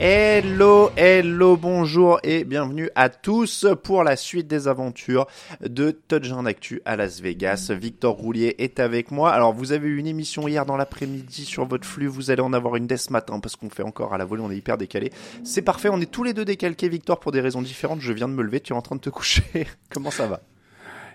Hello, 0.00 0.90
hello, 0.96 1.56
bonjour 1.56 2.18
et 2.24 2.42
bienvenue 2.42 2.90
à 2.96 3.08
tous 3.08 3.64
pour 3.84 4.02
la 4.02 4.16
suite 4.16 4.48
des 4.48 4.66
aventures 4.66 5.28
de 5.60 5.92
Touchdown 5.92 6.48
Actu 6.48 6.82
à 6.84 6.96
Las 6.96 7.20
Vegas. 7.20 7.70
Victor 7.70 8.16
Roulier 8.16 8.56
est 8.58 8.80
avec 8.80 9.12
moi. 9.12 9.32
Alors, 9.32 9.52
vous 9.52 9.70
avez 9.70 9.86
eu 9.86 9.98
une 9.98 10.08
émission 10.08 10.48
hier 10.48 10.66
dans 10.66 10.76
l'après-midi 10.76 11.44
sur 11.44 11.64
votre 11.64 11.86
flux, 11.86 12.08
vous 12.08 12.32
allez 12.32 12.42
en 12.42 12.52
avoir 12.52 12.74
une 12.74 12.88
dès 12.88 12.96
ce 12.96 13.12
matin 13.12 13.38
parce 13.38 13.54
qu'on 13.54 13.70
fait 13.70 13.84
encore 13.84 14.12
à 14.12 14.18
la 14.18 14.24
volée, 14.24 14.42
on 14.44 14.50
est 14.50 14.56
hyper 14.56 14.78
décalé. 14.78 15.12
C'est 15.44 15.62
parfait, 15.62 15.88
on 15.92 16.00
est 16.00 16.10
tous 16.10 16.24
les 16.24 16.34
deux 16.34 16.44
décalqués, 16.44 16.88
Victor, 16.88 17.20
pour 17.20 17.30
des 17.30 17.40
raisons 17.40 17.62
différentes. 17.62 18.00
Je 18.00 18.12
viens 18.12 18.28
de 18.28 18.34
me 18.34 18.42
lever, 18.42 18.58
tu 18.58 18.72
es 18.72 18.76
en 18.76 18.82
train 18.82 18.96
de 18.96 19.00
te 19.00 19.10
coucher. 19.10 19.44
Comment 19.90 20.10
ça 20.10 20.26
va? 20.26 20.40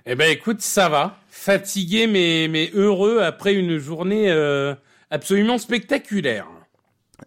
Eh 0.06 0.16
ben 0.16 0.32
écoute, 0.32 0.62
ça 0.62 0.88
va. 0.88 1.18
Fatigué 1.28 2.08
mais, 2.08 2.48
mais 2.50 2.72
heureux 2.74 3.20
après 3.20 3.54
une 3.54 3.78
journée 3.78 4.32
euh, 4.32 4.74
absolument 5.12 5.58
spectaculaire. 5.58 6.48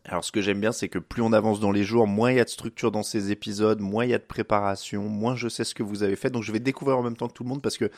Alors, 0.05 0.25
ce 0.25 0.33
que 0.33 0.41
j'aime 0.41 0.61
bien, 0.61 0.73
c'est 0.73 0.89
que 0.89 0.98
plus 0.98 1.23
on 1.23 1.33
avance 1.33 1.61
dans 1.61 1.71
les 1.71 1.85
jours, 1.85 2.07
moins 2.07 2.31
il 2.33 2.37
y 2.39 2.41
a 2.41 2.45
de 2.45 2.48
structure 2.51 2.91
dans 2.91 3.03
ces 3.03 3.31
épisodes, 3.31 3.81
moins 3.81 4.05
il 4.05 4.11
y 4.11 4.15
a 4.15 4.19
de 4.19 4.25
préparation, 4.25 5.05
moins 5.05 5.37
je 5.37 5.49
sais 5.49 5.65
ce 5.65 5.75
que 5.75 5.83
vous 5.83 6.03
avez 6.03 6.17
fait. 6.17 6.31
Donc, 6.31 6.43
je 6.43 6.53
vais 6.53 6.61
découvrir 6.61 6.99
en 6.99 7.03
même 7.03 7.17
temps 7.17 7.29
que 7.29 7.34
tout 7.34 7.45
le 7.45 7.49
monde 7.49 7.62
parce 7.62 7.79
que, 7.79 7.91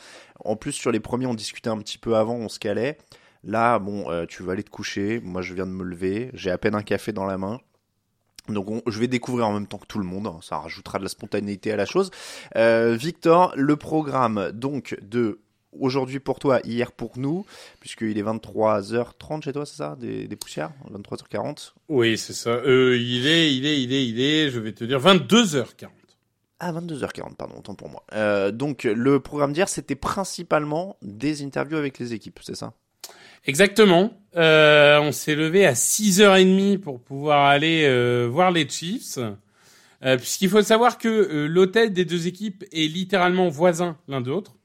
en 0.43 0.55
plus, 0.55 0.73
sur 0.73 0.91
les 0.91 0.99
premiers, 0.99 1.25
on 1.27 1.33
discutait 1.33 1.69
un 1.69 1.77
petit 1.77 1.97
peu 1.97 2.15
avant, 2.15 2.35
on 2.35 2.49
se 2.49 2.59
calait. 2.59 2.97
Là, 3.43 3.79
bon, 3.79 4.09
euh, 4.09 4.25
tu 4.25 4.43
vas 4.43 4.53
aller 4.53 4.63
te 4.63 4.69
coucher. 4.69 5.21
Moi, 5.23 5.41
je 5.41 5.53
viens 5.53 5.65
de 5.65 5.71
me 5.71 5.83
lever. 5.83 6.31
J'ai 6.33 6.51
à 6.51 6.57
peine 6.57 6.75
un 6.75 6.81
café 6.83 7.11
dans 7.11 7.25
la 7.25 7.37
main. 7.37 7.59
Donc 8.47 8.69
on- 8.69 8.83
je 8.87 8.99
vais 8.99 9.07
découvrir 9.07 9.47
en 9.47 9.53
même 9.53 9.65
temps 9.65 9.79
que 9.79 9.87
tout 9.87 9.97
le 9.97 10.05
monde, 10.05 10.29
ça 10.43 10.59
rajoutera 10.59 10.99
de 10.99 11.03
la 11.03 11.09
spontanéité 11.09 11.71
à 11.71 11.75
la 11.75 11.85
chose. 11.85 12.11
Euh, 12.55 12.95
Victor, 12.95 13.53
le 13.55 13.75
programme 13.75 14.51
donc 14.53 14.95
de 15.01 15.39
aujourd'hui 15.79 16.19
pour 16.19 16.39
toi, 16.39 16.59
hier 16.63 16.91
pour 16.91 17.17
nous, 17.17 17.45
puisqu'il 17.79 18.17
est 18.17 18.23
23h30 18.23 19.43
chez 19.43 19.53
toi, 19.53 19.65
c'est 19.65 19.77
ça 19.77 19.95
des, 19.99 20.27
des 20.27 20.35
poussières 20.35 20.71
23h40 20.91 21.73
Oui, 21.89 22.17
c'est 22.17 22.33
ça. 22.33 22.49
Euh, 22.51 22.97
il 22.97 23.27
est, 23.27 23.55
il 23.55 23.65
est, 23.65 23.81
il 23.81 23.93
est, 23.93 24.07
il 24.07 24.19
est, 24.21 24.49
je 24.49 24.59
vais 24.59 24.73
te 24.73 24.83
dire, 24.83 24.99
22h40. 24.99 25.87
Ah, 26.59 26.71
22h40, 26.71 27.35
pardon, 27.35 27.55
autant 27.57 27.75
pour 27.75 27.89
moi. 27.89 28.03
Euh, 28.13 28.51
donc 28.51 28.83
le 28.85 29.19
programme 29.19 29.53
d'hier, 29.53 29.67
c'était 29.67 29.95
principalement 29.95 30.97
des 31.01 31.43
interviews 31.43 31.77
avec 31.77 31.99
les 31.99 32.13
équipes, 32.13 32.39
c'est 32.41 32.55
ça? 32.55 32.73
Exactement. 33.45 34.13
Euh, 34.35 34.99
on 34.99 35.11
s'est 35.11 35.35
levé 35.35 35.65
à 35.65 35.73
6h30 35.73 36.79
pour 36.79 36.99
pouvoir 37.01 37.45
aller 37.45 37.83
euh, 37.85 38.27
voir 38.31 38.51
les 38.51 38.67
Chiefs. 38.67 39.19
Euh, 40.03 40.17
Puisqu'il 40.17 40.49
faut 40.49 40.61
savoir 40.61 40.97
que 40.97 41.07
euh, 41.07 41.47
l'hôtel 41.47 41.93
des 41.93 42.05
deux 42.05 42.27
équipes 42.27 42.63
est 42.71 42.91
littéralement 42.91 43.49
voisin 43.49 43.97
l'un 44.07 44.21
de 44.21 44.29
l'autre, 44.29 44.55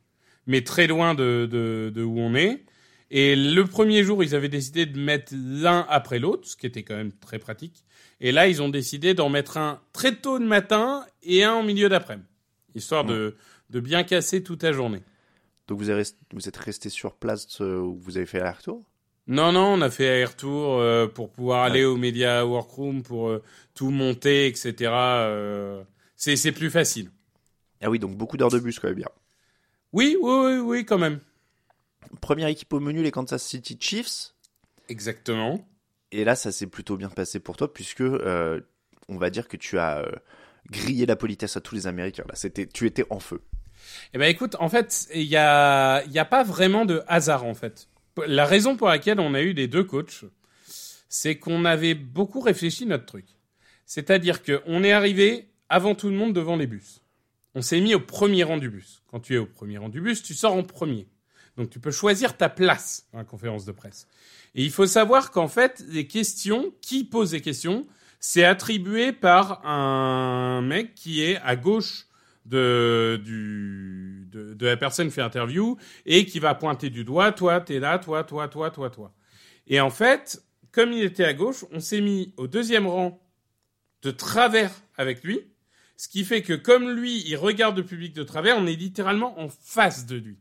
mais 0.47 0.62
très 0.62 0.87
loin 0.87 1.15
de, 1.15 1.49
de, 1.51 1.93
de 1.95 2.03
où 2.03 2.19
on 2.19 2.34
est. 2.34 2.65
Et 3.11 3.34
le 3.34 3.65
premier 3.65 4.05
jour, 4.05 4.23
ils 4.23 4.34
avaient 4.34 4.49
décidé 4.49 4.87
de 4.87 4.99
mettre 4.99 5.33
l'un 5.34 5.84
après 5.89 6.19
l'autre, 6.21 6.47
ce 6.47 6.56
qui 6.56 6.67
était 6.67 6.84
quand 6.84 6.97
même 6.97 7.12
très 7.12 7.39
pratique. 7.41 7.84
Et 8.21 8.31
là, 8.31 8.47
ils 8.47 8.62
ont 8.62 8.69
décidé 8.69 9.15
d'en 9.15 9.28
mettre 9.28 9.56
un 9.56 9.81
très 9.93 10.15
tôt 10.15 10.39
le 10.39 10.47
matin 10.47 11.05
et 11.23 11.43
un 11.43 11.55
en 11.55 11.62
milieu 11.65 11.89
d'après-midi, 11.89 12.28
histoire 12.75 13.05
de, 13.05 13.34
de 13.71 13.81
bien 13.81 14.05
casser 14.05 14.43
toute 14.43 14.62
la 14.62 14.73
journée. 14.73 15.03
Donc 15.67 15.78
vous, 15.78 15.91
avez 15.91 16.05
vous 16.33 16.49
êtes 16.49 16.57
resté 16.57 16.89
sur 16.89 17.15
place 17.15 17.61
euh, 17.61 17.78
où 17.78 17.99
vous 17.99 18.17
avez 18.17 18.27
fait 18.27 18.39
l'aller-retour? 18.39 18.84
Non, 19.27 19.53
non, 19.53 19.75
on 19.75 19.81
a 19.81 19.91
fait 19.91 20.09
aller-retour 20.09 20.78
euh, 20.78 21.07
pour 21.07 21.31
pouvoir 21.31 21.62
aller 21.62 21.84
au 21.84 21.97
Media 21.97 22.45
Workroom, 22.45 23.03
pour 23.03 23.28
euh, 23.28 23.43
tout 23.75 23.91
monter, 23.91 24.47
etc. 24.47 24.75
euh, 24.93 25.83
c'est, 26.17 26.37
c'est 26.37 26.53
plus 26.53 26.71
facile. 26.71 27.11
Ah 27.81 27.91
oui, 27.91 27.99
donc 27.99 28.17
beaucoup 28.17 28.37
d'heures 28.37 28.51
de 28.51 28.59
bus 28.59 28.78
quand 28.78 28.89
même 28.89 28.97
bien. 28.97 29.09
Oui, 29.93 30.17
oui, 30.21 30.33
oui, 30.33 30.59
oui, 30.59 30.84
quand 30.84 30.99
même. 30.99 31.21
Première 32.21 32.49
équipe 32.49 32.73
au 32.73 32.81
menu, 32.81 33.03
les 33.03 33.11
Kansas 33.11 33.43
City 33.43 33.77
Chiefs. 33.81 34.34
Exactement. 34.89 35.67
Et 36.12 36.25
là, 36.25 36.34
ça 36.34 36.53
s'est 36.53 36.67
plutôt 36.67 36.97
bien 36.97 37.09
passé 37.09 37.41
pour 37.41 37.56
toi, 37.56 37.73
puisque 37.73 38.01
euh, 38.01 38.61
on 39.09 39.17
va 39.17 39.31
dire 39.31 39.49
que 39.49 39.56
tu 39.56 39.78
as 39.78 39.99
euh, 39.99 40.12
grillé 40.71 41.06
la 41.06 41.17
politesse 41.17 41.56
à 41.56 41.61
tous 41.61 41.75
les 41.75 41.87
Américains. 41.87 42.25
Là, 42.28 42.34
c'était, 42.34 42.67
tu 42.67 42.87
étais 42.87 43.05
en 43.11 43.21
feu. 43.21 43.43
Eh 44.12 44.19
ben, 44.19 44.27
écoute, 44.27 44.56
en 44.61 44.69
fait, 44.69 45.09
il 45.15 45.23
y 45.23 45.37
a, 45.37 46.03
il 46.05 46.12
y 46.12 46.19
a 46.19 46.25
pas 46.25 46.43
vraiment 46.43 46.84
de 46.84 47.03
hasard, 47.07 47.45
en 47.45 47.55
fait. 47.55 47.89
La 48.27 48.45
raison 48.45 48.77
pour 48.77 48.89
laquelle 48.89 49.21
on 49.21 49.34
a 49.34 49.41
eu 49.41 49.53
les 49.53 49.69
deux 49.69 49.84
coachs, 49.84 50.25
c'est 51.09 51.39
qu'on 51.39 51.65
avait 51.65 51.95
beaucoup 51.95 52.41
réfléchi 52.41 52.87
notre 52.87 53.07
truc. 53.07 53.27
C'est-à-dire 53.87 54.43
qu'on 54.43 54.84
est 54.84 54.93
arrivé 54.93 55.49
avant 55.69 55.95
tout 55.95 56.09
le 56.09 56.17
monde 56.17 56.33
devant 56.33 56.57
les 56.57 56.67
bus. 56.67 57.00
On 57.55 57.62
s'est 57.62 57.81
mis 57.81 57.94
au 57.94 58.00
premier 58.00 58.44
rang 58.44 58.59
du 58.59 58.71
bus. 58.71 59.03
Quand 59.09 59.21
tu 59.21 59.34
es 59.34 59.38
au 59.38 59.47
premier 59.47 59.78
rang 59.78 59.88
du 59.88 60.00
bus, 60.00 60.22
tu 60.22 60.34
sors 60.34 60.55
en 60.55 60.62
premier. 60.62 61.09
Donc 61.56 61.71
tu 61.71 61.81
peux 61.81 61.91
choisir 61.91 62.37
ta 62.37 62.49
place 62.49 63.09
dans 63.12 63.19
la 63.19 63.25
conférence 63.25 63.65
de 63.65 63.72
presse. 63.72 64.06
Et 64.55 64.62
il 64.65 64.71
faut 64.71 64.87
savoir 64.87 65.31
qu'en 65.31 65.49
fait, 65.49 65.84
les 65.89 66.06
questions, 66.06 66.72
qui 66.81 67.05
pose 67.05 67.33
les 67.33 67.41
questions, 67.41 67.87
c'est 68.21 68.44
attribué 68.44 69.12
par 69.12 69.66
un 69.66 70.62
mec 70.62 70.94
qui 70.94 71.22
est 71.22 71.37
à 71.39 71.56
gauche 71.56 72.06
de, 72.47 73.21
du, 73.25 74.27
de, 74.31 74.55
de 74.55 74.66
la 74.66 74.77
personne 74.77 75.09
qui 75.09 75.15
fait 75.15 75.21
l'interview 75.21 75.77
et 76.06 76.27
qui 76.27 76.39
va 76.39 76.55
pointer 76.55 76.91
du 76.91 77.05
doigt, 77.05 77.33
toi, 77.33 77.60
t'es 77.60 77.78
là, 77.78 77.99
toi, 77.99 78.25
toi, 78.25 78.49
toi, 78.49 78.71
toi, 78.71 78.91
toi. 78.91 79.12
Et 79.66 79.81
en 79.81 79.91
fait, 79.91 80.43
comme 80.72 80.93
il 80.93 81.03
était 81.03 81.25
à 81.25 81.34
gauche, 81.34 81.65
on 81.72 81.81
s'est 81.81 82.00
mis 82.00 82.34
au 82.37 82.47
deuxième 82.47 82.87
rang 82.87 83.21
de 84.03 84.10
travers 84.10 84.72
avec 84.97 85.22
lui, 85.25 85.41
ce 86.00 86.09
qui 86.09 86.25
fait 86.25 86.41
que 86.41 86.55
comme 86.55 86.88
lui, 86.88 87.22
il 87.27 87.37
regarde 87.37 87.77
le 87.77 87.84
public 87.84 88.15
de 88.15 88.22
travers, 88.22 88.56
on 88.56 88.66
est 88.66 88.75
littéralement 88.75 89.38
en 89.38 89.50
face 89.50 90.06
de 90.06 90.16
lui. 90.16 90.38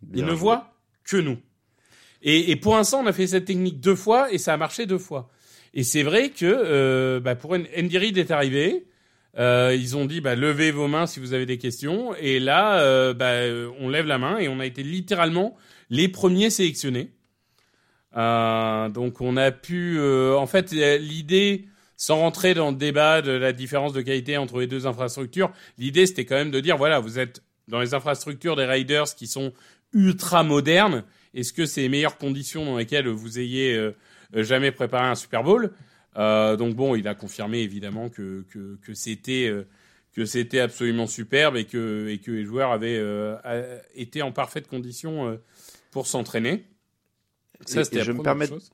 Bien 0.00 0.22
il 0.22 0.30
ne 0.30 0.32
voit 0.32 0.76
que 1.02 1.16
nous. 1.16 1.38
Et, 2.22 2.52
et 2.52 2.54
pour 2.54 2.76
l'instant, 2.76 3.00
on 3.00 3.06
a 3.06 3.12
fait 3.12 3.26
cette 3.26 3.46
technique 3.46 3.80
deux 3.80 3.96
fois 3.96 4.32
et 4.32 4.38
ça 4.38 4.54
a 4.54 4.56
marché 4.56 4.86
deux 4.86 4.98
fois. 4.98 5.28
Et 5.74 5.82
c'est 5.82 6.04
vrai 6.04 6.28
que 6.28 6.46
euh, 6.46 7.18
bah, 7.18 7.34
pour 7.34 7.56
est 7.56 8.30
arrivé, 8.30 8.86
euh, 9.38 9.76
ils 9.76 9.96
ont 9.96 10.04
dit 10.04 10.20
bah, 10.20 10.36
levez 10.36 10.70
vos 10.70 10.86
mains 10.86 11.08
si 11.08 11.18
vous 11.18 11.32
avez 11.32 11.46
des 11.46 11.58
questions. 11.58 12.14
Et 12.20 12.38
là, 12.38 12.78
euh, 12.78 13.12
bah, 13.12 13.72
on 13.80 13.88
lève 13.88 14.06
la 14.06 14.18
main 14.18 14.38
et 14.38 14.46
on 14.46 14.60
a 14.60 14.66
été 14.66 14.84
littéralement 14.84 15.56
les 15.90 16.06
premiers 16.06 16.50
sélectionnés. 16.50 17.10
Euh, 18.16 18.88
donc 18.88 19.20
on 19.20 19.36
a 19.36 19.50
pu, 19.50 19.96
euh, 19.98 20.36
en 20.36 20.46
fait, 20.46 20.70
l'idée, 20.70 21.64
sans 22.02 22.18
rentrer 22.18 22.52
dans 22.52 22.72
le 22.72 22.76
débat 22.76 23.22
de 23.22 23.30
la 23.30 23.52
différence 23.52 23.92
de 23.92 24.02
qualité 24.02 24.36
entre 24.36 24.58
les 24.58 24.66
deux 24.66 24.88
infrastructures, 24.88 25.52
l'idée 25.78 26.04
c'était 26.04 26.24
quand 26.24 26.34
même 26.34 26.50
de 26.50 26.58
dire 26.58 26.76
voilà, 26.76 26.98
vous 26.98 27.20
êtes 27.20 27.44
dans 27.68 27.80
les 27.80 27.94
infrastructures 27.94 28.56
des 28.56 28.64
Raiders 28.64 29.14
qui 29.14 29.28
sont 29.28 29.52
ultra 29.92 30.42
modernes. 30.42 31.04
Est-ce 31.32 31.52
que 31.52 31.64
c'est 31.64 31.82
les 31.82 31.88
meilleures 31.88 32.18
conditions 32.18 32.64
dans 32.64 32.76
lesquelles 32.76 33.06
vous 33.06 33.38
ayez 33.38 33.76
euh, 33.76 33.94
euh, 34.34 34.42
jamais 34.42 34.72
préparé 34.72 35.06
un 35.06 35.14
Super 35.14 35.44
Bowl? 35.44 35.70
Euh, 36.16 36.56
Donc 36.56 36.74
bon, 36.74 36.96
il 36.96 37.06
a 37.06 37.14
confirmé 37.14 37.60
évidemment 37.60 38.08
que 38.08 38.44
que, 38.50 38.76
que 38.82 38.94
c'était 38.94 39.46
euh, 39.48 39.68
que 40.12 40.24
c'était 40.24 40.58
absolument 40.58 41.06
superbe 41.06 41.56
et 41.56 41.66
que 41.66 42.08
et 42.08 42.18
que 42.18 42.32
les 42.32 42.44
joueurs 42.44 42.72
avaient 42.72 43.00
été 43.94 44.22
en 44.22 44.32
parfaite 44.32 44.66
condition 44.66 45.38
pour 45.92 46.08
s'entraîner. 46.08 46.64
Ça, 47.64 47.84
c'était 47.84 48.02
je 48.02 48.10
me 48.10 48.24
permets- 48.24 48.48
chose. 48.48 48.72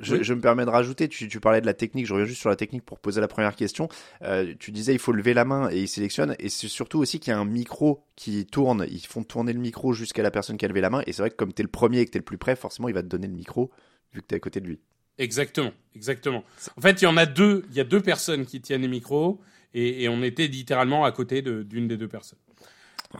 Je, 0.00 0.34
me 0.34 0.40
permets 0.40 0.64
de 0.64 0.70
rajouter, 0.70 1.08
tu, 1.08 1.28
tu, 1.28 1.40
parlais 1.40 1.60
de 1.60 1.66
la 1.66 1.74
technique, 1.74 2.06
je 2.06 2.12
reviens 2.12 2.26
juste 2.26 2.40
sur 2.40 2.50
la 2.50 2.56
technique 2.56 2.84
pour 2.84 2.98
poser 2.98 3.20
la 3.20 3.28
première 3.28 3.56
question. 3.56 3.88
Euh, 4.22 4.54
tu 4.58 4.70
disais 4.70 4.92
il 4.92 4.98
faut 4.98 5.12
lever 5.12 5.34
la 5.34 5.44
main 5.44 5.70
et 5.70 5.80
il 5.80 5.88
sélectionne, 5.88 6.36
et 6.38 6.48
c'est 6.48 6.68
surtout 6.68 6.98
aussi 6.98 7.20
qu'il 7.20 7.32
y 7.32 7.34
a 7.34 7.38
un 7.38 7.44
micro 7.44 8.04
qui 8.16 8.46
tourne, 8.46 8.86
ils 8.90 9.04
font 9.06 9.22
tourner 9.22 9.52
le 9.52 9.60
micro 9.60 9.92
jusqu'à 9.92 10.22
la 10.22 10.30
personne 10.30 10.56
qui 10.56 10.64
a 10.64 10.68
levé 10.68 10.80
la 10.80 10.90
main, 10.90 11.02
et 11.06 11.12
c'est 11.12 11.22
vrai 11.22 11.30
que 11.30 11.36
comme 11.36 11.52
tu 11.52 11.62
es 11.62 11.64
le 11.64 11.70
premier 11.70 12.00
et 12.00 12.06
que 12.06 12.10
tu 12.10 12.18
es 12.18 12.20
le 12.20 12.24
plus 12.24 12.38
près, 12.38 12.56
forcément 12.56 12.88
il 12.88 12.94
va 12.94 13.02
te 13.02 13.08
donner 13.08 13.26
le 13.26 13.34
micro 13.34 13.70
vu 14.12 14.22
que 14.22 14.26
tu 14.26 14.34
es 14.34 14.36
à 14.36 14.40
côté 14.40 14.60
de 14.60 14.66
lui. 14.66 14.80
Exactement, 15.18 15.72
exactement. 15.96 16.44
En 16.76 16.80
fait, 16.80 17.02
il 17.02 17.04
y 17.04 17.08
en 17.08 17.16
a 17.16 17.26
deux, 17.26 17.64
il 17.70 17.76
y 17.76 17.80
a 17.80 17.84
deux 17.84 18.00
personnes 18.00 18.46
qui 18.46 18.60
tiennent 18.60 18.82
les 18.82 18.88
micros, 18.88 19.40
et, 19.74 20.04
et 20.04 20.08
on 20.08 20.22
était 20.22 20.46
littéralement 20.46 21.04
à 21.04 21.12
côté 21.12 21.42
d'une 21.42 21.88
des 21.88 21.96
deux 21.96 22.08
personnes. 22.08 22.38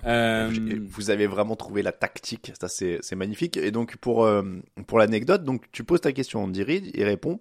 Euh... 0.05 0.51
Vous 0.89 1.11
avez 1.11 1.27
vraiment 1.27 1.57
trouvé 1.57 1.83
la 1.83 1.93
tactique, 1.93 2.53
ça 2.61 2.69
c'est 2.69 3.17
magnifique. 3.17 3.57
Et 3.57 3.71
donc 3.71 3.97
pour 3.97 4.25
euh, 4.25 4.43
pour 4.87 4.99
l'anecdote, 4.99 5.45
donc 5.45 5.65
tu 5.73 5.85
poses 5.85 6.01
ta 6.01 6.13
question 6.13 6.41
à 6.41 6.45
Andy 6.45 6.63
Reid, 6.63 6.91
il 6.95 7.05
répond, 7.05 7.41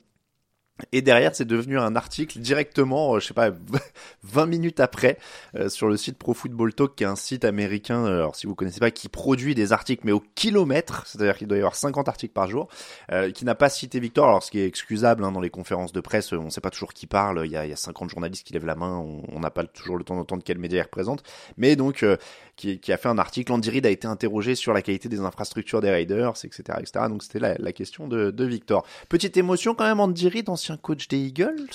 et 0.91 1.01
derrière, 1.01 1.35
c'est 1.35 1.45
devenu 1.45 1.79
un 1.79 1.95
article 1.95 2.39
directement, 2.39 3.15
euh, 3.15 3.19
je 3.19 3.27
sais 3.27 3.33
pas, 3.33 3.49
20 4.23 4.45
minutes 4.45 4.79
après, 4.79 5.17
euh, 5.55 5.69
sur 5.69 5.87
le 5.87 5.97
site 5.97 6.17
Pro 6.17 6.33
Football 6.33 6.73
Talk, 6.73 6.95
qui 6.95 7.03
est 7.03 7.07
un 7.07 7.15
site 7.15 7.45
américain, 7.45 8.05
euh, 8.05 8.19
alors 8.19 8.35
si 8.35 8.47
vous 8.47 8.55
connaissez 8.55 8.79
pas, 8.79 8.91
qui 8.91 9.09
produit 9.09 9.55
des 9.55 9.73
articles, 9.73 10.03
mais 10.05 10.11
au 10.11 10.23
kilomètre, 10.35 11.03
c'est-à-dire 11.07 11.37
qu'il 11.37 11.47
doit 11.47 11.57
y 11.57 11.61
avoir 11.61 11.75
50 11.75 12.07
articles 12.07 12.33
par 12.33 12.47
jour, 12.47 12.67
qui 13.33 13.45
n'a 13.45 13.55
pas 13.55 13.69
cité 13.69 13.99
Victor, 13.99 14.27
alors 14.27 14.43
ce 14.43 14.51
qui 14.51 14.59
est 14.59 14.65
excusable 14.65 15.23
hein, 15.23 15.31
dans 15.31 15.39
les 15.39 15.49
conférences 15.49 15.91
de 15.91 16.01
presse, 16.01 16.31
on 16.33 16.49
sait 16.49 16.61
pas 16.61 16.69
toujours 16.69 16.93
qui 16.93 17.07
parle, 17.07 17.41
il 17.45 17.51
y 17.51 17.57
a, 17.57 17.65
il 17.65 17.69
y 17.69 17.73
a 17.73 17.77
50 17.77 18.09
journalistes 18.09 18.45
qui 18.45 18.53
lèvent 18.53 18.65
la 18.65 18.75
main, 18.75 18.97
on 18.97 19.39
n'a 19.39 19.49
pas 19.49 19.63
toujours 19.65 19.97
le 19.97 20.03
temps 20.03 20.15
d'entendre 20.15 20.43
quel 20.45 20.57
média 20.57 20.79
il 20.79 20.83
représente, 20.83 21.23
mais 21.57 21.75
donc 21.75 22.05
qui, 22.57 22.79
qui, 22.79 22.91
a 22.91 22.97
fait 22.97 23.07
un 23.07 23.17
article, 23.17 23.51
Andy 23.53 23.69
Reid 23.69 23.85
a 23.85 23.89
été 23.89 24.07
interrogé 24.07 24.55
sur 24.55 24.73
la 24.73 24.81
qualité 24.81 25.07
des 25.07 25.19
infrastructures 25.19 25.79
des 25.79 25.91
Raiders, 25.91 26.33
etc. 26.43 26.79
etc. 26.79 27.05
donc 27.07 27.23
c'était 27.23 27.39
la, 27.39 27.55
la, 27.59 27.71
question 27.71 28.07
de, 28.07 28.31
de 28.31 28.45
Victor. 28.45 28.85
Petite 29.07 29.37
émotion 29.37 29.75
quand 29.75 29.85
même, 29.85 29.99
Andy 29.99 30.27
Reid, 30.27 30.49
ancien 30.49 30.75
coach 30.75 31.07
des 31.07 31.19
Eagles? 31.19 31.69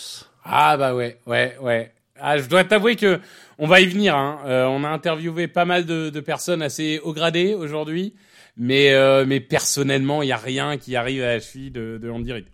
Ah 0.45 0.77
bah 0.77 0.95
ouais, 0.95 1.19
ouais, 1.27 1.57
ouais. 1.61 1.93
Ah, 2.21 2.37
je 2.37 2.49
dois 2.49 2.65
t'avouer 2.65 2.97
que 2.97 3.21
on 3.59 3.67
va 3.67 3.81
y 3.81 3.87
venir. 3.87 4.17
Hein. 4.17 4.41
Euh, 4.45 4.67
on 4.67 4.85
a 4.85 4.89
interviewé 4.89 5.49
pas 5.49 5.65
mal 5.65 5.87
de, 5.87 6.11
de 6.11 6.21
personnes 6.21 6.63
assez 6.63 7.01
haut 7.03 7.13
gradées 7.13 7.55
aujourd'hui, 7.55 8.15
mais 8.57 8.93
euh, 8.93 9.25
mais 9.27 9.41
personnellement, 9.41 10.23
il 10.23 10.29
y 10.29 10.33
a 10.33 10.37
rien 10.37 10.77
qui 10.77 10.97
arrive 10.97 11.23
à 11.23 11.35
la 11.35 11.41
cheville 11.41 11.71
de, 11.71 11.99
de 12.01 12.11
Andy 12.11 12.33
Reid. 12.33 12.47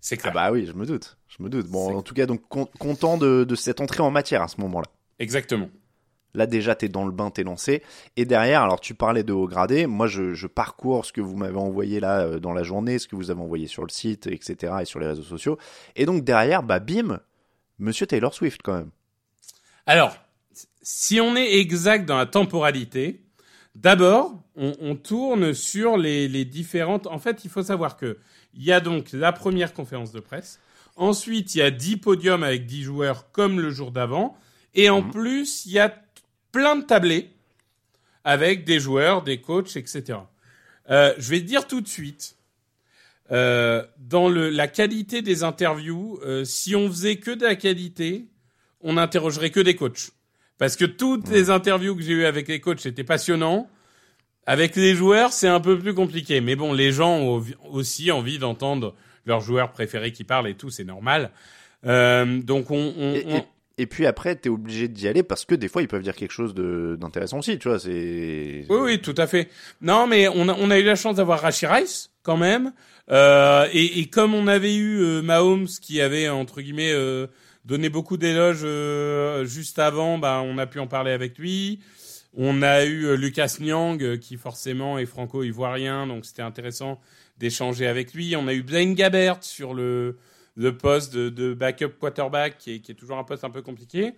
C'est 0.00 0.16
clair. 0.16 0.32
Ah 0.36 0.48
bah 0.48 0.52
oui, 0.52 0.66
je 0.66 0.72
me 0.72 0.86
doute, 0.86 1.16
je 1.28 1.42
me 1.42 1.48
doute. 1.48 1.66
Bon, 1.66 1.96
en 1.96 2.02
tout 2.02 2.14
cas, 2.14 2.26
donc 2.26 2.42
content 2.48 3.18
de, 3.18 3.44
de 3.44 3.54
cette 3.54 3.80
entrée 3.80 4.02
en 4.02 4.10
matière 4.10 4.42
à 4.42 4.48
ce 4.48 4.60
moment-là. 4.60 4.86
Exactement. 5.18 5.68
Là 6.34 6.46
déjà 6.46 6.74
t'es 6.74 6.88
dans 6.88 7.04
le 7.04 7.12
bain, 7.12 7.30
t'es 7.30 7.42
lancé. 7.42 7.82
Et 8.16 8.24
derrière, 8.24 8.62
alors 8.62 8.80
tu 8.80 8.94
parlais 8.94 9.22
de 9.22 9.32
haut 9.32 9.48
gradé, 9.48 9.86
moi 9.86 10.06
je, 10.06 10.34
je 10.34 10.46
parcours 10.46 11.04
ce 11.04 11.12
que 11.12 11.20
vous 11.20 11.36
m'avez 11.36 11.56
envoyé 11.56 12.00
là 12.00 12.20
euh, 12.20 12.38
dans 12.38 12.52
la 12.52 12.62
journée, 12.62 12.98
ce 12.98 13.08
que 13.08 13.16
vous 13.16 13.30
avez 13.30 13.40
envoyé 13.40 13.66
sur 13.66 13.82
le 13.82 13.90
site, 13.90 14.26
etc. 14.26 14.74
et 14.82 14.84
sur 14.84 15.00
les 15.00 15.06
réseaux 15.06 15.22
sociaux. 15.22 15.58
Et 15.96 16.06
donc 16.06 16.24
derrière, 16.24 16.62
bah 16.62 16.80
bim, 16.80 17.20
Monsieur 17.78 18.06
Taylor 18.06 18.34
Swift 18.34 18.60
quand 18.62 18.76
même. 18.76 18.90
Alors, 19.86 20.16
si 20.82 21.20
on 21.20 21.36
est 21.36 21.58
exact 21.58 22.06
dans 22.06 22.16
la 22.16 22.26
temporalité, 22.26 23.22
d'abord 23.74 24.42
on, 24.56 24.74
on, 24.80 24.96
tourne 24.96 25.54
sur 25.54 25.96
les, 25.96 26.28
les 26.28 26.44
différentes. 26.44 27.06
En 27.06 27.18
fait, 27.18 27.44
il 27.44 27.50
faut 27.50 27.62
savoir 27.62 27.96
que 27.96 28.18
il 28.54 28.64
y 28.64 28.72
a 28.72 28.80
donc 28.80 29.12
la 29.12 29.32
première 29.32 29.72
conférence 29.72 30.10
de 30.10 30.20
presse. 30.20 30.58
Ensuite, 30.96 31.54
il 31.54 31.58
y 31.58 31.62
a 31.62 31.70
10 31.70 31.98
podiums 31.98 32.42
avec 32.42 32.66
10 32.66 32.82
joueurs 32.82 33.30
comme 33.30 33.60
le 33.60 33.70
jour 33.70 33.92
d'avant. 33.92 34.36
Et 34.74 34.90
en 34.90 35.02
mhm. 35.02 35.10
plus, 35.10 35.64
il 35.66 35.72
y 35.72 35.78
a 35.78 35.88
plein 36.52 36.76
de 36.76 36.82
tablés 36.82 37.30
avec 38.24 38.64
des 38.64 38.80
joueurs, 38.80 39.22
des 39.22 39.40
coachs, 39.40 39.76
etc. 39.76 40.18
Euh, 40.90 41.14
je 41.18 41.30
vais 41.30 41.40
te 41.40 41.46
dire 41.46 41.66
tout 41.66 41.80
de 41.80 41.88
suite, 41.88 42.36
euh, 43.30 43.84
dans 43.98 44.28
le, 44.28 44.48
la 44.48 44.68
qualité 44.68 45.22
des 45.22 45.42
interviews, 45.44 46.18
euh, 46.24 46.44
si 46.44 46.74
on 46.74 46.88
faisait 46.88 47.16
que 47.16 47.30
de 47.30 47.44
la 47.44 47.56
qualité, 47.56 48.26
on 48.80 48.94
n'interrogerait 48.94 49.50
que 49.50 49.60
des 49.60 49.76
coachs. 49.76 50.10
Parce 50.56 50.76
que 50.76 50.84
toutes 50.84 51.28
les 51.28 51.50
interviews 51.50 51.94
que 51.94 52.02
j'ai 52.02 52.12
eues 52.12 52.24
avec 52.24 52.48
les 52.48 52.60
coachs 52.60 52.84
étaient 52.86 53.04
passionnants. 53.04 53.68
Avec 54.46 54.76
les 54.76 54.94
joueurs, 54.94 55.32
c'est 55.32 55.46
un 55.46 55.60
peu 55.60 55.78
plus 55.78 55.94
compliqué. 55.94 56.40
Mais 56.40 56.56
bon, 56.56 56.72
les 56.72 56.90
gens 56.90 57.18
ont 57.18 57.44
aussi 57.70 58.10
envie 58.10 58.38
d'entendre 58.38 58.94
leurs 59.26 59.40
joueurs 59.40 59.72
préférés 59.72 60.10
qui 60.10 60.24
parlent 60.24 60.48
et 60.48 60.54
tout, 60.54 60.70
c'est 60.70 60.84
normal. 60.84 61.30
Euh, 61.86 62.40
donc 62.42 62.70
on, 62.70 62.94
on, 62.96 63.14
on... 63.26 63.36
Et 63.36 63.44
puis 63.86 64.06
après, 64.06 64.34
t'es 64.36 64.48
obligé 64.48 64.88
d'y 64.88 65.06
aller 65.08 65.22
parce 65.22 65.44
que 65.44 65.54
des 65.54 65.68
fois, 65.68 65.82
ils 65.82 65.88
peuvent 65.88 66.02
dire 66.02 66.16
quelque 66.16 66.32
chose 66.32 66.54
d'intéressant 66.54 67.38
aussi, 67.38 67.58
tu 67.58 67.68
vois. 67.68 67.78
C'est. 67.78 68.64
Oui, 68.68 68.78
oui, 68.80 69.00
tout 69.00 69.14
à 69.16 69.26
fait. 69.26 69.48
Non, 69.80 70.06
mais 70.06 70.28
on 70.28 70.48
a, 70.48 70.54
on 70.54 70.70
a 70.70 70.78
eu 70.78 70.84
la 70.84 70.96
chance 70.96 71.16
d'avoir 71.16 71.40
Rashi 71.40 71.66
Rice 71.66 72.10
quand 72.22 72.36
même. 72.36 72.72
Euh, 73.10 73.66
et, 73.72 74.00
et, 74.00 74.06
comme 74.06 74.34
on 74.34 74.48
avait 74.48 74.74
eu 74.74 75.00
euh, 75.00 75.22
Mahomes 75.22 75.68
qui 75.80 76.00
avait 76.00 76.28
entre 76.28 76.60
guillemets 76.60 76.92
euh, 76.92 77.26
donné 77.64 77.88
beaucoup 77.88 78.16
d'éloges 78.16 78.60
euh, 78.64 79.44
juste 79.46 79.78
avant, 79.78 80.18
bah 80.18 80.42
on 80.44 80.58
a 80.58 80.66
pu 80.66 80.78
en 80.78 80.86
parler 80.86 81.12
avec 81.12 81.38
lui. 81.38 81.80
On 82.36 82.62
a 82.62 82.84
eu 82.84 83.06
euh, 83.06 83.16
Lucas 83.16 83.56
Nyang 83.60 84.18
qui 84.18 84.36
forcément 84.36 84.98
est 84.98 85.06
franco-ivoirien, 85.06 86.06
donc 86.06 86.26
c'était 86.26 86.42
intéressant 86.42 87.00
d'échanger 87.38 87.86
avec 87.86 88.12
lui. 88.12 88.36
On 88.36 88.46
a 88.46 88.52
eu 88.52 88.62
Blaine 88.62 88.94
Gabbert 88.94 89.38
sur 89.42 89.72
le 89.72 90.18
le 90.58 90.76
poste 90.76 91.16
de, 91.16 91.54
backup 91.54 91.92
quarterback 92.00 92.58
qui 92.58 92.74
est, 92.74 92.94
toujours 92.94 93.16
un 93.16 93.24
poste 93.24 93.44
un 93.44 93.50
peu 93.50 93.62
compliqué. 93.62 94.14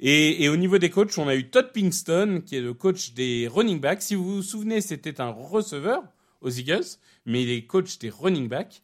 Et, 0.00 0.48
au 0.48 0.56
niveau 0.56 0.78
des 0.78 0.90
coachs, 0.90 1.16
on 1.16 1.26
a 1.26 1.34
eu 1.34 1.48
Todd 1.48 1.72
Pinkston, 1.72 2.42
qui 2.44 2.56
est 2.56 2.60
le 2.60 2.74
coach 2.74 3.14
des 3.14 3.48
running 3.48 3.80
backs. 3.80 4.02
Si 4.02 4.14
vous 4.14 4.36
vous 4.36 4.42
souvenez, 4.42 4.82
c'était 4.82 5.20
un 5.20 5.30
receveur 5.30 6.02
aux 6.42 6.50
Eagles, 6.50 6.84
mais 7.24 7.42
il 7.42 7.50
est 7.50 7.66
coach 7.66 7.98
des 7.98 8.10
running 8.10 8.48
backs. 8.48 8.82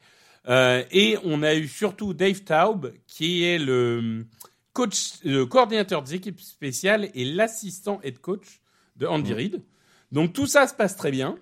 Euh, 0.49 0.83
et 0.91 1.19
on 1.25 1.43
a 1.43 1.55
eu 1.55 1.69
surtout 1.69 2.15
Dave 2.15 2.41
Taub, 2.41 2.93
qui 3.07 3.45
est 3.45 3.59
le 3.59 4.25
coach, 4.73 5.23
le 5.25 5.45
coordinateur 5.45 6.03
des 6.03 6.15
équipes 6.15 6.41
spéciales 6.41 7.11
et 7.15 7.27
l'assistant 7.27 8.01
head 8.03 8.19
coach 8.19 8.61
de 8.97 9.07
Andy 9.07 9.33
mmh. 9.33 9.37
Reid. 9.37 9.63
Donc 10.11 10.33
tout 10.33 10.47
ça 10.47 10.67
se 10.67 10.75
passe 10.75 10.97
très 10.97 11.11
bien. 11.11 11.37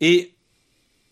Et 0.00 0.34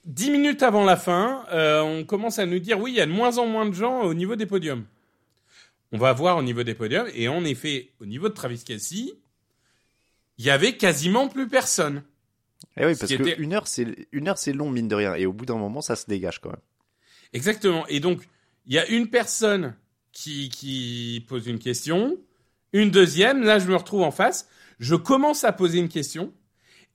dix 0.05 0.31
minutes 0.31 0.63
avant 0.63 0.85
la 0.85 0.97
fin, 0.97 1.45
euh, 1.53 1.81
on 1.81 2.05
commence 2.05 2.39
à 2.39 2.47
nous 2.47 2.59
dire 2.59 2.81
oui, 2.81 2.93
il 2.93 2.97
y 2.97 3.01
a 3.01 3.07
de 3.07 3.13
moins 3.13 3.39
en 3.39 3.47
moins 3.47 3.67
de 3.67 3.75
gens 3.75 4.03
au 4.03 4.15
niveau 4.15 4.37
des 4.37 4.47
podiums. 4.47 4.85
On 5.93 5.99
va 5.99 6.13
voir 6.13 6.39
au 6.39 6.43
niveau 6.43 6.63
des 6.63 6.75
podiums, 6.75 7.09
et 7.15 7.29
en 7.29 7.45
effet, 7.45 7.91
au 8.01 8.07
niveau 8.07 8.29
de 8.29 8.35
Travis 8.35 8.65
Kelsey, 8.65 9.13
il 10.39 10.45
y 10.45 10.51
avait 10.51 10.77
quasiment 10.77 11.29
plus 11.29 11.49
personne. 11.49 12.03
Eh 12.77 12.87
oui, 12.87 12.95
parce 12.99 13.13
que 13.13 13.41
une 13.41 13.53
heure, 13.53 13.69
c'est 13.69 14.09
une 14.13 14.29
heure, 14.29 14.39
c'est 14.39 14.53
long 14.53 14.71
mine 14.71 14.89
de 14.89 14.95
rien, 14.95 15.15
et 15.15 15.27
au 15.27 15.33
bout 15.33 15.45
d'un 15.45 15.57
moment, 15.57 15.83
ça 15.83 15.97
se 15.97 16.07
dégage 16.07 16.41
quand 16.41 16.51
même. 16.51 16.61
Exactement. 17.35 17.87
Et 17.89 18.01
donc, 18.01 18.23
il 18.67 18.75
y 18.75 18.79
a 18.79 18.87
une 18.89 19.09
personne 19.09 19.75
qui 20.13 20.49
qui 20.49 21.25
pose 21.29 21.47
une 21.47 21.59
question, 21.59 22.19
une 22.73 22.91
deuxième. 22.91 23.43
Là, 23.43 23.59
je 23.59 23.67
me 23.67 23.77
retrouve 23.77 24.03
en 24.03 24.11
face. 24.11 24.49
Je 24.79 24.95
commence 24.95 25.45
à 25.45 25.53
poser 25.53 25.79
une 25.79 25.89
question. 25.89 26.33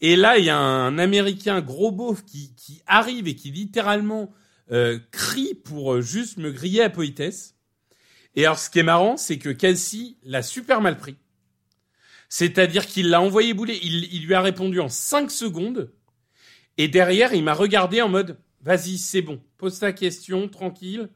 Et 0.02 0.16
là, 0.16 0.38
il 0.38 0.46
y 0.46 0.50
a 0.50 0.58
un 0.58 0.98
Américain 1.00 1.62
gros 1.62 1.92
beauf 1.92 2.24
qui, 2.24 2.54
qui 2.56 2.82
arrive 2.86 3.28
et 3.28 3.36
qui 3.36 3.52
littéralement 3.52 4.32
euh, 4.72 5.00
crie 5.12 5.56
pour 5.56 5.94
euh, 5.94 6.02
juste 6.02 6.38
me 6.38 6.52
griller 6.52 6.84
à 6.84 6.90
politesse. 6.90 7.56
Et 8.36 8.46
alors, 8.46 8.60
ce 8.60 8.70
qui 8.70 8.80
est 8.80 8.84
marrant, 8.84 9.18
c'est 9.18 9.40
que 9.40 9.50
Kelsey 9.50 10.18
l'a 10.24 10.44
super 10.44 10.82
mal 10.82 10.98
pris. 10.98 11.16
C'est-à-dire 12.30 12.86
qu'il 12.86 13.10
l'a 13.10 13.22
envoyé 13.22 13.54
bouler. 13.54 13.80
Il, 13.82 14.14
il, 14.14 14.26
lui 14.26 14.34
a 14.34 14.42
répondu 14.42 14.80
en 14.80 14.90
5 14.90 15.32
secondes. 15.32 15.92
Et 16.78 16.88
derrière, 16.88 17.34
il 17.34 17.44
m'a 17.44 17.54
regardé 17.54 18.02
en 18.02 18.10
mode, 18.10 18.38
vas-y, 18.62 18.98
c'est 18.98 19.24
bon, 19.24 19.42
pose 19.58 19.80
ta 19.80 19.94
question, 19.94 20.48
tranquille. 20.48 21.10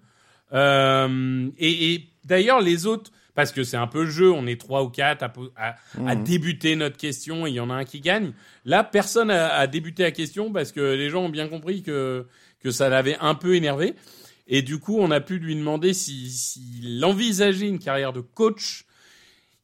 Euh, 0.54 1.50
et, 1.58 1.94
et 1.94 2.10
d'ailleurs, 2.24 2.62
les 2.62 2.88
autres, 2.88 3.12
parce 3.34 3.52
que 3.52 3.64
c'est 3.64 3.78
un 3.78 3.88
peu 3.88 4.04
le 4.04 4.10
jeu, 4.10 4.32
on 4.32 4.46
est 4.48 4.60
trois 4.60 4.84
ou 4.84 4.90
quatre 4.90 5.24
à, 5.24 5.76
à, 6.06 6.16
mhm. 6.16 6.24
débuter 6.24 6.76
notre 6.76 6.98
question 6.98 7.48
et 7.48 7.50
il 7.50 7.56
y 7.56 7.60
en 7.60 7.70
a 7.70 7.76
un 7.76 7.86
qui 7.86 8.02
gagne. 8.02 8.34
Là, 8.66 8.84
personne 8.84 9.32
a, 9.32 9.54
a, 9.54 9.68
débuté 9.68 10.04
la 10.04 10.12
question 10.12 10.52
parce 10.52 10.72
que 10.72 10.82
les 10.82 11.10
gens 11.10 11.24
ont 11.24 11.30
bien 11.30 11.48
compris 11.48 11.82
que, 11.84 12.28
que 12.60 12.72
ça 12.72 12.90
l'avait 12.90 13.18
un 13.20 13.36
peu 13.36 13.56
énervé. 13.56 13.96
Et 14.48 14.62
du 14.62 14.80
coup, 14.80 14.98
on 15.00 15.12
a 15.12 15.22
pu 15.22 15.40
lui 15.40 15.56
demander 15.56 15.94
s'il 15.94 16.30
si, 16.30 17.02
envisageait 17.04 17.68
une 17.68 17.80
carrière 17.80 18.14
de 18.14 18.22
coach. 18.22 18.86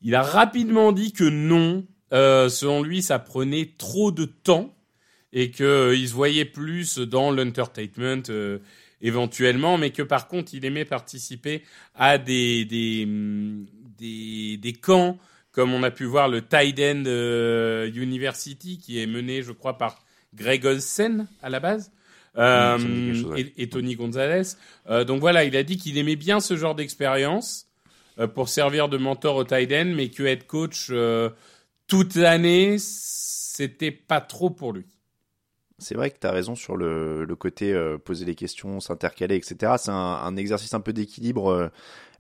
Il 0.02 0.16
a 0.16 0.22
rapidement 0.22 0.92
dit 0.92 1.12
que 1.12 1.26
non. 1.26 1.86
Euh, 2.14 2.48
selon 2.48 2.84
lui, 2.84 3.02
ça 3.02 3.20
prenait 3.20 3.74
trop 3.78 4.12
de 4.12 4.24
temps 4.24 4.74
et 5.34 5.52
qu'il 5.52 5.66
euh, 5.66 6.08
se 6.08 6.14
voyait 6.14 6.46
plus 6.46 7.00
dans 7.00 7.32
l'entertainment. 7.32 8.24
Euh, 8.30 8.60
éventuellement, 9.02 9.78
mais 9.78 9.92
que 9.92 10.02
par 10.02 10.28
contre, 10.28 10.54
il 10.54 10.66
aimait 10.66 10.86
participer 10.86 11.64
à 11.96 12.18
des, 12.18 12.66
des, 12.66 13.08
des, 13.98 14.58
des 14.58 14.74
camps, 14.74 15.18
comme 15.52 15.74
on 15.74 15.84
a 15.84 15.92
pu 15.92 16.06
voir 16.06 16.30
le 16.30 16.42
Tide 16.42 16.80
End 16.80 17.04
euh, 17.08 17.92
University, 17.94 18.78
qui 18.78 19.02
est 19.02 19.08
mené, 19.08 19.42
je 19.42 19.52
crois, 19.52 19.78
par 19.78 20.04
Greg 20.34 20.66
Olsen 20.66 21.28
à 21.42 21.50
la 21.50 21.60
base. 21.60 21.92
Euh, 22.38 23.36
et, 23.58 23.68
Tony 23.68 23.96
Gonzalez. 23.96 24.56
Euh, 24.90 25.04
donc 25.04 25.22
voilà, 25.22 25.44
il 25.44 25.56
a 25.56 25.64
dit 25.64 25.78
qu'il 25.78 25.98
aimait 25.98 26.16
bien 26.16 26.40
ce 26.40 26.56
genre 26.56 26.76
d'expérience 26.76 27.66
euh, 28.20 28.28
pour 28.28 28.50
servir 28.50 28.90
de 28.90 28.98
mentor 28.98 29.38
au 29.38 29.44
tight 29.44 29.72
end, 29.72 29.92
mais 29.96 30.10
que 30.10 30.24
être 30.24 30.46
coach 30.46 30.88
euh, 30.92 31.32
toute 31.88 32.16
l'année, 32.16 32.78
c'était 32.80 33.92
pas 33.92 34.22
trop 34.22 34.50
pour 34.52 34.74
lui. 34.74 34.86
C'est 35.80 35.94
vrai 35.96 36.10
que 36.10 36.18
tu 36.20 36.26
as 36.26 36.32
raison 36.32 36.56
sur 36.56 36.76
le, 36.76 37.24
le 37.24 37.36
côté 37.36 37.72
euh, 37.72 38.00
poser 38.00 38.26
les 38.26 38.34
questions, 38.34 38.80
s'intercaler, 38.80 39.36
etc. 39.36 39.74
C'est 39.78 39.92
un, 39.92 39.94
un, 39.96 40.36
exercice 40.36 40.74
un 40.74 40.80
peu 40.80 40.92
d'équilibre. 40.92 41.70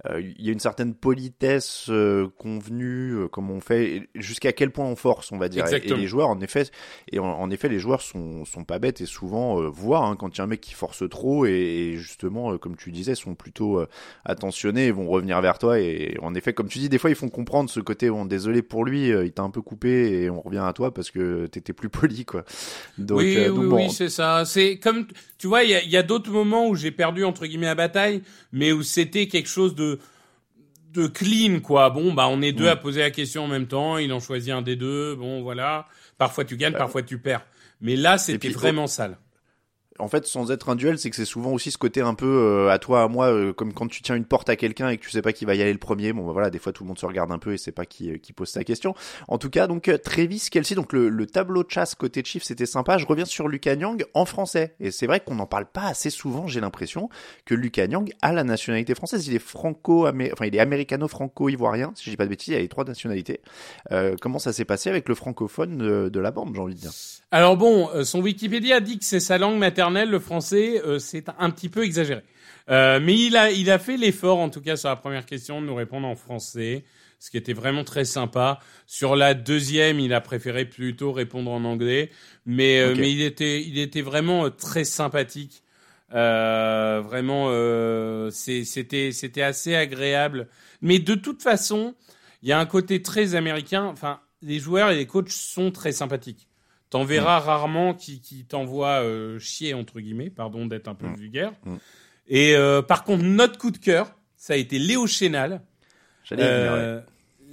Euh, 0.06 0.18
euh, 0.18 0.22
il 0.22 0.46
y 0.46 0.50
a 0.50 0.51
une 0.51 0.60
certaine 0.60 0.94
politesse 0.94 1.89
convenue, 2.38 3.27
comme 3.32 3.50
on 3.51 3.60
fait, 3.60 4.10
jusqu'à 4.16 4.51
quel 4.51 4.72
point 4.72 4.86
on 4.86 4.96
force, 4.96 5.32
on 5.32 5.38
va 5.38 5.50
dire. 5.50 5.66
Et, 5.68 5.80
les 5.80 6.08
joueurs, 6.08 6.30
en 6.30 6.39
effet, 6.42 6.63
et 7.12 7.20
en, 7.20 7.50
effet, 7.50 7.70
les 7.70 7.80
joueurs 7.80 8.01
sont, 8.01 8.46
sont 8.46 8.63
pas 8.63 8.80
bêtes 8.80 9.01
et 9.01 9.06
souvent 9.06 9.70
voient 9.70 10.06
hein, 10.06 10.16
quand 10.16 10.36
il 10.36 10.38
y 10.38 10.42
a 10.42 10.44
un 10.44 10.48
mec 10.48 10.62
qui 10.62 10.74
force 10.74 11.08
trop 11.10 11.46
et, 11.46 11.96
justement, 11.98 12.58
comme 12.58 12.75
tu 12.75 12.92
disais, 12.92 13.16
sont 13.16 13.36
plutôt 13.36 13.84
attentionnés 14.25 14.88
et 14.88 14.92
vont 14.92 15.08
revenir 15.08 15.42
vers 15.42 15.58
toi. 15.58 15.80
Et 15.80 16.18
en 16.22 16.36
effet, 16.36 16.54
comme 16.54 16.68
tu 16.68 16.80
dis, 16.80 16.89
des 16.89 16.98
fois, 16.98 17.10
ils 17.10 17.16
font 17.16 17.30
comprendre 17.30 17.70
ce 17.70 17.80
côté, 17.80 18.10
bon, 18.10 18.25
désolé 18.25 18.62
pour 18.62 18.86
lui, 18.86 19.10
il 19.10 19.32
t'a 19.32 19.44
un 19.44 19.50
peu 19.50 19.62
coupé 19.62 20.24
et 20.24 20.30
on 20.30 20.42
revient 20.42 20.63
à 20.63 20.74
toi 20.74 20.94
parce 20.94 21.12
que 21.12 21.48
t'étais 21.48 21.74
plus 21.74 21.89
poli, 21.98 22.25
quoi. 22.25 22.44
Donc, 22.98 23.20
oui, 23.20 23.48
oui, 23.50 23.89
c'est 23.89 24.10
ça. 24.10 24.44
C'est 24.46 24.77
comme, 24.77 25.08
tu 25.38 25.48
vois, 25.48 25.63
il 25.63 25.72
y 25.72 25.98
a, 25.98 26.04
d'autres 26.04 26.32
moments 26.32 26.68
où 26.68 26.75
j'ai 26.75 26.92
perdu 26.92 27.24
entre 27.24 27.46
guillemets 27.46 27.68
la 27.68 27.75
bataille, 27.75 28.22
mais 28.51 28.72
où 28.72 28.82
c'était 28.84 29.27
quelque 29.27 29.50
chose 29.50 29.75
de 29.75 29.97
de 30.98 31.08
clean, 31.08 31.60
quoi. 31.60 31.89
Bon, 31.89 32.13
bah, 32.13 32.27
on 32.27 32.42
est 32.42 32.51
deux 32.51 32.68
à 32.68 32.75
poser 32.75 33.01
la 33.01 33.12
question 33.12 33.44
en 33.44 33.48
même 33.48 33.68
temps. 33.68 33.98
Il 33.98 34.12
en 34.12 34.20
choisit 34.20 34.51
un 34.51 34.62
des 34.62 34.75
deux. 34.75 35.16
Bon, 35.16 35.42
voilà. 35.42 35.86
Parfois 36.18 36.44
tu 36.44 36.58
gagnes, 36.58 36.74
parfois 36.74 37.04
tu 37.04 37.20
perds. 37.20 37.46
Mais 37.82 37.96
là, 37.96 38.18
c'était 38.18 38.50
vraiment 38.50 38.88
sale 38.88 39.18
en 40.00 40.08
fait, 40.08 40.25
sans 40.25 40.51
être 40.51 40.70
un 40.70 40.75
duel, 40.75 40.98
c'est 40.98 41.10
que 41.10 41.16
c'est 41.16 41.25
souvent 41.25 41.51
aussi 41.51 41.72
ce 41.72 41.77
côté 41.77 42.01
un 42.01 42.13
peu 42.13 42.25
euh, 42.25 42.70
à 42.70 42.80
toi, 42.80 43.04
à 43.04 43.08
moi, 43.08 43.27
euh, 43.27 43.54
comme 43.54 43.74
quand 43.74 43.88
tu 43.88 44.01
tiens 44.01 44.16
une 44.16 44.25
porte 44.25 44.50
à 44.50 44.56
quelqu'un 44.56 44.89
et 44.89 44.98
que 44.98 45.04
tu 45.04 45.12
sais 45.12 45.22
pas 45.22 45.34
qui 45.34 45.46
va 45.46 45.56
y 45.56 45.62
aller 45.62 45.74
le 45.74 45.80
premier. 45.80 46.13
Bon, 46.13 46.25
bah, 46.25 46.34
voilà, 46.34 46.50
des 46.50 46.60
fois 46.60 46.74
tout 46.74 46.84
le 46.84 46.88
monde 46.88 47.00
se 47.00 47.06
regarde 47.06 47.32
un 47.32 47.39
peu 47.39 47.54
et 47.54 47.58
c'est 47.58 47.72
pas 47.72 47.86
qui, 47.86 48.12
euh, 48.12 48.18
qui 48.18 48.34
pose 48.34 48.50
sa 48.50 48.63
question. 48.63 48.96
En 49.27 49.38
tout 49.38 49.50
cas, 49.50 49.68
donc 49.68 49.92
Travis 50.04 50.48
Kelsey, 50.51 50.75
donc 50.75 50.94
le, 50.94 51.10
le, 51.10 51.25
tableau 51.25 51.63
de 51.63 51.70
chasse 51.70 51.96
côté 51.96 52.22
Chief, 52.24 52.44
c'était 52.44 52.66
sympa. 52.66 52.98
Je 52.98 53.06
reviens 53.06 53.25
sur 53.25 53.48
Lucas 53.48 53.75
Nyang 53.75 54.04
en 54.13 54.25
français 54.25 54.75
et 54.80 54.92
c'est 54.92 55.08
vrai 55.08 55.20
qu'on 55.20 55.36
n'en 55.36 55.46
parle 55.46 55.66
pas 55.66 55.86
assez 55.86 56.10
souvent. 56.10 56.48
J'ai 56.48 56.62
l'impression 56.62 57.10
que 57.46 57.56
Lucas 57.56 57.88
Nyang 57.88 58.12
a 58.22 58.34
la 58.34 58.44
nationalité 58.44 58.96
française. 58.96 59.27
Il 59.27 59.36
est 59.36 59.39
franco, 59.39 60.08
enfin 60.08 60.46
il 60.46 60.56
est 60.56 60.60
américano-franco-ivoirien. 60.60 61.92
Si 61.96 62.06
je 62.06 62.10
dis 62.12 62.18
pas 62.18 62.25
de 62.25 62.30
bêtises, 62.30 62.54
il 62.54 62.58
a 62.58 62.60
les 62.60 62.68
trois 62.68 62.86
nationalités. 62.86 63.42
comment 64.22 64.39
ça 64.39 64.54
s'est 64.54 64.66
passé 64.66 64.89
avec 64.89 65.10
le 65.10 65.16
francophone 65.16 65.77
de, 65.77 66.10
de 66.10 66.20
la 66.20 66.32
bande, 66.32 66.54
j'ai 66.54 66.62
envie 66.62 66.75
de 66.75 66.80
dire? 66.80 66.92
Alors 67.29 67.57
bon, 67.57 67.89
euh, 67.93 68.05
son 68.05 68.22
Wikipédia 68.22 68.79
dit 68.79 69.00
que 69.00 69.03
c'est 69.03 69.19
sa 69.19 69.38
langue 69.38 69.57
maternelle, 69.57 70.10
le 70.10 70.19
français, 70.19 70.81
euh, 70.86 70.98
c'est 70.98 71.25
un 71.38 71.50
petit 71.50 71.67
peu 71.67 71.84
exagéré. 71.84 72.22
Euh, 72.69 73.01
mais 73.01 73.19
il 73.19 73.36
a, 73.36 73.51
il 73.51 73.69
a 73.69 73.79
fait 73.79 73.98
l'effort, 73.98 74.39
en 74.39 74.50
tout 74.50 74.62
cas 74.62 74.77
sur 74.77 74.88
la 74.88 74.96
première 74.96 75.25
question, 75.25 75.62
de 75.62 75.65
nous 75.65 75.75
répondre 75.75 76.07
en 76.07 76.15
français, 76.15 76.86
ce 77.19 77.29
qui 77.29 77.36
était 77.36 77.51
vraiment 77.51 77.84
très 77.84 78.05
sympa. 78.05 78.60
Sur 78.86 79.17
la 79.17 79.34
deuxième, 79.34 80.00
il 80.00 80.13
a 80.13 80.22
préféré 80.22 80.63
plutôt 80.63 81.12
répondre 81.12 81.51
en 81.51 81.65
anglais, 81.65 82.12
mais, 82.46 82.96
mais 82.96 83.12
il 83.12 83.22
était, 83.22 83.62
il 83.62 83.77
était 83.77 84.01
vraiment 84.01 84.50
très 84.50 84.86
sympathique. 84.86 85.63
vraiment, 86.12 87.50
c'était, 88.31 89.12
c'était 89.12 89.41
assez 89.41 89.75
agréable. 89.75 90.48
Mais 90.81 91.00
de 91.00 91.15
toute 91.15 91.43
façon, 91.43 91.93
il 92.41 92.48
y 92.50 92.53
a 92.53 92.60
un 92.60 92.65
côté 92.65 93.01
très 93.01 93.36
américain. 93.36 93.84
Enfin, 93.84 94.22
les 94.41 94.60
joueurs 94.60 94.91
et 94.91 94.96
les 94.96 95.07
coachs 95.07 95.29
sont 95.29 95.72
très 95.72 95.91
sympathiques. 95.91 96.48
T'en 96.89 97.03
verras 97.03 97.41
mm. 97.41 97.44
rarement 97.44 97.94
qui, 97.94 98.22
qui 98.22 98.46
t'envoie 98.46 99.03
euh, 99.03 99.39
chier, 99.39 99.74
entre 99.74 100.00
guillemets, 100.00 100.29
pardon 100.29 100.65
d'être 100.65 100.88
un 100.88 100.96
peu 100.96 101.08
mm. 101.08 101.15
vulgaire. 101.15 101.51
Mm. 101.65 101.75
Et 102.29 102.56
euh, 102.56 102.82
par 102.82 103.03
contre, 103.03 103.24
notre 103.24 103.58
coup 103.58 103.72
de 103.72 103.77
cœur, 103.77 104.13
ça 104.36 104.53
a 104.53 104.56
été 104.58 104.79
Léo 104.79 105.08
Chénal. 105.08 105.62
Euh, 106.34 107.01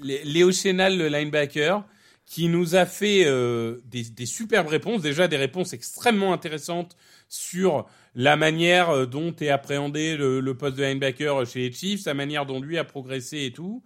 Léo 0.03 0.53
Chénal, 0.53 0.99
le 0.99 1.09
linebacker, 1.09 1.85
qui 2.27 2.49
nous 2.49 2.75
a 2.75 2.87
fait 2.87 3.25
euh, 3.27 3.79
des, 3.87 4.05
des 4.05 4.27
superbes 4.27 4.69
réponses, 4.69 5.03
déjà 5.03 5.29
des 5.29 5.37
réponses 5.37 5.73
extrêmement 5.73 6.33
intéressantes 6.33 6.97
sur 7.29 7.87
la 8.15 8.37
manière 8.37 9.07
dont 9.07 9.35
est 9.41 9.49
appréhendé 9.49 10.17
le, 10.17 10.41
le, 10.41 10.57
poste 10.57 10.77
de 10.77 10.85
linebacker 10.85 11.47
chez 11.47 11.61
les 11.69 11.73
Chiefs, 11.73 12.03
sa 12.03 12.15
manière 12.15 12.47
dont 12.47 12.61
lui 12.61 12.79
a 12.79 12.85
progressé 12.85 13.45
et 13.45 13.53
tout. 13.53 13.83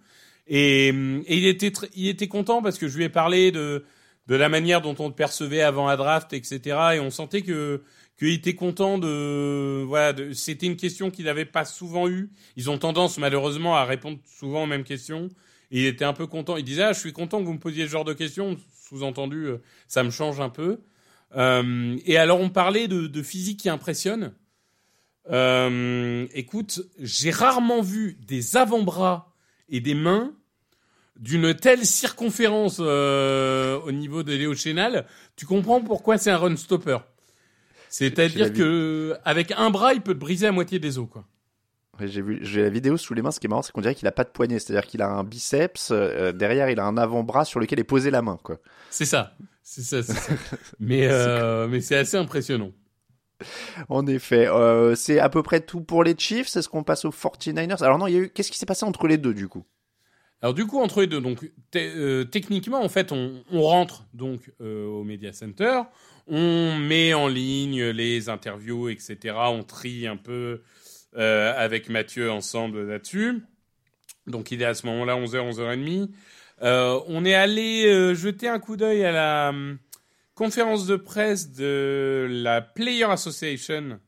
Et, 0.47 0.87
et 0.89 1.37
il 1.37 1.45
était 1.45 1.71
il 1.95 2.07
était 2.07 2.27
content 2.27 2.61
parce 2.61 2.77
que 2.77 2.87
je 2.87 2.97
lui 2.97 3.05
ai 3.05 3.09
parlé 3.09 3.51
de 3.51 3.85
de 4.29 4.35
la 4.35 4.47
manière 4.47 4.81
dont 4.81 4.95
on 4.99 5.09
te 5.09 5.15
percevait 5.15 5.61
avant 5.61 5.87
la 5.87 5.97
draft, 5.97 6.31
etc. 6.33 6.77
Et 6.93 6.99
on 6.99 7.09
sentait 7.09 7.41
que 7.41 7.81
qu'il 8.17 8.29
était 8.29 8.55
content 8.55 8.97
de 8.97 9.83
voilà. 9.85 10.13
C'était 10.33 10.67
une 10.67 10.77
question 10.77 11.09
qu'il 11.09 11.25
n'avait 11.25 11.45
pas 11.45 11.65
souvent 11.65 12.07
eu. 12.07 12.29
Ils 12.55 12.69
ont 12.69 12.77
tendance 12.77 13.17
malheureusement 13.17 13.75
à 13.75 13.85
répondre 13.85 14.19
souvent 14.25 14.63
aux 14.63 14.67
mêmes 14.67 14.83
questions. 14.83 15.29
Et 15.71 15.81
il 15.81 15.85
était 15.85 16.05
un 16.05 16.13
peu 16.13 16.27
content. 16.27 16.55
Il 16.57 16.63
disait 16.63 16.83
ah 16.83 16.93
je 16.93 16.99
suis 16.99 17.13
content 17.13 17.39
que 17.39 17.45
vous 17.45 17.53
me 17.53 17.59
posiez 17.59 17.85
ce 17.85 17.91
genre 17.91 18.05
de 18.05 18.13
questions. 18.13 18.55
Sous-entendu 18.87 19.47
euh, 19.47 19.57
ça 19.87 20.03
me 20.03 20.11
change 20.11 20.39
un 20.39 20.49
peu. 20.49 20.79
Euh, 21.35 21.97
et 22.05 22.17
alors 22.17 22.39
on 22.39 22.49
parlait 22.49 22.87
de, 22.87 23.07
de 23.07 23.23
physique 23.23 23.59
qui 23.59 23.69
impressionne. 23.69 24.33
Euh, 25.31 26.27
écoute, 26.33 26.81
j'ai 26.99 27.31
rarement 27.31 27.81
vu 27.81 28.17
des 28.27 28.57
avant-bras 28.57 29.33
et 29.69 29.79
des 29.79 29.93
mains 29.93 30.33
d'une 31.19 31.53
telle 31.53 31.85
circonférence 31.85 32.77
euh, 32.79 33.79
au 33.81 33.91
niveau 33.91 34.23
de 34.23 34.33
Léo 34.33 34.55
Chénal, 34.55 35.05
tu 35.35 35.45
comprends 35.45 35.81
pourquoi 35.81 36.17
c'est 36.17 36.31
un 36.31 36.37
run 36.37 36.55
stopper. 36.55 36.97
C'est-à-dire 37.89 38.53
que 38.53 39.15
avec 39.25 39.51
un 39.51 39.69
bras, 39.69 39.93
il 39.93 40.01
peut 40.01 40.13
te 40.13 40.19
briser 40.19 40.47
à 40.47 40.51
moitié 40.51 40.79
des 40.79 40.97
os, 40.97 41.07
quoi. 41.09 41.25
J'ai 42.01 42.21
vu, 42.21 42.39
j'ai 42.41 42.61
la 42.61 42.69
vidéo 42.69 42.95
sous 42.95 43.13
les 43.13 43.21
mains. 43.21 43.31
Ce 43.31 43.41
qui 43.41 43.47
est 43.47 43.49
marrant, 43.49 43.61
c'est 43.61 43.73
qu'on 43.73 43.81
dirait 43.81 43.95
qu'il 43.95 44.07
a 44.07 44.13
pas 44.13 44.23
de 44.23 44.29
poignet. 44.29 44.57
C'est-à-dire 44.59 44.87
qu'il 44.87 45.01
a 45.01 45.09
un 45.09 45.25
biceps 45.25 45.89
euh, 45.91 46.31
derrière, 46.31 46.69
il 46.69 46.79
a 46.79 46.85
un 46.85 46.95
avant-bras 46.95 47.43
sur 47.43 47.59
lequel 47.59 47.79
est 47.79 47.83
posée 47.83 48.09
la 48.09 48.21
main, 48.21 48.39
quoi. 48.41 48.59
C'est 48.89 49.03
ça, 49.03 49.35
c'est 49.63 49.81
ça, 49.81 50.01
ça. 50.01 50.13
mais 50.79 51.07
euh, 51.07 51.67
mais 51.67 51.81
c'est 51.81 51.97
assez 51.97 52.15
impressionnant. 52.15 52.71
En 53.89 54.07
effet, 54.07 54.47
c'est 54.95 55.19
à 55.19 55.27
peu 55.27 55.43
près 55.43 55.59
tout 55.59 55.81
pour 55.81 56.05
les 56.05 56.15
Chiefs. 56.17 56.55
Est-ce 56.55 56.69
qu'on 56.69 56.83
passe 56.83 57.03
aux 57.03 57.11
49ers? 57.11 57.83
Alors 57.83 57.97
non, 57.97 58.07
il 58.07 58.13
y 58.13 58.17
a 58.17 58.19
eu. 58.19 58.29
Qu'est-ce 58.29 58.51
qui 58.51 58.57
s'est 58.57 58.65
passé 58.65 58.85
entre 58.85 59.07
les 59.07 59.17
deux 59.17 59.33
du 59.33 59.49
coup? 59.49 59.65
Alors 60.41 60.53
du 60.53 60.65
coup, 60.65 60.79
entre 60.79 61.01
les 61.01 61.07
deux, 61.07 61.19
donc 61.19 61.51
euh, 61.75 62.23
techniquement, 62.23 62.81
en 62.81 62.87
fait, 62.87 63.11
on, 63.11 63.43
rentre 63.51 64.05
donc 64.13 64.51
euh, 64.61 64.85
au 64.85 65.03
Media 65.03 65.33
Center, 65.33 65.81
on 66.27 66.77
met 66.77 67.13
en 67.13 67.27
ligne 67.27 67.83
les 67.89 68.29
interviews, 68.29 68.87
etc. 68.87 69.35
On 69.49 69.63
trie 69.63 70.07
un 70.07 70.15
peu 70.15 70.61
euh, 71.17 71.53
avec 71.57 71.89
Mathieu 71.89 72.31
ensemble 72.31 72.87
là-dessus. 72.87 73.41
Donc 74.27 74.51
il 74.51 74.61
est 74.61 74.65
à 74.65 74.75
ce 74.75 74.85
moment-là 74.87 75.15
11h, 75.15 75.51
11h30. 75.51 76.09
on 76.61 77.25
est 77.25 77.33
allé 77.33 78.15
jeter 78.15 78.47
un 78.47 78.59
coup 78.59 78.77
d'œil 78.77 79.03
à 79.03 79.11
la 79.11 79.53
conférence 80.35 80.85
de 80.87 80.95
presse 80.95 81.51
de 81.51 82.27
la 82.29 82.61
Player 82.61 83.05
Association, 83.05 83.99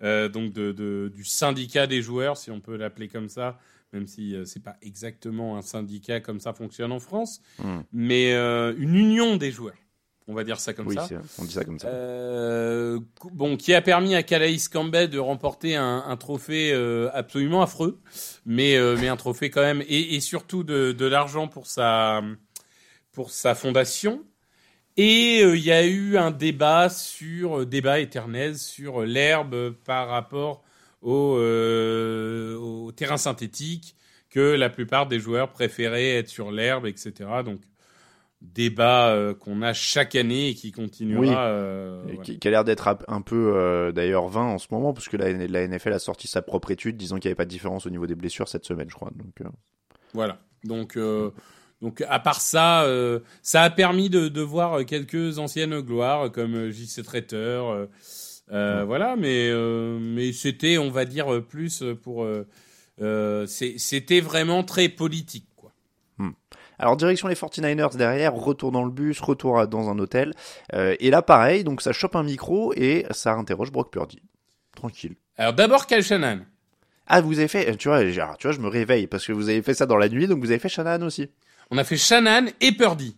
donc 0.00 0.52
de, 0.52 1.12
du 1.14 1.24
syndicat 1.24 1.86
des 1.86 2.02
joueurs, 2.02 2.36
si 2.36 2.50
on 2.50 2.60
peut 2.60 2.76
l'appeler 2.76 3.08
comme 3.08 3.28
ça, 3.28 3.58
même 3.92 4.06
si 4.06 4.34
euh, 4.34 4.44
c'est 4.44 4.62
pas 4.62 4.76
exactement 4.82 5.56
un 5.56 5.62
syndicat 5.62 6.20
comme 6.20 6.40
ça 6.40 6.52
fonctionne 6.52 6.92
en 6.92 7.00
France, 7.00 7.40
hmm. 7.58 7.80
mais 7.92 8.34
euh, 8.34 8.74
une 8.78 8.94
union 8.94 9.36
des 9.36 9.50
joueurs. 9.50 9.76
On 10.30 10.34
va 10.34 10.44
dire 10.44 10.60
ça 10.60 10.74
comme 10.74 10.92
ça. 10.92 11.08
Oui, 11.10 11.16
on 11.38 11.44
dit 11.46 11.52
ça 11.52 11.64
comme 11.64 11.78
ça. 11.78 11.88
Euh, 11.88 13.00
bon, 13.32 13.56
qui 13.56 13.72
a 13.72 13.80
permis 13.80 14.14
à 14.14 14.22
Calais 14.22 14.58
Campbell 14.70 15.08
de 15.08 15.18
remporter 15.18 15.74
un, 15.74 16.04
un 16.06 16.16
trophée 16.18 16.74
absolument 17.14 17.62
affreux, 17.62 17.98
mais 18.44 18.76
mais 18.98 19.08
un 19.08 19.16
trophée 19.16 19.48
quand 19.48 19.62
même, 19.62 19.82
et, 19.88 20.16
et 20.16 20.20
surtout 20.20 20.64
de, 20.64 20.92
de 20.92 21.06
l'argent 21.06 21.48
pour 21.48 21.66
sa 21.66 22.20
pour 23.10 23.30
sa 23.30 23.54
fondation. 23.54 24.22
Et 24.98 25.40
il 25.40 25.64
y 25.64 25.72
a 25.72 25.86
eu 25.86 26.18
un 26.18 26.30
débat 26.30 26.90
sur 26.90 27.64
débat 27.64 27.98
éternel 27.98 28.58
sur 28.58 29.06
l'herbe 29.06 29.70
par 29.86 30.08
rapport 30.08 30.62
au, 31.02 31.36
euh, 31.36 32.56
au 32.56 32.92
terrain 32.92 33.16
synthétique, 33.16 33.96
que 34.30 34.40
la 34.40 34.68
plupart 34.70 35.06
des 35.06 35.20
joueurs 35.20 35.50
préféraient 35.50 36.16
être 36.16 36.28
sur 36.28 36.50
l'herbe, 36.50 36.86
etc. 36.86 37.12
Donc 37.44 37.60
débat 38.40 39.08
euh, 39.08 39.34
qu'on 39.34 39.62
a 39.62 39.72
chaque 39.72 40.14
année 40.14 40.48
et 40.48 40.54
qui 40.54 40.70
continuera. 40.70 41.46
Euh, 41.46 42.16
qui, 42.22 42.38
a 42.46 42.50
l'air 42.50 42.64
d'être 42.64 42.98
un 43.08 43.20
peu 43.20 43.92
d'ailleurs 43.94 44.28
vain 44.28 44.44
en 44.44 44.58
ce 44.58 44.68
moment, 44.70 44.92
puisque 44.92 45.14
la, 45.14 45.32
la, 45.32 45.66
NFL 45.66 45.92
a 45.92 45.98
sorti 45.98 46.28
sa 46.28 46.42
propre 46.42 46.70
étude 46.70 46.96
disant 46.96 47.16
qu'il 47.16 47.28
n'y 47.28 47.32
avait 47.32 47.36
pas 47.36 47.46
de 47.46 47.50
différence 47.50 47.86
au 47.86 47.90
niveau 47.90 48.06
des 48.06 48.14
blessures 48.14 48.48
cette 48.48 48.64
semaine, 48.64 48.88
je 48.88 48.94
crois. 48.94 49.10
Donc, 49.14 49.50
Voilà. 50.12 50.40
Donc, 50.64 50.98
donc 51.80 52.04
à 52.08 52.18
part 52.18 52.40
ça, 52.40 52.86
ça 53.42 53.62
a 53.62 53.70
permis 53.70 54.10
de, 54.10 54.28
de, 54.28 54.40
voir 54.40 54.84
quelques 54.84 55.38
anciennes 55.38 55.80
gloires 55.80 56.30
comme 56.30 56.70
JC 56.70 57.02
Traiteur. 57.02 57.88
Euh, 58.52 58.84
voilà, 58.84 59.16
mais 59.16 59.48
euh, 59.50 59.98
mais 60.00 60.32
c'était, 60.32 60.78
on 60.78 60.90
va 60.90 61.04
dire 61.04 61.42
plus 61.48 61.84
pour. 62.02 62.24
Euh, 62.24 63.46
c'était 63.46 64.20
vraiment 64.20 64.64
très 64.64 64.88
politique, 64.88 65.46
quoi. 65.56 65.72
Hmm. 66.18 66.32
Alors 66.78 66.96
direction 66.96 67.28
les 67.28 67.34
49ers 67.34 67.96
derrière, 67.96 68.34
retour 68.34 68.72
dans 68.72 68.84
le 68.84 68.90
bus, 68.90 69.20
retour 69.20 69.66
dans 69.66 69.88
un 69.90 69.98
hôtel. 69.98 70.32
et 70.72 71.10
là 71.10 71.22
pareil, 71.22 71.64
donc 71.64 71.82
ça 71.82 71.92
chope 71.92 72.16
un 72.16 72.22
micro 72.22 72.72
et 72.74 73.04
ça 73.10 73.34
interroge 73.34 73.72
Brock 73.72 73.92
Purdy. 73.92 74.22
Tranquille. 74.74 75.16
Alors 75.36 75.54
d'abord 75.54 75.86
Kyle 75.86 76.02
Shannon. 76.02 76.40
Ah 77.06 77.20
vous 77.20 77.38
avez 77.38 77.48
fait, 77.48 77.74
tu 77.76 77.88
vois, 77.88 78.04
tu 78.04 78.46
vois, 78.46 78.52
je 78.52 78.60
me 78.60 78.68
réveille 78.68 79.06
parce 79.06 79.26
que 79.26 79.32
vous 79.32 79.48
avez 79.48 79.62
fait 79.62 79.74
ça 79.74 79.86
dans 79.86 79.96
la 79.96 80.08
nuit, 80.08 80.26
donc 80.26 80.40
vous 80.40 80.50
avez 80.50 80.58
fait 80.58 80.68
Shannon 80.68 81.04
aussi. 81.06 81.30
On 81.70 81.78
a 81.78 81.84
fait 81.84 81.96
Shannon 81.96 82.46
et 82.60 82.72
Purdy. 82.72 83.16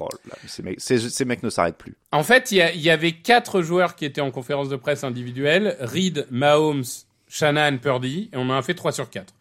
Oh 0.00 0.08
ces, 0.46 1.24
mecs, 1.24 1.42
ne 1.42 1.50
s'arrêtent 1.50 1.78
plus. 1.78 1.96
En 2.10 2.22
fait, 2.22 2.50
il 2.52 2.58
y, 2.58 2.90
avait 2.90 3.12
quatre 3.12 3.62
joueurs 3.62 3.94
qui 3.94 4.04
étaient 4.04 4.20
en 4.20 4.30
conférence 4.30 4.68
de 4.68 4.76
presse 4.76 5.04
individuelle 5.04 5.76
Reed, 5.80 6.26
Mahomes, 6.30 6.84
Shannon, 7.28 7.78
Purdy, 7.78 8.30
et 8.32 8.36
on 8.36 8.50
en 8.50 8.56
a 8.58 8.62
fait 8.62 8.74
3 8.74 8.92
sur 8.92 9.10
4. 9.10 9.34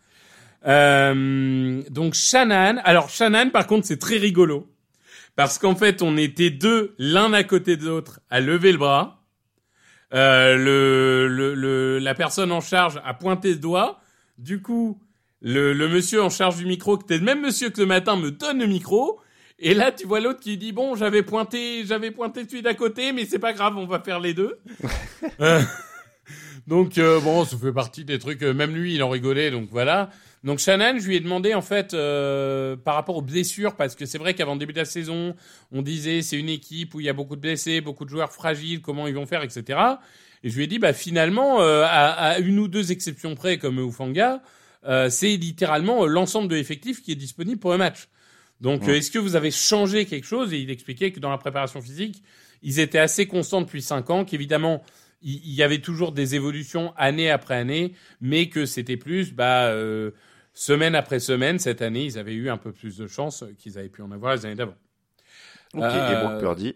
Euh, 0.68 1.82
donc 1.90 2.14
Shannon, 2.14 2.80
alors 2.84 3.10
Shannon, 3.10 3.50
par 3.50 3.68
contre, 3.68 3.88
c'est 3.88 4.00
très 4.00 4.18
rigolo. 4.18 4.68
Parce 5.36 5.58
qu'en 5.58 5.76
fait, 5.76 6.02
on 6.02 6.18
était 6.18 6.50
deux, 6.50 6.94
l'un 6.98 7.34
à 7.34 7.44
côté 7.44 7.78
de 7.78 7.86
l'autre, 7.86 8.20
à 8.30 8.40
lever 8.40 8.72
le 8.72 8.78
bras. 8.78 9.24
Euh, 10.14 10.58
le, 10.58 11.28
le, 11.28 11.56
le, 11.56 12.00
la 12.00 12.14
personne 12.14 12.52
en 12.52 12.62
charge 12.62 13.02
a 13.06 13.14
pointé 13.14 13.50
le 13.50 13.56
doigt. 13.56 14.02
Du 14.38 14.62
coup, 14.62 15.00
le, 15.42 15.74
le 15.74 15.88
monsieur 15.88 16.22
en 16.22 16.30
charge 16.30 16.58
du 16.58 16.66
micro, 16.66 16.98
qui 16.98 17.06
était 17.06 17.18
le 17.18 17.24
même 17.24 17.42
monsieur 17.42 17.70
que 17.70 17.78
ce 17.78 17.86
matin, 17.86 18.18
me 18.18 18.32
donne 18.32 18.60
le 18.60 18.68
micro. 18.68 19.20
Et 19.64 19.74
là, 19.76 19.92
tu 19.92 20.08
vois 20.08 20.20
l'autre 20.20 20.40
qui 20.40 20.58
dit 20.58 20.72
bon, 20.72 20.96
j'avais 20.96 21.22
pointé, 21.24 21.86
j'avais 21.86 22.10
pointé 22.12 22.46
celui 22.50 22.62
d'à 22.64 22.74
côté, 22.74 23.12
mais 23.14 23.26
c'est 23.26 23.40
pas 23.40 23.54
grave, 23.54 23.78
on 23.78 23.86
va 23.86 24.00
faire 24.00 24.20
les 24.20 24.34
deux. 24.34 24.58
euh, 25.40 25.62
donc 26.68 26.98
euh, 26.98 27.20
bon, 27.20 27.46
ça 27.46 27.58
fait 27.58 27.72
partie 27.72 28.04
des 28.04 28.18
trucs. 28.18 28.42
euh, 28.44 28.54
Même 28.54 28.74
lui, 28.76 28.96
il 28.96 29.04
en 29.04 29.10
rigolait, 29.10 29.52
donc 29.52 29.70
voilà. 29.72 30.10
Donc 30.44 30.58
Shannon, 30.58 30.98
je 30.98 31.06
lui 31.08 31.16
ai 31.16 31.20
demandé 31.20 31.54
en 31.54 31.62
fait 31.62 31.94
euh, 31.94 32.76
par 32.76 32.96
rapport 32.96 33.18
aux 33.18 33.22
blessures, 33.22 33.76
parce 33.76 33.94
que 33.96 34.08
c'est 34.08 34.18
vrai 34.18 34.34
qu'avant 34.34 34.54
le 34.54 34.60
début 34.60 34.74
de 34.74 34.80
la 34.80 34.86
saison, 34.86 35.36
on 35.72 35.84
disait 35.84 36.24
c'est 36.24 36.38
une 36.38 36.50
équipe 36.50 36.96
où 36.96 37.00
il 37.00 37.06
y 37.06 37.10
a 37.10 37.14
beaucoup 37.14 37.36
de 37.36 37.42
blessés, 37.42 37.82
beaucoup 37.82 38.06
de 38.06 38.10
joueurs 38.10 38.32
fragiles, 38.32 38.82
comment 38.82 39.06
ils 39.06 39.14
vont 39.14 39.28
faire, 39.28 39.44
etc. 39.44 39.80
Et 40.44 40.50
je 40.50 40.56
lui 40.58 40.64
ai 40.64 40.68
dit 40.68 40.80
bah 40.80 40.94
finalement, 40.94 41.62
euh, 41.62 41.84
à, 41.84 42.10
à 42.32 42.40
une 42.40 42.58
ou 42.58 42.68
deux 42.68 42.92
exceptions 42.92 43.36
près, 43.36 43.60
comme 43.60 43.78
Ufanga, 43.78 44.42
c'est 45.10 45.36
littéralement 45.38 46.08
l'ensemble 46.08 46.48
de 46.48 46.56
l'effectif 46.56 47.04
qui 47.04 47.12
est 47.12 47.16
disponible 47.16 47.60
pour 47.60 47.74
un 47.74 47.78
match. 47.78 48.08
Donc, 48.62 48.84
Ouais. 48.84 48.90
euh, 48.90 48.96
est-ce 48.98 49.12
que 49.12 49.20
vous 49.20 49.36
avez 49.36 49.52
changé 49.52 50.06
quelque 50.06 50.26
chose? 50.26 50.54
Et 50.54 50.60
il 50.60 50.70
expliquait 50.70 51.12
que 51.12 51.20
dans 51.20 51.30
la 51.32 51.38
préparation 51.38 51.82
physique, 51.82 52.24
ils 52.62 52.80
étaient 52.80 53.00
assez 53.00 53.26
constants 53.28 53.62
depuis 53.62 53.82
cinq 53.82 54.10
ans, 54.10 54.24
qu'évidemment, 54.24 54.84
il 55.24 55.54
y 55.54 55.62
avait 55.62 55.80
toujours 55.80 56.12
des 56.14 56.34
évolutions 56.36 56.94
année 56.98 57.30
après 57.30 57.56
année, 57.56 57.94
mais 58.22 58.50
que 58.50 58.66
c'était 58.66 58.98
plus, 58.98 59.34
bah, 59.34 59.66
euh, 59.68 60.12
semaine 60.54 60.96
après 60.96 61.20
semaine, 61.20 61.60
cette 61.60 61.82
année, 61.82 62.06
ils 62.06 62.18
avaient 62.18 62.34
eu 62.34 62.50
un 62.50 62.58
peu 62.58 62.72
plus 62.72 62.98
de 62.98 63.08
chance 63.08 63.44
qu'ils 63.58 63.78
avaient 63.78 63.90
pu 63.90 64.02
en 64.02 64.12
avoir 64.12 64.36
les 64.36 64.46
années 64.46 64.56
d'avant. 64.56 64.76
Ok, 65.76 65.84
Euh, 65.84 66.12
et 66.12 66.16
Brock 66.24 66.40
Purdy? 66.40 66.76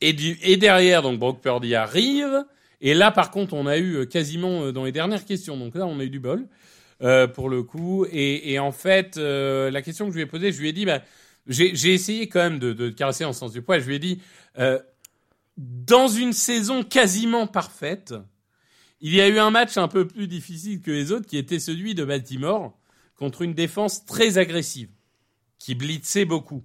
Et, 0.00 0.12
du, 0.12 0.38
et 0.42 0.56
derrière, 0.56 1.02
donc 1.02 1.18
Brock 1.18 1.40
Purdy 1.40 1.74
arrive. 1.74 2.44
Et 2.80 2.94
là, 2.94 3.10
par 3.10 3.30
contre, 3.30 3.54
on 3.54 3.66
a 3.66 3.78
eu 3.78 3.96
euh, 3.96 4.04
quasiment 4.06 4.64
euh, 4.64 4.72
dans 4.72 4.84
les 4.84 4.92
dernières 4.92 5.24
questions. 5.24 5.56
Donc 5.56 5.74
là, 5.74 5.86
on 5.86 5.98
a 6.00 6.04
eu 6.04 6.10
du 6.10 6.20
bol 6.20 6.46
euh, 7.02 7.26
pour 7.26 7.48
le 7.48 7.62
coup. 7.62 8.06
Et, 8.10 8.58
en 8.58 8.72
fait, 8.72 9.16
euh, 9.16 9.70
la 9.70 9.82
question 9.82 10.06
que 10.06 10.12
je 10.12 10.16
lui 10.16 10.22
ai 10.22 10.26
posée, 10.26 10.52
je 10.52 10.60
lui 10.60 10.68
ai 10.68 10.72
dit, 10.72 10.86
bah, 10.86 11.02
j'ai 11.48 11.92
essayé 11.92 12.28
quand 12.28 12.38
même 12.38 12.58
de, 12.58 12.90
caresser 12.90 13.24
en 13.24 13.32
sens 13.32 13.52
du 13.52 13.62
poil. 13.62 13.80
Je 13.80 13.88
lui 13.88 13.96
ai 13.96 13.98
dit, 13.98 14.20
euh, 14.58 14.78
dans 15.56 16.06
une 16.06 16.32
saison 16.32 16.84
quasiment 16.84 17.46
parfaite, 17.46 18.14
il 19.00 19.14
y 19.14 19.20
a 19.20 19.28
eu 19.28 19.38
un 19.38 19.50
match 19.50 19.76
un 19.76 19.88
peu 19.88 20.06
plus 20.06 20.28
difficile 20.28 20.80
que 20.80 20.92
les 20.92 21.10
autres, 21.10 21.26
qui 21.26 21.38
était 21.38 21.58
celui 21.58 21.94
de 21.94 22.04
Baltimore 22.04 22.78
contre 23.16 23.42
une 23.42 23.54
défense 23.54 24.06
très 24.06 24.38
agressive, 24.38 24.90
qui 25.58 25.74
blitzait 25.74 26.24
beaucoup. 26.24 26.64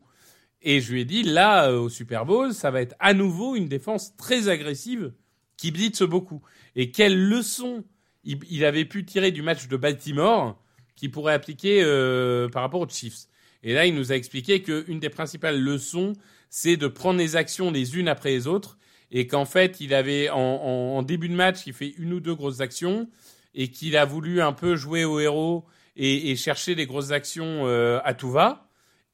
Et 0.61 0.81
je 0.81 0.91
lui 0.91 1.01
ai 1.01 1.05
dit, 1.05 1.23
là, 1.23 1.71
au 1.71 1.89
Super 1.89 2.25
Bowl, 2.25 2.53
ça 2.53 2.69
va 2.69 2.81
être 2.81 2.95
à 2.99 3.13
nouveau 3.13 3.55
une 3.55 3.67
défense 3.67 4.15
très 4.17 4.49
agressive 4.49 5.13
qui 5.57 5.71
blitze 5.71 6.03
beaucoup. 6.03 6.41
Et 6.75 6.91
quelle 6.91 7.17
leçon 7.17 7.83
il, 8.27 8.65
avait 8.65 8.85
pu 8.85 9.05
tirer 9.05 9.31
du 9.31 9.41
match 9.41 9.67
de 9.67 9.77
Baltimore 9.77 10.61
qu'il 10.95 11.11
pourrait 11.11 11.33
appliquer 11.33 11.81
euh, 11.83 12.49
par 12.49 12.61
rapport 12.61 12.81
aux 12.81 12.89
Chiefs. 12.89 13.27
Et 13.63 13.73
là, 13.73 13.85
il 13.85 13.95
nous 13.95 14.11
a 14.11 14.15
expliqué 14.15 14.61
qu'une 14.61 14.99
des 14.99 15.09
principales 15.09 15.59
leçons, 15.59 16.13
c'est 16.49 16.77
de 16.77 16.87
prendre 16.87 17.19
les 17.19 17.35
actions 17.35 17.71
les 17.71 17.97
unes 17.97 18.07
après 18.07 18.29
les 18.29 18.47
autres. 18.47 18.77
Et 19.11 19.27
qu'en 19.27 19.45
fait, 19.45 19.79
il 19.79 19.93
avait, 19.93 20.29
en, 20.29 21.01
début 21.03 21.29
de 21.29 21.33
match, 21.33 21.59
il 21.65 21.73
fait 21.73 21.93
une 21.97 22.13
ou 22.13 22.19
deux 22.19 22.35
grosses 22.35 22.59
actions. 22.59 23.09
Et 23.55 23.69
qu'il 23.69 23.97
a 23.97 24.05
voulu 24.05 24.41
un 24.41 24.53
peu 24.53 24.75
jouer 24.75 25.05
au 25.05 25.19
héros 25.19 25.65
et, 25.95 26.35
chercher 26.35 26.75
des 26.75 26.85
grosses 26.85 27.11
actions 27.11 27.65
euh, 27.65 27.99
à 28.03 28.13
tout 28.13 28.29
va 28.29 28.67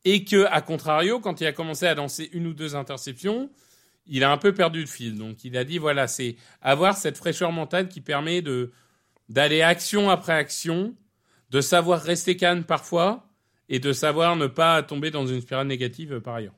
et 0.05 0.25
que, 0.25 0.45
à 0.45 0.61
contrario, 0.61 1.19
quand 1.19 1.41
il 1.41 1.47
a 1.47 1.53
commencé 1.53 1.85
à 1.85 1.95
lancer 1.95 2.29
une 2.33 2.47
ou 2.47 2.53
deux 2.53 2.75
interceptions, 2.75 3.49
il 4.05 4.23
a 4.23 4.31
un 4.31 4.37
peu 4.37 4.53
perdu 4.53 4.81
le 4.81 4.85
fil. 4.85 5.17
Donc, 5.17 5.43
il 5.45 5.55
a 5.57 5.63
dit 5.63 5.77
voilà, 5.77 6.07
c'est 6.07 6.35
avoir 6.61 6.97
cette 6.97 7.17
fraîcheur 7.17 7.51
mentale 7.51 7.87
qui 7.87 8.01
permet 8.01 8.41
de 8.41 8.71
d'aller 9.33 9.63
action 9.63 10.09
après 10.11 10.33
action, 10.33 10.93
de 11.49 11.59
savoir 11.59 12.01
rester 12.01 12.37
calme 12.37 12.63
parfois 12.63 13.25
et 13.67 13.79
de 13.79 13.91
savoir 13.91 14.35
ne 14.35 14.47
pas 14.47 14.83
tomber 14.83 15.09
dans 15.09 15.25
une 15.25 15.41
spirale 15.41 15.67
négative 15.67 16.13
euh, 16.13 16.19
par 16.19 16.35
ailleurs. 16.35 16.53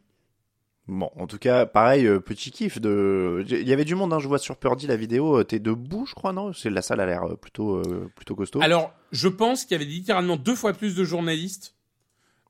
Bon, 0.87 1.09
en 1.15 1.25
tout 1.25 1.39
cas, 1.39 1.65
pareil, 1.65 2.05
euh, 2.05 2.19
petit 2.19 2.51
kiff 2.51 2.79
de. 2.79 3.43
Il 3.49 3.67
y 3.67 3.73
avait 3.73 3.85
du 3.85 3.95
monde, 3.95 4.13
hein, 4.13 4.19
je 4.19 4.27
vois 4.27 4.37
sur 4.37 4.57
Purdy 4.57 4.87
la 4.87 4.97
vidéo. 4.97 5.39
euh, 5.39 5.43
T'es 5.43 5.59
debout, 5.59 6.05
je 6.05 6.13
crois, 6.13 6.33
non? 6.33 6.53
C'est 6.53 6.69
la 6.69 6.83
salle 6.83 6.99
a 6.99 7.05
l'air 7.05 7.23
plutôt, 7.41 7.77
euh, 7.77 8.11
plutôt 8.15 8.35
costaud. 8.35 8.61
Alors, 8.61 8.93
je 9.11 9.27
pense 9.27 9.63
qu'il 9.63 9.71
y 9.71 9.81
avait 9.81 9.89
littéralement 9.89 10.35
deux 10.35 10.53
fois 10.53 10.73
plus 10.73 10.95
de 10.95 11.03
journalistes 11.03 11.75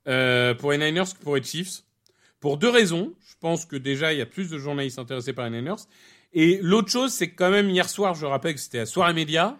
euh, 0.06 0.54
pour 0.54 0.72
les 0.72 0.78
Niners 0.78 1.14
que 1.18 1.22
pour 1.22 1.36
les 1.36 1.42
Chiefs. 1.42 1.84
Pour 2.40 2.58
deux 2.58 2.68
raisons. 2.68 3.14
Je 3.26 3.34
pense 3.40 3.64
que 3.64 3.76
déjà, 3.76 4.12
il 4.12 4.18
y 4.18 4.22
a 4.22 4.26
plus 4.26 4.50
de 4.50 4.58
journalistes 4.58 4.98
intéressés 4.98 5.32
par 5.32 5.48
les 5.48 5.56
Niners. 5.56 5.86
Et 6.34 6.58
l'autre 6.60 6.90
chose, 6.90 7.12
c'est 7.12 7.30
que 7.30 7.36
quand 7.36 7.50
même, 7.50 7.70
hier 7.70 7.88
soir, 7.88 8.14
je 8.14 8.26
rappelle 8.26 8.54
que 8.54 8.60
c'était 8.60 8.80
à 8.80 8.86
Soirée 8.86 9.14
Média. 9.14 9.56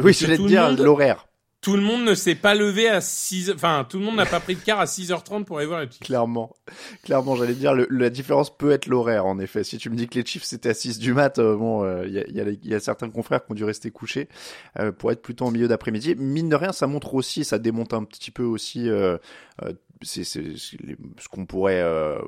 Oui, 0.00 0.12
je 0.12 0.24
voulais 0.24 0.36
te 0.38 0.42
dire 0.46 0.70
l'horaire. 0.84 1.26
Tout 1.60 1.76
le 1.76 1.82
monde 1.82 2.04
ne 2.04 2.14
s'est 2.14 2.34
pas 2.34 2.54
levé 2.54 2.90
à 2.90 3.00
6 3.00 3.50
Enfin, 3.54 3.86
tout 3.88 3.98
le 3.98 4.04
monde 4.04 4.16
n'a 4.16 4.26
pas 4.26 4.38
pris 4.38 4.54
de 4.54 4.60
car 4.60 4.80
à 4.80 4.84
6h30 4.84 5.44
pour 5.44 5.56
aller 5.56 5.66
voir 5.66 5.80
les 5.80 5.86
Chiefs. 5.86 6.00
Clairement, 6.00 6.54
clairement, 7.04 7.36
j'allais 7.36 7.54
te 7.54 7.58
dire, 7.58 7.72
le- 7.72 7.86
la 7.90 8.10
différence 8.10 8.54
peut 8.54 8.70
être 8.70 8.84
l'horaire, 8.86 9.24
en 9.24 9.38
effet. 9.38 9.64
Si 9.64 9.78
tu 9.78 9.88
me 9.88 9.96
dis 9.96 10.06
que 10.06 10.18
les 10.18 10.26
Chiefs 10.26 10.42
c'était 10.44 10.68
à 10.68 10.74
6 10.74 10.98
du 10.98 11.14
mat, 11.14 11.38
euh, 11.38 11.56
bon, 11.56 12.02
il 12.04 12.12
y, 12.12 12.18
a, 12.18 12.28
y 12.28 12.40
a- 12.40 12.52
y 12.62 12.74
a 12.74 12.80
certains 12.80 13.08
confrères 13.08 13.46
qui 13.46 13.52
ont 13.52 13.54
dû 13.54 13.64
rester 13.64 13.90
couchés 13.90 14.28
euh, 14.78 14.92
pour 14.92 15.10
être 15.10 15.22
plutôt 15.22 15.46
en 15.46 15.50
milieu 15.50 15.66
d'après-midi. 15.66 16.14
Mine 16.16 16.50
de 16.50 16.56
rien, 16.56 16.72
ça 16.72 16.86
montre 16.86 17.14
aussi, 17.14 17.44
ça 17.46 17.58
démonte 17.58 17.94
un 17.94 18.04
petit 18.04 18.30
peu 18.30 18.42
aussi 18.44 18.90
euh, 18.90 19.16
euh, 19.64 19.72
c'est 20.02 20.24
ce 20.24 21.28
qu'on 21.30 21.46
pourrait 21.46 21.80
euh, 21.80 22.18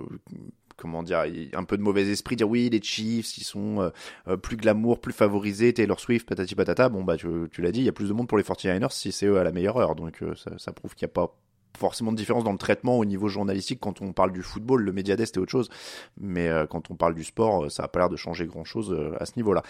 comment 0.77 1.03
dire, 1.03 1.25
un 1.55 1.65
peu 1.65 1.77
de 1.77 1.83
mauvais 1.83 2.09
esprit, 2.09 2.37
dire 2.37 2.49
oui, 2.49 2.69
les 2.71 2.83
Chiefs, 2.83 3.39
ils 3.39 3.45
sont 3.45 3.81
euh, 3.81 3.91
euh, 4.29 4.37
plus 4.37 4.57
glamour, 4.57 5.01
plus 5.01 5.13
favorisés, 5.13 5.73
Taylor 5.73 6.01
Swift, 6.01 6.29
patati 6.29 6.55
patata. 6.55 6.89
Bon, 6.89 7.05
bah, 7.05 7.17
tu, 7.17 7.29
tu 7.51 7.63
l'as 7.63 7.73
dit, 7.73 7.81
il 7.81 7.87
y 7.87 7.89
a 7.89 7.93
plus 7.93 8.09
de 8.09 8.13
monde 8.13 8.29
pour 8.29 8.39
les 8.39 8.45
49ers 8.45 8.93
si 8.93 9.13
c'est 9.13 9.27
eux 9.27 9.39
à 9.39 9.45
la 9.45 9.53
meilleure 9.53 9.77
heure. 9.79 9.95
Donc, 9.95 10.23
euh, 10.23 10.35
ça, 10.35 10.53
ça 10.59 10.73
prouve 10.73 10.95
qu'il 10.95 11.07
n'y 11.07 11.11
a 11.11 11.15
pas 11.15 11.37
forcément 11.77 12.13
de 12.13 12.17
différence 12.17 12.45
dans 12.45 12.53
le 12.53 12.59
traitement 12.59 12.99
au 12.99 13.05
niveau 13.05 13.29
journalistique 13.29 13.79
quand 13.81 14.03
on 14.03 14.13
parle 14.13 14.33
du 14.33 14.43
football. 14.43 14.83
Le 14.83 14.93
Mediadest 14.93 15.37
est 15.37 15.41
autre 15.41 15.51
chose. 15.51 15.69
Mais 16.19 16.49
euh, 16.49 16.67
quand 16.67 16.91
on 16.91 16.95
parle 16.95 17.15
du 17.15 17.25
sport, 17.25 17.65
euh, 17.65 17.69
ça 17.69 17.85
a 17.85 17.89
pas 17.89 18.01
l'air 18.01 18.09
de 18.09 18.17
changer 18.17 18.47
grand 18.47 18.65
chose 18.65 18.93
euh, 18.93 19.15
à 19.21 19.27
ce 19.27 19.33
niveau-là. 19.37 19.63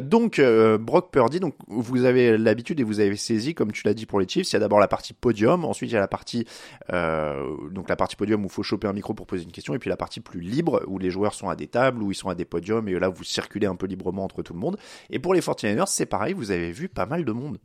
Donc, 0.00 0.40
Brock 0.80 1.10
Purdy, 1.10 1.40
donc, 1.40 1.54
vous 1.68 2.04
avez 2.04 2.36
l'habitude 2.38 2.80
et 2.80 2.82
vous 2.82 3.00
avez 3.00 3.16
saisi, 3.16 3.54
comme 3.54 3.72
tu 3.72 3.82
l'as 3.86 3.94
dit 3.94 4.06
pour 4.06 4.20
les 4.20 4.28
Chiefs, 4.28 4.50
il 4.50 4.52
y 4.54 4.56
a 4.56 4.60
d'abord 4.60 4.78
la 4.78 4.88
partie 4.88 5.12
podium, 5.12 5.64
ensuite 5.64 5.90
il 5.90 5.94
y 5.94 5.96
a 5.96 6.00
la 6.00 6.08
partie, 6.08 6.46
donc 6.90 7.88
la 7.88 7.96
partie 7.96 8.16
podium 8.16 8.42
où 8.42 8.46
il 8.46 8.50
faut 8.50 8.62
choper 8.62 8.88
un 8.88 8.92
micro 8.92 9.14
pour 9.14 9.26
poser 9.26 9.44
une 9.44 9.52
question, 9.52 9.74
et 9.74 9.78
puis 9.78 9.90
la 9.90 9.96
partie 9.96 10.20
plus 10.20 10.40
libre 10.40 10.82
où 10.86 10.98
les 10.98 11.10
joueurs 11.10 11.34
sont 11.34 11.48
à 11.48 11.56
des 11.56 11.66
tables, 11.66 12.02
où 12.02 12.10
ils 12.10 12.14
sont 12.14 12.28
à 12.28 12.34
des 12.34 12.44
podiums, 12.44 12.88
et 12.88 12.98
là 12.98 13.08
vous 13.08 13.24
circulez 13.24 13.66
un 13.66 13.76
peu 13.76 13.86
librement 13.86 14.24
entre 14.24 14.42
tout 14.42 14.52
le 14.52 14.58
monde. 14.58 14.76
Et 15.10 15.18
pour 15.18 15.34
les 15.34 15.40
49ers, 15.40 15.86
c'est 15.86 16.06
pareil, 16.06 16.32
vous 16.32 16.50
avez 16.50 16.72
vu 16.72 16.88
pas 16.88 17.06
mal 17.06 17.24
de 17.24 17.32
monde. 17.32 17.58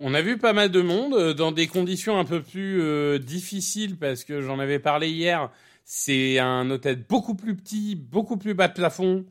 On 0.00 0.12
a 0.14 0.22
vu 0.22 0.38
pas 0.38 0.52
mal 0.52 0.70
de 0.70 0.82
monde 0.82 1.14
euh, 1.14 1.34
dans 1.34 1.52
des 1.52 1.66
conditions 1.66 2.18
un 2.18 2.24
peu 2.24 2.42
plus 2.42 2.80
euh, 2.82 3.18
difficiles 3.18 3.96
parce 3.96 4.24
que 4.24 4.40
j'en 4.42 4.58
avais 4.58 4.78
parlé 4.78 5.08
hier. 5.08 5.50
C'est 5.84 6.38
un 6.38 6.68
hôtel 6.70 7.04
beaucoup 7.08 7.34
plus 7.34 7.54
petit, 7.54 7.94
beaucoup 7.94 8.36
plus 8.36 8.54
bas 8.54 8.68
de 8.68 8.72
plafond 8.74 9.24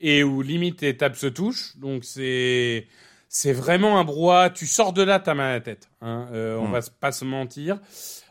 et 0.00 0.22
où 0.22 0.42
limite 0.42 0.82
les 0.82 0.96
tables 0.96 1.16
se 1.16 1.26
touchent. 1.26 1.76
Donc 1.78 2.04
c'est 2.04 2.86
c'est 3.28 3.52
vraiment 3.52 3.98
un 3.98 4.04
brouhaha. 4.04 4.50
Tu 4.50 4.66
sors 4.66 4.92
de 4.92 5.02
là, 5.02 5.20
t'as 5.20 5.34
mal 5.34 5.50
à 5.50 5.52
la 5.54 5.60
tête. 5.60 5.88
Hein. 6.00 6.28
Euh, 6.32 6.56
On 6.58 6.68
Mm. 6.68 6.72
va 6.72 6.80
pas 7.00 7.12
se 7.12 7.24
mentir. 7.24 7.78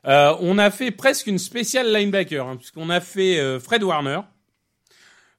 Euh, 0.05 0.35
on 0.41 0.57
a 0.57 0.71
fait 0.71 0.91
presque 0.91 1.27
une 1.27 1.39
spéciale 1.39 1.91
linebacker 1.93 2.45
hein, 2.47 2.55
puisqu'on 2.57 2.89
a 2.89 2.99
fait 3.01 3.39
euh, 3.39 3.59
Fred 3.59 3.81
Warner, 3.83 4.19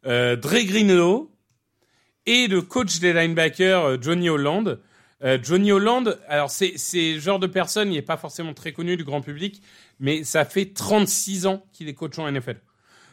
euh, 0.07 0.35
Dre 0.37 0.65
Greenlow 0.65 1.31
et 2.27 2.47
le 2.49 2.61
coach 2.63 2.99
des 3.01 3.13
linebackers 3.13 4.03
Johnny 4.03 4.29
Holland. 4.29 4.81
Euh, 5.23 5.39
Johnny 5.43 5.71
Holland, 5.71 6.19
alors 6.29 6.51
c'est 6.51 6.75
le 6.95 7.19
genre 7.21 7.39
de 7.39 7.47
personne, 7.47 7.89
il 7.93 7.97
n'est 7.97 8.03
pas 8.03 8.17
forcément 8.17 8.55
très 8.55 8.73
connu 8.73 8.97
du 8.97 9.05
grand 9.05 9.21
public, 9.21 9.61
mais 9.99 10.25
ça 10.25 10.45
fait 10.47 10.73
36 10.73 11.47
ans 11.47 11.65
qu'il 11.73 11.89
est 11.89 11.95
coach 11.95 12.19
en 12.19 12.31
NFL. 12.31 12.61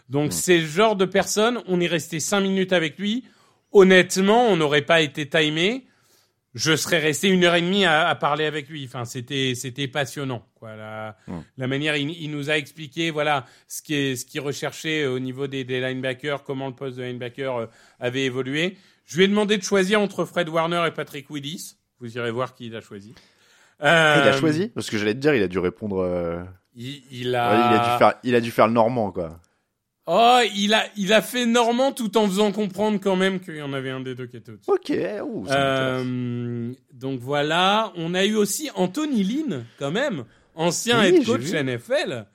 Donc 0.10 0.32
c'est 0.32 0.60
le 0.60 0.65
genre 0.65 0.96
de 0.96 1.04
personne, 1.06 1.62
on 1.67 1.82
est 1.82 1.88
resté 1.88 2.20
5 2.22 2.39
minutes 2.39 2.72
avec 2.72 2.98
lui. 2.98 3.26
Honnêtement, 3.74 4.48
on 4.48 4.56
n'aurait 4.56 4.84
pas 4.84 5.02
été 5.02 5.28
timé. 5.28 5.86
Je 6.54 6.76
serais 6.76 7.00
resté 7.00 7.28
une 7.28 7.43
heure 7.43 7.54
et 7.56 7.62
demie 7.62 7.84
à, 7.86 8.08
à 8.08 8.15
parler 8.15 8.46
avec 8.46 8.70
lui. 8.70 8.86
Enfin, 8.86 9.04
c'était 9.06 9.54
c'était 9.54 9.88
passionnant. 9.89 10.48
Quoi. 10.56 10.76
La, 10.76 11.17
Mm. 11.28 11.39
la 11.58 11.67
manière, 11.67 11.96
il, 11.98 12.10
il 12.12 12.32
nous 12.32 12.50
a 12.50 12.58
expliqué 12.58 13.12
voilà 13.12 13.46
ce 13.67 13.82
qui 13.82 13.93
est 13.93 14.15
ce 14.15 14.26
qu'il 14.26 14.39
recherchait 14.39 15.06
au 15.06 15.20
niveau 15.20 15.46
des, 15.48 15.65
des 15.65 15.82
linebackers, 15.82 16.43
comment 16.43 16.67
le 16.67 16.74
poste 16.74 16.98
de 16.98 17.04
linebacker 17.04 17.56
euh, 17.58 17.65
avait 18.00 18.24
évolué. 18.24 18.78
Je 19.06 19.17
lui 19.17 19.26
ai 19.26 19.28
demandé 19.28 19.58
de 19.58 19.63
choisir 19.63 20.00
entre 20.02 20.24
Fred 20.26 20.48
Warner 20.50 20.86
et 20.88 20.91
Patrick 20.91 21.30
Willis. 21.30 21.76
Vous 21.99 22.15
irez 22.17 22.31
voir 22.31 22.53
qui 22.53 22.67
il 22.67 22.75
a 22.75 22.81
choisi. 22.81 23.13
Euh, 23.83 24.21
il 24.23 24.27
a 24.27 24.33
choisi 24.38 24.69
Parce 24.69 24.89
que 24.89 24.97
j'allais 24.97 25.13
te 25.13 25.19
dire, 25.19 25.33
il 25.36 25.43
a 25.43 25.47
dû 25.47 25.60
répondre. 25.60 25.99
euh, 25.99 26.43
Il, 26.75 27.01
il 27.12 27.36
a. 27.36 27.51
ouais, 27.51 27.75
il, 27.75 27.79
a 27.79 27.83
dû 27.91 27.97
faire, 27.97 28.13
il 28.23 28.36
a 28.36 28.41
dû 28.41 28.51
faire 28.51 28.67
le 28.67 28.73
normand, 28.73 29.12
quoi. 29.12 29.39
Oh, 30.10 30.39
il 30.55 30.73
a, 30.73 30.86
il 30.95 31.12
a 31.12 31.21
fait 31.21 31.45
Normand 31.45 31.91
tout 31.91 32.15
en 32.17 32.27
faisant 32.27 32.53
comprendre 32.53 32.97
quand 33.03 33.17
même 33.17 33.41
qu'il 33.41 33.57
y 33.57 33.62
en 33.62 33.73
avait 33.73 33.89
un 33.89 33.99
des 33.99 34.15
deux 34.15 34.25
qui 34.25 34.38
était 34.38 34.53
au-dessus. 34.53 34.71
Ok, 34.71 34.97
ouh, 35.25 35.45
ça. 35.45 35.53
Euh, 35.60 36.71
donc 36.93 37.19
voilà, 37.19 37.91
on 37.97 38.13
a 38.13 38.23
eu 38.23 38.36
aussi 38.36 38.69
Anthony 38.75 39.25
Lynn, 39.25 39.65
quand 39.77 39.91
même, 39.91 40.23
ancien 40.55 41.01
Oui, 41.01 41.07
head 41.07 41.25
coach. 41.25 41.51
NFL, 41.51 42.25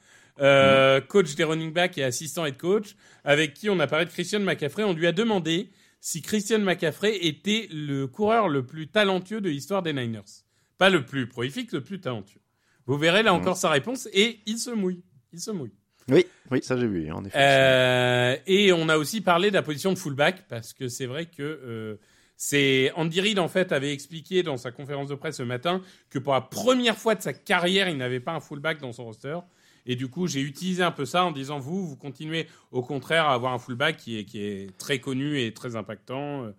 euh, 0.41 1.01
coach 1.01 1.35
des 1.35 1.45
running 1.45 1.73
backs 1.73 1.97
et 1.97 2.05
assistant 2.05 2.45
head 2.45 2.59
coach, 2.59 2.95
avec 3.25 3.55
qui 3.55 3.71
on 3.71 3.81
a 3.81 3.87
parlé 3.87 4.05
de 4.05 4.11
Christian 4.11 4.41
McCaffrey. 4.41 4.85
On 4.85 4.93
lui 4.93 5.07
a 5.07 5.13
demandé 5.13 5.71
si 6.03 6.21
Christian 6.21 6.59
McCaffrey 6.59 7.17
était 7.27 7.69
le 7.71 8.09
coureur 8.09 8.49
le 8.49 8.67
plus 8.67 8.89
talentueux 8.89 9.41
de 9.41 9.49
l'histoire 9.49 9.85
des 9.85 9.93
Niners. 9.93 10.43
Pas 10.77 10.91
le 10.91 11.07
plus 11.07 11.29
prolifique, 11.29 11.71
le 11.71 11.81
plus 11.81 12.01
talentueux. 12.01 12.41
Vous 12.87 12.99
verrez 12.99 13.23
là 13.23 13.33
encore 13.33 13.57
sa 13.57 13.71
réponse 13.71 14.09
et 14.13 14.41
il 14.47 14.59
se 14.59 14.71
mouille. 14.71 15.05
Il 15.33 15.39
se 15.39 15.53
mouille. 15.53 15.73
Oui, 16.11 16.27
oui, 16.51 16.61
ça 16.61 16.77
j'ai 16.77 16.89
vu, 16.89 17.13
en 17.13 17.25
effet. 17.25 17.39
Euh, 17.39 18.37
et 18.49 18.73
on 18.73 18.89
a 18.89 18.97
aussi 18.97 19.21
parlé 19.21 19.51
de 19.51 19.55
la 19.55 19.63
position 19.63 19.93
de 19.93 19.99
fullback 19.99 20.49
parce 20.49 20.73
que 20.73 20.89
c'est 20.89 21.07
vrai 21.07 21.27
que 21.27 21.41
euh, 21.41 22.01
c'est 22.37 22.91
Andy 22.97 23.21
Reid 23.21 23.39
en 23.39 23.47
fait 23.47 23.71
avait 23.71 23.93
expliqué 23.93 24.43
dans 24.43 24.57
sa 24.57 24.73
conférence 24.73 25.09
de 25.09 25.15
presse 25.15 25.37
ce 25.37 25.45
matin 25.45 25.83
que 26.11 26.19
pour 26.19 26.33
la 26.33 26.41
première 26.41 26.99
fois 26.99 27.15
de 27.15 27.23
sa 27.23 27.33
carrière 27.33 27.89
il 27.89 27.97
n'avait 27.97 28.19
pas 28.19 28.33
un 28.33 28.41
fullback 28.41 28.81
dans 28.81 28.91
son 28.91 29.05
roster 29.05 29.39
et 29.87 29.97
du 29.97 30.09
coup 30.09 30.27
j'ai 30.27 30.41
utilisé 30.41 30.83
un 30.83 30.91
peu 30.91 31.05
ça 31.05 31.25
en 31.25 31.33
disant 31.33 31.59
vous 31.59 31.87
vous 31.87 31.97
continuez 31.97 32.47
au 32.71 32.83
contraire 32.83 33.27
à 33.27 33.35
avoir 33.35 33.53
un 33.53 33.59
fullback 33.59 33.97
qui 33.97 34.19
est 34.19 34.25
qui 34.25 34.43
est 34.43 34.77
très 34.79 34.99
connu 35.01 35.41
et 35.41 35.53
très 35.53 35.77
impactant 35.77 36.45
euh, 36.45 36.53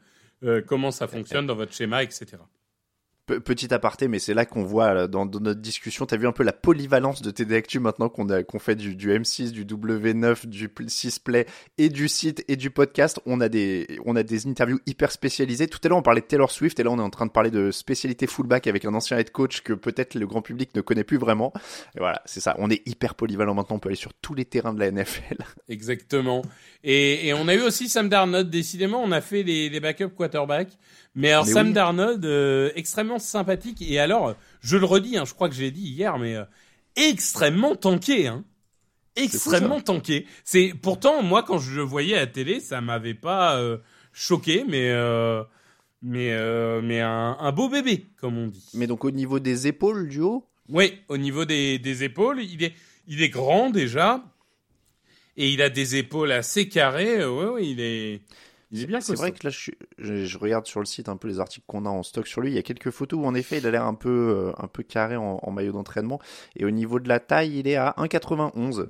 euh, 0.44 0.62
comment 0.66 0.92
ça 0.92 1.08
fonctionne 1.08 1.48
dans 1.48 1.56
votre 1.56 1.74
schéma 1.74 2.04
etc 2.04 2.38
Petit 3.26 3.74
aparté, 3.74 4.10
mais 4.10 4.20
c'est 4.20 4.34
là 4.34 4.46
qu'on 4.46 4.64
voit 4.64 4.94
là, 4.94 5.08
dans, 5.08 5.26
notre 5.26 5.62
discussion, 5.62 6.06
t'as 6.06 6.18
vu 6.18 6.28
un 6.28 6.34
peu 6.34 6.44
la 6.44 6.52
polyvalence 6.52 7.22
de 7.22 7.32
TD 7.32 7.56
Actu 7.56 7.80
maintenant 7.80 8.10
qu'on 8.10 8.28
qu'on 8.44 8.60
fait 8.60 8.76
du, 8.76 8.96
du 8.96 9.12
M6, 9.12 9.52
du 9.52 9.64
W9, 9.64 10.46
du 10.46 10.70
6 10.88 11.20
Play 11.20 11.46
et 11.78 11.88
du 11.88 12.10
site 12.10 12.44
et 12.50 12.58
du 12.58 12.70
podcast. 12.70 13.22
On 13.26 13.40
a 13.40 13.48
des 13.48 13.98
on 14.06 14.18
a 14.18 14.24
des 14.24 14.46
interviews 14.46 14.80
hyper 14.86 15.10
spécialisées. 15.10 15.68
Tout 15.68 15.80
à 15.86 15.88
l'heure 15.88 15.98
on 15.98 16.02
parlait 16.02 16.20
de 16.20 16.26
Taylor 16.26 16.52
Swift 16.52 16.78
et 16.82 16.84
là 16.84 16.90
on 16.92 17.00
est 17.00 17.04
en 17.04 17.10
train 17.10 17.26
de 17.26 17.32
parler 17.32 17.50
de 17.50 17.72
spécialité 17.72 18.28
fullback 18.28 18.68
avec 18.68 18.84
un 18.84 18.94
ancien 18.94 19.18
head 19.18 19.32
coach 19.32 19.62
que 19.62 19.72
peut-être 19.72 20.16
le 20.16 20.28
grand 20.28 20.42
public 20.42 20.76
ne 20.76 20.82
connaît 20.82 21.06
plus 21.06 21.18
vraiment. 21.18 21.54
Et 21.96 22.00
voilà, 22.00 22.22
c'est 22.26 22.42
ça. 22.42 22.58
On 22.60 22.70
est 22.70 22.86
hyper 22.86 23.16
polyvalent 23.16 23.54
maintenant. 23.54 23.78
On 23.78 23.80
peut 23.80 23.88
aller 23.88 23.96
sur 23.96 24.14
tous 24.16 24.34
les 24.34 24.44
terrains 24.44 24.74
de 24.74 24.80
la 24.82 24.92
NFL. 24.92 25.38
Exactement. 25.70 26.42
Et, 26.84 27.28
et 27.28 27.34
on 27.34 27.48
a 27.48 27.56
eu 27.56 27.62
aussi 27.62 27.88
Sam 27.88 28.10
Darnold. 28.10 28.50
Décidément, 28.50 29.02
on 29.02 29.14
a 29.14 29.22
fait 29.22 29.44
les, 29.44 29.70
les 29.70 29.80
backup 29.80 30.10
quarterbacks. 30.10 30.78
Mais 31.16 31.32
alors 31.32 31.46
Mais 31.46 31.52
Sam 31.54 31.68
oui. 31.68 31.74
Darnold, 31.74 32.26
euh, 32.26 32.72
extrêmement 32.76 33.20
sympathique. 33.20 33.82
Et 33.82 34.00
alors, 34.00 34.36
je 34.62 34.78
le 34.78 34.86
redis, 34.86 35.18
hein, 35.18 35.26
je 35.26 35.34
crois 35.34 35.50
que 35.50 35.56
j'ai 35.56 35.72
dit 35.72 35.82
hier, 35.88 36.18
mais 36.18 36.36
euh, 36.36 36.44
extrêmement 36.96 37.76
tanké. 37.76 38.28
Hein. 38.28 38.44
Extrêmement 39.16 39.80
tanké. 39.80 40.26
C'est 40.44 40.74
pourtant 40.82 41.22
moi 41.22 41.44
quand 41.44 41.60
je 41.60 41.76
le 41.76 41.84
voyais 41.84 42.16
à 42.16 42.22
la 42.22 42.28
télé, 42.28 42.60
ça 42.60 42.82
m'avait 42.82 43.14
pas 43.14 43.58
euh, 43.58 43.78
choqué, 44.12 44.66
mais 44.68 44.90
euh, 44.90 45.44
mais 46.02 46.34
euh, 46.34 46.82
mais 46.82 47.00
un, 47.00 47.38
un 47.40 47.52
beau 47.52 47.70
bébé, 47.70 48.08
comme 48.20 48.38
on 48.38 48.48
dit. 48.48 48.66
Mais 48.74 48.88
donc 48.88 49.06
au 49.06 49.12
niveau 49.12 49.40
des 49.40 49.68
épaules 49.68 50.08
du 50.10 50.20
haut, 50.22 50.48
Oui, 50.70 51.00
au 51.10 51.18
niveau 51.18 51.46
des, 51.46 51.78
des 51.78 52.04
épaules, 52.04 52.42
il 52.42 52.64
est, 52.64 52.74
il 53.08 53.22
est 53.22 53.30
grand 53.30 53.70
déjà. 53.70 54.24
Et 55.38 55.50
il 55.52 55.62
a 55.62 55.70
des 55.70 55.96
épaules 55.96 56.32
assez 56.32 56.68
carrées. 56.70 57.20
euh, 57.22 57.30
Ouais, 57.32 57.50
ouais, 57.54 57.68
il 57.68 57.80
est, 57.82 58.22
il 58.74 58.82
est 58.84 58.88
bien 58.88 59.00
C'est 59.02 59.16
vrai 59.16 59.32
que 59.32 59.46
là, 59.46 59.50
je, 59.50 59.58
suis- 59.60 59.78
je, 59.98 60.26
je 60.26 60.38
regarde 60.38 60.66
sur 60.66 60.80
le 60.80 60.86
site 60.86 61.08
un 61.10 61.18
peu 61.18 61.28
les 61.28 61.40
articles 61.40 61.66
qu'on 61.68 61.86
a 61.86 61.90
en 61.90 62.04
stock 62.04 62.28
sur 62.28 62.42
lui. 62.42 62.52
Il 62.52 62.56
y 62.56 62.60
a 62.60 62.64
quelques 62.64 62.90
photos 62.92 63.20
où, 63.20 63.26
en 63.26 63.34
effet, 63.36 63.60
il 63.60 63.68
a 63.68 63.72
l'air 63.72 63.86
un 63.86 63.94
peu, 63.94 64.10
euh, 64.10 64.52
un 64.58 64.68
peu 64.68 64.84
carré 64.84 65.16
en, 65.16 65.40
en 65.42 65.52
maillot 65.52 65.72
d'entraînement. 65.74 66.20
Et 66.56 66.66
au 66.66 66.72
niveau 66.72 67.00
de 67.00 67.08
la 67.08 67.20
taille, 67.20 67.60
il 67.60 67.68
est 67.68 67.76
à 67.76 67.94
1,91. 67.98 68.90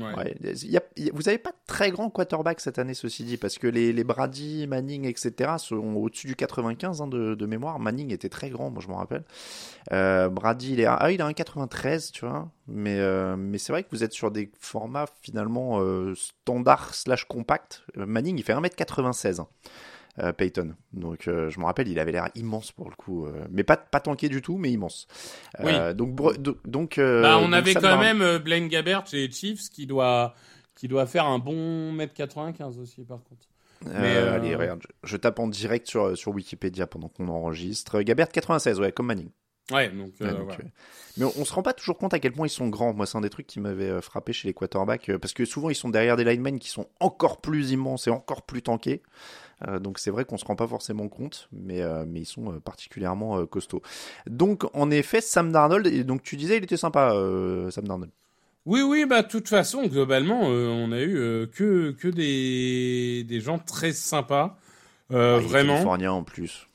A- 0.00 0.20
a- 0.20 1.10
vous 1.12 1.22
n'avez 1.22 1.38
pas 1.38 1.50
de 1.50 1.56
très 1.66 1.90
grand 1.90 2.10
quarterback 2.10 2.60
cette 2.60 2.78
année, 2.78 2.94
ceci 2.94 3.24
dit, 3.24 3.36
parce 3.36 3.58
que 3.58 3.66
les, 3.66 4.04
Brady, 4.04 4.66
Manning, 4.66 5.04
etc. 5.06 5.52
sont 5.58 5.94
au-dessus 5.96 6.26
du 6.26 6.36
95 6.36 7.00
hein, 7.00 7.06
de, 7.06 7.46
mémoire. 7.46 7.78
Manning 7.78 8.12
était 8.12 8.28
très 8.28 8.50
grand, 8.50 8.70
moi 8.70 8.82
je 8.82 8.88
me 8.88 8.94
rappelle. 8.94 9.24
Euh, 9.92 10.28
Brady, 10.28 10.74
il 10.74 10.80
est 10.80 10.86
ah, 10.86 11.10
il 11.10 11.20
est 11.20 11.22
à 11.22 11.28
1,93, 11.28 12.12
tu 12.12 12.26
vois. 12.26 12.50
Mais, 12.68 12.98
euh, 12.98 13.36
mais 13.36 13.58
c'est 13.58 13.72
vrai 13.72 13.82
que 13.82 13.88
vous 13.90 14.04
êtes 14.04 14.12
sur 14.12 14.30
des 14.30 14.50
formats 14.58 15.06
finalement 15.22 15.80
euh, 15.80 16.14
standard 16.14 16.94
slash 16.94 17.24
compact. 17.24 17.84
Manning, 17.96 18.38
il 18.38 18.44
fait 18.44 18.54
1m96. 18.54 19.44
Euh, 20.18 20.32
Peyton. 20.32 20.74
Donc 20.92 21.26
euh, 21.28 21.48
je 21.50 21.58
me 21.58 21.64
rappelle, 21.64 21.88
il 21.88 21.98
avait 21.98 22.12
l'air 22.12 22.28
immense 22.34 22.72
pour 22.72 22.90
le 22.90 22.94
coup, 22.96 23.26
euh, 23.26 23.44
mais 23.50 23.64
pas 23.64 23.76
pas 23.76 24.00
tanké 24.00 24.28
du 24.28 24.42
tout, 24.42 24.58
mais 24.58 24.70
immense. 24.70 25.06
Euh, 25.60 25.92
Donc 25.94 26.14
do- 26.40 26.58
donc 26.64 26.96
Bah, 26.98 27.38
on 27.38 27.44
donc 27.44 27.54
avait 27.54 27.74
quand 27.74 27.98
même 27.98 28.38
Blaine 28.38 28.68
Gabbert 28.68 29.06
chez 29.06 29.26
les 29.26 29.32
Chiefs 29.32 29.70
qui 29.70 29.86
doit, 29.86 30.34
qui 30.74 30.88
doit 30.88 31.06
faire 31.06 31.26
un 31.26 31.38
bon 31.38 31.92
mètre 31.92 32.14
95 32.14 32.78
aussi, 32.78 33.04
par 33.04 33.18
contre. 33.24 33.46
Mais, 33.86 34.16
Allez, 34.16 34.54
regarde, 34.54 34.82
je, 35.02 35.08
je 35.08 35.16
tape 35.16 35.40
en 35.40 35.48
direct 35.48 35.88
sur, 35.88 36.16
sur 36.16 36.30
Wikipédia 36.32 36.86
pendant 36.86 37.08
qu'on 37.08 37.26
enregistre. 37.28 38.00
Gabert 38.02 38.28
96, 38.28 38.78
ouais, 38.78 38.92
comme 38.92 39.06
Manning. 39.06 39.30
Ouais, 39.72 39.88
donc, 39.90 40.12
euh, 40.20 40.26
Ouais, 40.26 40.32
donc, 40.34 40.42
voilà. 40.44 40.60
euh, 40.60 40.68
Mais 41.16 41.24
on, 41.24 41.32
on 41.40 41.44
se 41.44 41.52
rend 41.52 41.62
pas 41.62 41.72
toujours 41.72 41.98
compte 41.98 42.14
à 42.14 42.20
quel 42.20 42.30
point 42.32 42.46
ils 42.46 42.50
sont 42.50 42.68
grands. 42.68 42.92
Moi, 42.94 43.06
c'est 43.06 43.18
un 43.18 43.22
des 43.22 43.30
trucs 43.30 43.46
qui 43.48 43.58
m'avait 43.58 43.88
euh, 43.88 44.00
frappé 44.00 44.32
chez 44.32 44.46
les 44.46 44.54
quarterbacks, 44.54 45.10
parce 45.20 45.32
que 45.32 45.44
souvent 45.44 45.68
ils 45.68 45.74
sont 45.74 45.88
derrière 45.88 46.16
des 46.16 46.22
linemen 46.24 46.58
qui 46.60 46.68
sont 46.68 46.86
encore 47.00 47.40
plus 47.40 47.72
immenses 47.72 48.06
et 48.06 48.10
encore 48.10 48.42
plus 48.42 48.62
tankés. 48.62 49.02
Euh, 49.68 49.78
donc 49.78 49.98
c'est 49.98 50.10
vrai 50.10 50.24
qu'on 50.24 50.38
se 50.38 50.44
rend 50.44 50.56
pas 50.56 50.66
forcément 50.66 51.08
compte, 51.08 51.48
mais, 51.52 51.82
euh, 51.82 52.04
mais 52.06 52.20
ils 52.20 52.26
sont 52.26 52.52
euh, 52.52 52.60
particulièrement 52.60 53.46
costauds. 53.46 53.82
Donc 54.26 54.64
en 54.74 54.90
effet, 54.90 55.20
Sam 55.20 55.52
Darnold, 55.52 55.86
et 55.86 56.04
donc 56.04 56.22
tu 56.22 56.36
disais 56.36 56.56
il 56.56 56.64
était 56.64 56.76
sympa, 56.76 57.12
Sam 57.70 57.86
Darnold. 57.86 58.10
Oui, 58.64 58.80
oui, 58.82 59.06
bah, 59.06 59.22
de 59.22 59.28
toute 59.28 59.48
façon, 59.48 59.86
globalement, 59.88 60.42
euh, 60.44 60.68
on 60.68 60.92
a 60.92 61.00
eu 61.00 61.16
euh, 61.16 61.46
que, 61.46 61.90
que 61.90 62.06
des, 62.06 63.24
des 63.24 63.40
gens 63.40 63.58
très 63.58 63.92
sympas. 63.92 64.56
Euh, 65.10 65.38
Ah, 65.38 65.40
il 65.40 65.44
est 65.44 65.48
vraiment. 65.48 65.72
Californien 65.74 66.12
en 66.12 66.22
plus. 66.22 66.68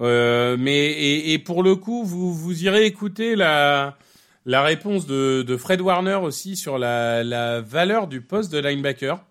Mais 0.00 0.92
et, 0.92 1.32
et 1.32 1.38
pour 1.38 1.62
le 1.62 1.76
coup, 1.76 2.04
vous 2.04 2.32
vous 2.32 2.64
irez 2.64 2.86
écouter 2.86 3.36
la 3.36 3.98
la 4.46 4.62
réponse 4.62 5.06
de, 5.06 5.42
de 5.42 5.56
Fred 5.56 5.80
Warner 5.80 6.14
aussi 6.14 6.56
sur 6.56 6.78
la 6.78 7.24
la 7.24 7.60
valeur 7.60 8.06
du 8.06 8.20
poste 8.22 8.50
de 8.52 8.58
linebacker, 8.58 9.22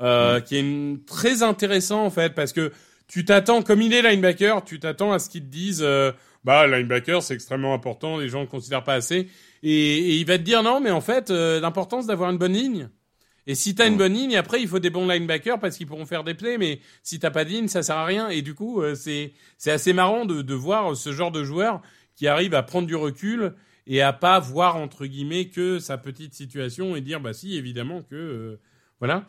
euh, 0.00 0.40
qui 0.40 0.56
est 0.56 0.60
une- 0.60 1.02
très 1.04 1.42
intéressant 1.42 2.04
en 2.04 2.10
fait 2.10 2.34
parce 2.34 2.52
que 2.52 2.72
tu 3.08 3.24
t'attends 3.24 3.62
comme 3.62 3.80
il 3.82 3.92
est 3.94 4.02
linebacker, 4.02 4.64
tu 4.64 4.78
t'attends 4.80 5.12
à 5.12 5.18
ce 5.18 5.30
qu'ils 5.30 5.42
te 5.44 5.50
disent 5.50 5.82
euh, 5.82 6.12
bah 6.44 6.66
linebacker 6.66 7.22
c'est 7.22 7.34
extrêmement 7.34 7.72
important, 7.74 8.18
les 8.18 8.28
gens 8.28 8.40
le 8.40 8.46
considèrent 8.46 8.84
pas 8.84 8.94
assez 8.94 9.28
et, 9.62 9.70
et 9.72 10.16
il 10.16 10.26
va 10.26 10.38
te 10.38 10.42
dire 10.42 10.62
non 10.62 10.80
mais 10.80 10.90
en 10.90 11.00
fait 11.00 11.30
euh, 11.30 11.60
l'importance 11.60 12.06
d'avoir 12.06 12.30
une 12.30 12.38
bonne 12.38 12.52
ligne. 12.54 12.88
Et 13.48 13.54
si 13.54 13.76
t'as 13.76 13.86
une 13.86 13.96
bonne 13.96 14.12
ligne, 14.14 14.36
après 14.36 14.60
il 14.60 14.66
faut 14.66 14.80
des 14.80 14.90
bons 14.90 15.06
linebackers 15.06 15.60
parce 15.60 15.76
qu'ils 15.76 15.86
pourront 15.86 16.04
faire 16.04 16.24
des 16.24 16.34
plays, 16.34 16.58
mais 16.58 16.80
si 17.04 17.20
t'as 17.20 17.30
pas 17.30 17.44
de 17.44 17.50
ligne, 17.50 17.68
ça 17.68 17.84
sert 17.84 17.96
à 17.96 18.04
rien. 18.04 18.28
Et 18.28 18.42
du 18.42 18.54
coup, 18.54 18.82
euh, 18.82 18.96
c'est 18.96 19.34
c'est 19.56 19.70
assez 19.70 19.92
marrant 19.92 20.24
de, 20.24 20.42
de 20.42 20.54
voir 20.54 20.96
ce 20.96 21.12
genre 21.12 21.30
de 21.30 21.44
joueur 21.44 21.80
qui 22.16 22.26
arrive 22.26 22.54
à 22.54 22.64
prendre 22.64 22.88
du 22.88 22.96
recul 22.96 23.54
et 23.86 24.02
à 24.02 24.12
pas 24.12 24.40
voir 24.40 24.74
entre 24.74 25.06
guillemets 25.06 25.46
que 25.48 25.78
sa 25.78 25.96
petite 25.96 26.34
situation 26.34 26.96
et 26.96 27.00
dire 27.00 27.20
bah 27.20 27.32
si 27.34 27.56
évidemment 27.56 28.02
que 28.02 28.16
euh, 28.16 28.60
voilà. 28.98 29.24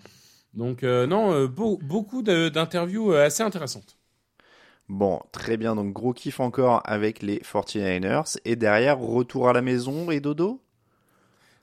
Donc 0.58 0.84
euh, 0.84 1.08
non, 1.08 1.32
euh, 1.34 1.48
beau- 1.48 1.78
beaucoup 1.82 2.22
d'interviews 2.22 3.13
euh, 3.13 3.26
assez 3.28 3.43
intéressantes. 3.43 3.98
Bon, 4.89 5.22
très 5.32 5.56
bien, 5.58 5.76
donc 5.76 5.93
gros 5.93 6.13
kiff 6.13 6.39
encore 6.41 6.82
avec 6.86 7.22
les 7.22 7.39
49ers. 7.41 8.38
Et 8.46 8.56
derrière, 8.58 9.00
retour 9.00 9.48
à 9.50 9.54
la 9.54 9.62
maison 9.62 10.12
et 10.12 10.20
dodo 10.20 10.62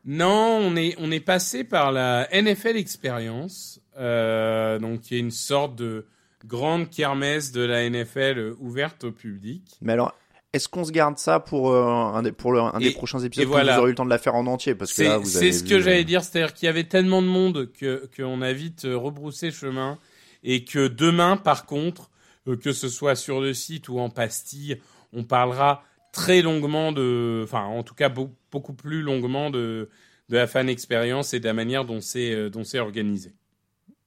Non, 0.05 0.59
on 0.63 0.77
est 0.77 0.95
on 0.99 1.11
est 1.11 1.21
passé 1.21 1.65
par 1.65 1.91
la 1.91 2.29
NFL 2.31 2.77
Experience, 2.77 3.81
euh, 3.97 4.79
donc 4.79 5.01
qui 5.01 5.17
est 5.17 5.19
une 5.19 5.31
sorte 5.31 5.77
de 5.77 6.07
grande 6.45 6.91
kermesse 6.91 7.53
de 7.53 7.63
la 7.63 7.85
NFL 7.85 8.55
ouverte 8.61 9.05
au 9.05 9.13
public. 9.13 9.81
Mais 9.81 9.93
alors, 9.93 10.15
est-ce 10.55 10.69
qu'on 10.69 10.85
se 10.85 10.93
garde 10.93 11.19
ça 11.19 11.41
pour, 11.41 11.71
euh, 11.73 11.85
un, 11.85 12.23
des, 12.23 12.33
pour 12.33 12.53
le- 12.53 12.61
un 12.61 12.79
des 12.79 12.87
Et- 12.89 12.93
prochains 12.93 13.19
épisodes 13.21 13.47
voilà. 13.49 13.73
quand 13.73 13.77
vous 13.77 13.81
aurez 13.83 13.89
eu 13.91 13.93
le 13.93 13.97
temps 13.97 14.05
de 14.05 14.11
la 14.11 14.19
faire 14.19 14.35
en 14.35 14.47
entier? 14.47 14.75
Parce 14.75 14.93
que 14.95 15.03
là, 15.03 15.11
C'est 15.11 15.19
vous 15.19 15.25
c'est 15.27 15.53
ce 15.53 15.63
vu, 15.65 15.69
que 15.71 15.75
euh, 15.75 15.81
j'allais 15.83 16.05
dire, 16.05 16.23
c'est-à-dire 16.25 16.55
qu'il 16.55 16.67
y 16.67 16.69
avait 16.69 16.85
tellement 16.85 17.21
de 17.23 17.27
monde 17.27 17.71
que 17.79 18.09
qu'on 18.17 18.41
a 18.41 18.53
vite 18.53 18.85
euh, 18.87 18.97
rebroussé 18.97 19.51
chemin 19.51 19.99
et 20.43 20.65
que 20.65 20.89
demain, 20.89 21.37
par 21.37 21.67
contre, 21.67 22.11
euh, 22.49 22.57
que 22.57 22.73
ce 22.73 22.89
soit 22.89 23.17
sur 23.17 23.41
le 23.41 23.53
site 23.55 23.89
ou 23.89 23.99
en 23.99 24.09
pastille, 24.11 24.81
on 25.13 25.25
parlera 25.25 25.83
très 26.13 26.43
longuement 26.43 26.93
de, 26.93 27.41
enfin, 27.45 27.65
en 27.65 27.83
tout 27.83 27.95
cas 27.95 28.09
beau- 28.09 28.35
beaucoup 28.53 28.73
plus 28.75 29.03
longuement 29.03 29.51
de 29.51 29.89
de 30.31 30.37
la 30.39 30.47
fan 30.47 30.71
expérience 30.71 31.35
et 31.35 31.41
de 31.41 31.45
la 31.45 31.53
manière 31.53 31.85
dont 31.85 32.01
c'est 32.01 32.33
euh, 32.33 32.49
dont 32.49 32.65
c'est 32.65 32.79
organisé. 32.79 33.33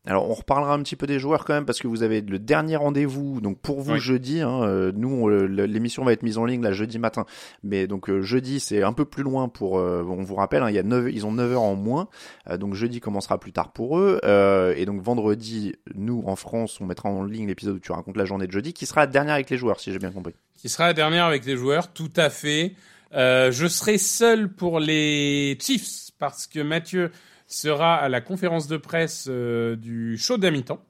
Alors, 0.08 0.30
on 0.30 0.34
reparlera 0.34 0.74
un 0.74 0.82
petit 0.82 0.96
peu 0.96 1.06
des 1.06 1.20
joueurs 1.20 1.44
quand 1.46 1.54
même, 1.54 1.66
parce 1.66 1.80
que 1.80 1.88
vous 1.88 2.02
avez 2.02 2.22
le 2.22 2.40
dernier 2.40 2.78
rendez-vous, 2.78 3.42
donc 3.42 3.60
pour 3.60 3.82
vous 3.82 3.94
Oui. 3.94 4.00
jeudi, 4.00 4.42
hein, 4.42 4.64
euh, 4.64 4.92
nous, 4.96 5.28
l'émission 5.30 6.04
va 6.06 6.14
être 6.14 6.24
mise 6.24 6.38
en 6.38 6.46
ligne 6.46 6.64
là 6.64 6.72
jeudi 6.72 6.98
matin, 6.98 7.26
mais 7.64 7.88
donc 7.88 8.10
euh, 8.10 8.22
jeudi, 8.22 8.60
c'est 8.62 8.84
un 8.84 8.94
peu 8.94 9.04
plus 9.06 9.24
loin 9.24 9.50
pour, 9.50 9.78
euh, 9.78 10.04
on 10.08 10.24
vous 10.24 10.36
rappelle, 10.36 10.64
hein, 10.64 10.70
il 10.70 10.76
y 10.76 10.80
a 10.80 10.84
9, 10.84 11.08
ils 11.12 11.26
ont 11.26 11.34
9 11.34 11.52
heures 11.52 11.62
en 11.62 11.76
moins, 11.76 12.08
euh, 12.50 12.58
donc 12.58 12.74
jeudi 12.74 13.02
commencera 13.02 13.38
plus 13.38 13.52
tard 13.52 13.74
pour 13.74 14.00
eux, 14.00 14.20
euh, 14.24 14.74
et 14.78 14.86
donc 14.86 15.02
vendredi, 15.02 15.76
nous, 15.94 16.24
en 16.26 16.36
France, 16.38 16.80
on 16.80 16.86
mettra 16.86 17.10
en 17.10 17.24
ligne 17.24 17.48
l'épisode 17.48 17.76
où 17.76 17.80
tu 17.80 17.92
racontes 17.92 18.16
la 18.18 18.26
journée 18.26 18.48
de 18.48 18.52
jeudi, 18.54 18.72
qui 18.74 18.86
sera 18.86 19.02
la 19.02 19.08
dernière 19.08 19.34
avec 19.34 19.50
les 19.50 19.58
joueurs, 19.58 19.80
si 19.82 19.92
j'ai 19.92 20.00
bien 20.00 20.12
compris. 20.12 20.34
Qui 20.56 20.70
sera 20.70 20.88
la 20.88 20.94
dernière 20.94 21.26
avec 21.26 21.46
les 21.46 21.58
joueurs, 21.58 21.92
tout 21.92 22.12
à 22.16 22.30
fait. 22.30 22.74
Euh, 23.14 23.52
je 23.52 23.68
serai 23.68 23.98
seul 23.98 24.50
pour 24.52 24.80
les 24.80 25.58
Chiefs 25.62 26.12
parce 26.20 26.48
que 26.48 26.60
Mathieu 26.60 27.12
sera 27.48 27.96
à 27.96 28.10
la 28.10 28.22
conférence 28.22 28.68
de 28.68 28.78
presse 28.78 29.28
euh, 29.30 29.76
du 29.76 30.18
show 30.18 30.38
d'à 30.38 30.52
mi-temps. 30.52 30.84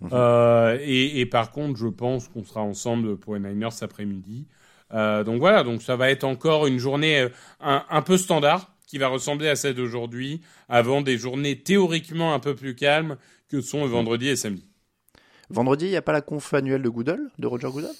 Mhm. 0.00 0.10
Euh, 0.12 0.78
et, 0.80 1.20
et 1.20 1.26
par 1.26 1.50
contre, 1.50 1.78
je 1.78 1.88
pense 1.88 2.28
qu'on 2.28 2.44
sera 2.44 2.62
ensemble 2.62 3.16
pour 3.16 3.34
les 3.34 3.40
Niners 3.40 3.72
cet 3.72 3.84
après-midi. 3.84 4.46
Euh, 4.92 5.24
donc 5.24 5.40
voilà, 5.40 5.64
donc 5.64 5.82
ça 5.82 5.96
va 5.96 6.10
être 6.10 6.24
encore 6.24 6.66
une 6.66 6.78
journée 6.78 7.28
un, 7.60 7.84
un 7.88 8.02
peu 8.02 8.16
standard 8.16 8.70
qui 8.86 8.98
va 8.98 9.08
ressembler 9.08 9.48
à 9.48 9.56
celle 9.56 9.74
d'aujourd'hui, 9.74 10.42
avant 10.68 11.00
des 11.00 11.18
journées 11.18 11.60
théoriquement 11.60 12.34
un 12.34 12.38
peu 12.38 12.54
plus 12.54 12.76
calmes 12.76 13.16
que 13.48 13.60
sont 13.60 13.82
le 13.82 13.88
vendredi 13.90 14.28
et 14.28 14.36
samedi. 14.36 14.68
Vendredi, 15.50 15.86
il 15.86 15.90
n'y 15.90 15.96
a 15.96 16.02
pas 16.02 16.12
la 16.12 16.20
conf 16.20 16.52
annuelle 16.54 16.82
de 16.82 16.88
Goodall, 16.88 17.30
de 17.38 17.46
Roger 17.46 17.68
Goodall? 17.70 17.94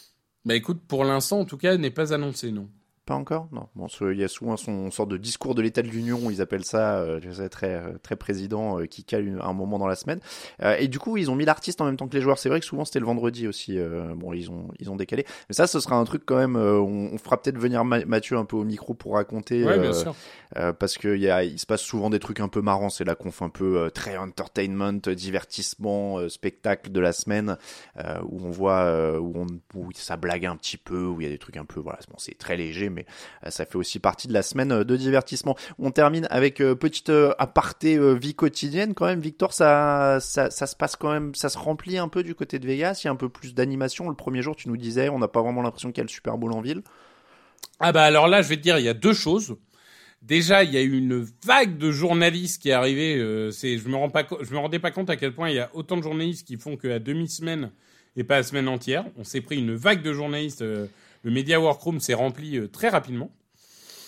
Bah 0.44 0.54
écoute, 0.54 0.82
pour 0.86 1.04
l'instant, 1.04 1.40
en 1.40 1.44
tout 1.46 1.56
cas, 1.56 1.72
elle 1.74 1.80
n'est 1.80 1.90
pas 1.90 2.12
annoncée, 2.12 2.52
non. 2.52 2.68
Pas 3.06 3.14
encore? 3.16 3.48
Non. 3.52 3.68
Bon, 3.74 3.86
il 4.10 4.18
y 4.18 4.24
a 4.24 4.28
souvent 4.28 4.56
son 4.56 4.90
sorte 4.90 5.10
de 5.10 5.18
discours 5.18 5.54
de 5.54 5.60
l'état 5.60 5.82
de 5.82 5.88
l'Union, 5.88 6.30
ils 6.30 6.40
appellent 6.40 6.64
ça, 6.64 7.00
euh, 7.00 7.20
je 7.22 7.30
sais, 7.32 7.50
très 7.50 7.82
très 8.02 8.16
président, 8.16 8.80
euh, 8.80 8.86
qui 8.86 9.04
cale 9.04 9.26
une- 9.26 9.40
un 9.42 9.52
moment 9.52 9.78
dans 9.78 9.86
la 9.86 9.94
semaine. 9.94 10.20
Euh, 10.62 10.74
et 10.78 10.88
du 10.88 10.98
coup, 10.98 11.18
ils 11.18 11.30
ont 11.30 11.34
mis 11.34 11.44
l'artiste 11.44 11.82
en 11.82 11.84
même 11.84 11.98
temps 11.98 12.08
que 12.08 12.14
les 12.14 12.22
joueurs. 12.22 12.38
C'est 12.38 12.48
vrai 12.48 12.60
que 12.60 12.64
souvent 12.66 12.86
c'était 12.86 13.00
le 13.00 13.04
vendredi 13.04 13.46
aussi. 13.46 13.78
euh, 13.78 14.14
bon, 14.16 14.32
ils 14.32 14.50
ont 14.50 14.68
ils 14.78 14.90
ont 14.90 14.96
décalé. 14.96 15.26
Mais 15.50 15.54
ça, 15.54 15.66
ce 15.66 15.80
sera 15.80 15.96
un 15.96 16.04
truc 16.04 16.22
quand 16.24 16.36
même. 16.38 16.56
euh, 16.56 16.78
on, 16.80 17.10
on 17.12 17.18
fera 17.18 17.40
peut-être 17.42 17.58
venir 17.58 17.84
Ma- 17.84 18.06
Mathieu 18.06 18.38
un 18.38 18.46
peu 18.46 18.56
au 18.56 18.64
micro 18.64 18.94
pour 18.94 19.14
raconter. 19.16 19.64
Ouais, 19.64 19.78
bien 19.78 19.92
sûr. 19.92 20.14
euh, 20.56 20.72
parce 20.72 20.96
que 20.96 21.14
il 21.14 21.20
y 21.20 21.28
a, 21.28 21.44
il 21.44 21.58
se 21.58 21.66
passe 21.66 21.82
souvent 21.82 22.08
des 22.08 22.20
trucs 22.20 22.40
un 22.40 22.48
peu 22.48 22.62
marrants. 22.62 22.88
C'est 22.88 23.04
la 23.04 23.14
conf 23.16 23.42
un 23.42 23.50
peu 23.50 23.80
euh, 23.80 23.90
très 23.90 24.16
entertainment, 24.16 24.94
divertissement, 25.38 26.18
euh, 26.20 26.28
spectacle 26.30 26.90
de 26.90 27.00
la 27.00 27.12
semaine, 27.12 27.58
euh, 27.98 28.18
où 28.28 28.40
on 28.46 28.50
voit 28.50 28.80
euh, 28.84 29.18
où, 29.18 29.34
on, 29.36 29.46
où 29.78 29.90
ça 29.94 30.16
blague 30.16 30.46
un 30.46 30.56
petit 30.56 30.76
peu, 30.78 31.04
où 31.06 31.20
il 31.20 31.24
y 31.24 31.26
a 31.26 31.30
des 31.30 31.38
trucs 31.38 31.56
un 31.56 31.64
peu, 31.64 31.80
voilà, 31.80 31.98
bon, 32.08 32.14
c'est 32.18 32.38
très 32.38 32.56
léger, 32.56 32.88
mais 32.94 33.04
euh, 33.44 33.50
ça 33.50 33.66
fait 33.66 33.76
aussi 33.76 33.98
partie 33.98 34.28
de 34.28 34.32
la 34.32 34.42
semaine 34.42 34.72
euh, 34.72 34.84
de 34.84 34.96
divertissement. 34.96 35.56
On 35.78 35.90
termine 35.90 36.26
avec 36.30 36.60
euh, 36.60 36.74
petite 36.74 37.12
aparté 37.38 37.98
vie 38.14 38.34
quotidienne 38.34 38.94
quand 38.94 39.06
même. 39.06 39.20
Victor, 39.20 39.52
ça, 39.52 40.18
ça, 40.20 40.50
ça 40.50 40.66
se 40.66 40.76
passe 40.76 40.96
quand 40.96 41.12
même, 41.12 41.34
ça 41.34 41.48
se 41.48 41.58
remplit 41.58 41.98
un 41.98 42.08
peu 42.08 42.22
du 42.22 42.34
côté 42.34 42.58
de 42.58 42.66
Vegas. 42.66 43.00
Il 43.02 43.06
y 43.06 43.08
a 43.08 43.12
un 43.12 43.16
peu 43.16 43.28
plus 43.28 43.54
d'animation. 43.54 44.08
Le 44.08 44.14
premier 44.14 44.42
jour, 44.42 44.56
tu 44.56 44.68
nous 44.68 44.76
disais, 44.76 45.08
on 45.08 45.18
n'a 45.18 45.28
pas 45.28 45.42
vraiment 45.42 45.62
l'impression 45.62 45.90
qu'il 45.90 45.98
y 45.98 46.00
a 46.00 46.04
le 46.04 46.08
Super 46.08 46.38
Bowl 46.38 46.52
en 46.52 46.60
ville. 46.60 46.82
Ah 47.80 47.92
bah 47.92 48.04
alors 48.04 48.28
là, 48.28 48.42
je 48.42 48.48
vais 48.48 48.56
te 48.56 48.62
dire, 48.62 48.78
il 48.78 48.84
y 48.84 48.88
a 48.88 48.94
deux 48.94 49.14
choses. 49.14 49.56
Déjà, 50.22 50.64
il 50.64 50.72
y 50.72 50.78
a 50.78 50.82
eu 50.82 50.96
une 50.96 51.26
vague 51.44 51.76
de 51.76 51.90
journalistes 51.90 52.62
qui 52.62 52.70
est 52.70 52.72
arrivée. 52.72 53.16
euh, 53.16 53.50
c'est, 53.50 53.76
je 53.76 53.88
me 53.88 53.96
rends 53.96 54.08
pas, 54.08 54.26
je 54.40 54.52
me 54.52 54.58
rendais 54.58 54.78
pas 54.78 54.90
compte 54.90 55.10
à 55.10 55.16
quel 55.16 55.34
point 55.34 55.50
il 55.50 55.56
y 55.56 55.58
a 55.58 55.70
autant 55.74 55.96
de 55.98 56.02
journalistes 56.02 56.46
qui 56.46 56.56
font 56.56 56.76
qu'à 56.76 56.98
demi 56.98 57.28
semaine 57.28 57.70
et 58.16 58.24
pas 58.24 58.36
à 58.36 58.42
semaine 58.42 58.68
entière. 58.68 59.04
On 59.18 59.24
s'est 59.24 59.42
pris 59.42 59.58
une 59.58 59.74
vague 59.74 60.02
de 60.02 60.12
journalistes. 60.14 60.62
euh, 60.62 60.86
le 61.24 61.30
Media 61.32 61.58
Workroom 61.60 61.98
s'est 61.98 62.14
rempli 62.14 62.56
euh, 62.58 62.68
très 62.68 62.88
rapidement. 62.88 63.30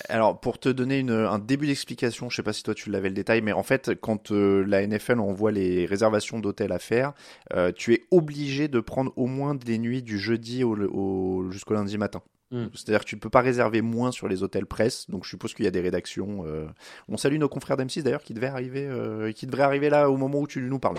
Alors, 0.09 0.39
pour 0.39 0.61
te 0.61 0.69
donner 0.69 1.01
une, 1.01 1.11
un 1.11 1.39
début 1.41 1.67
d'explication, 1.67 2.31
je 2.31 2.37
sais 2.37 2.43
pas 2.43 2.53
si 2.53 2.63
toi 2.63 2.75
tu 2.75 2.91
l'avais 2.91 3.09
le 3.09 3.15
détail, 3.15 3.41
mais 3.41 3.53
en 3.53 3.63
fait, 3.65 3.93
quand 4.01 4.31
euh, 4.31 4.63
la 4.65 4.87
NFL 4.87 5.19
envoie 5.19 5.51
les 5.51 5.85
réservations 5.87 6.39
d'hôtels 6.39 6.71
à 6.71 6.79
faire, 6.79 7.13
euh, 7.55 7.73
tu 7.75 7.95
es 7.95 8.05
obligé 8.13 8.69
de 8.69 8.79
prendre 8.79 9.13
au 9.17 9.27
moins 9.27 9.55
des 9.57 9.79
nuits 9.79 10.03
du 10.03 10.19
jeudi 10.19 10.63
au, 10.63 10.77
au- 10.77 11.51
jusqu'au 11.51 11.75
lundi 11.75 11.97
matin. 11.99 12.23
Mm. 12.53 12.67
C'est-à-dire 12.75 13.01
que 13.01 13.07
tu 13.09 13.17
peux 13.17 13.31
pas 13.31 13.41
réserver 13.41 13.81
moins 13.83 14.13
sur 14.13 14.29
les 14.29 14.45
hôtels 14.45 14.67
presse, 14.67 15.11
donc 15.11 15.25
je 15.25 15.31
suppose 15.31 15.55
qu'il 15.55 15.65
y 15.65 15.69
a 15.69 15.73
des 15.73 15.81
rédactions. 15.81 16.45
euh, 16.47 16.67
On 17.09 17.17
salue 17.17 17.39
nos 17.39 17.49
confrères 17.49 17.77
d'M6 17.79 18.03
d'ailleurs 18.03 18.23
qui 18.23 18.35
devaient 18.35 18.47
arriver, 18.47 18.89
qui 19.35 19.47
devraient 19.47 19.65
arriver 19.65 19.89
là 19.91 20.09
au 20.11 20.17
moment 20.19 20.39
où 20.41 20.47
tu 20.47 20.61
nous 20.61 20.79
parles. 20.79 20.99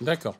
D'accord. 0.00 0.36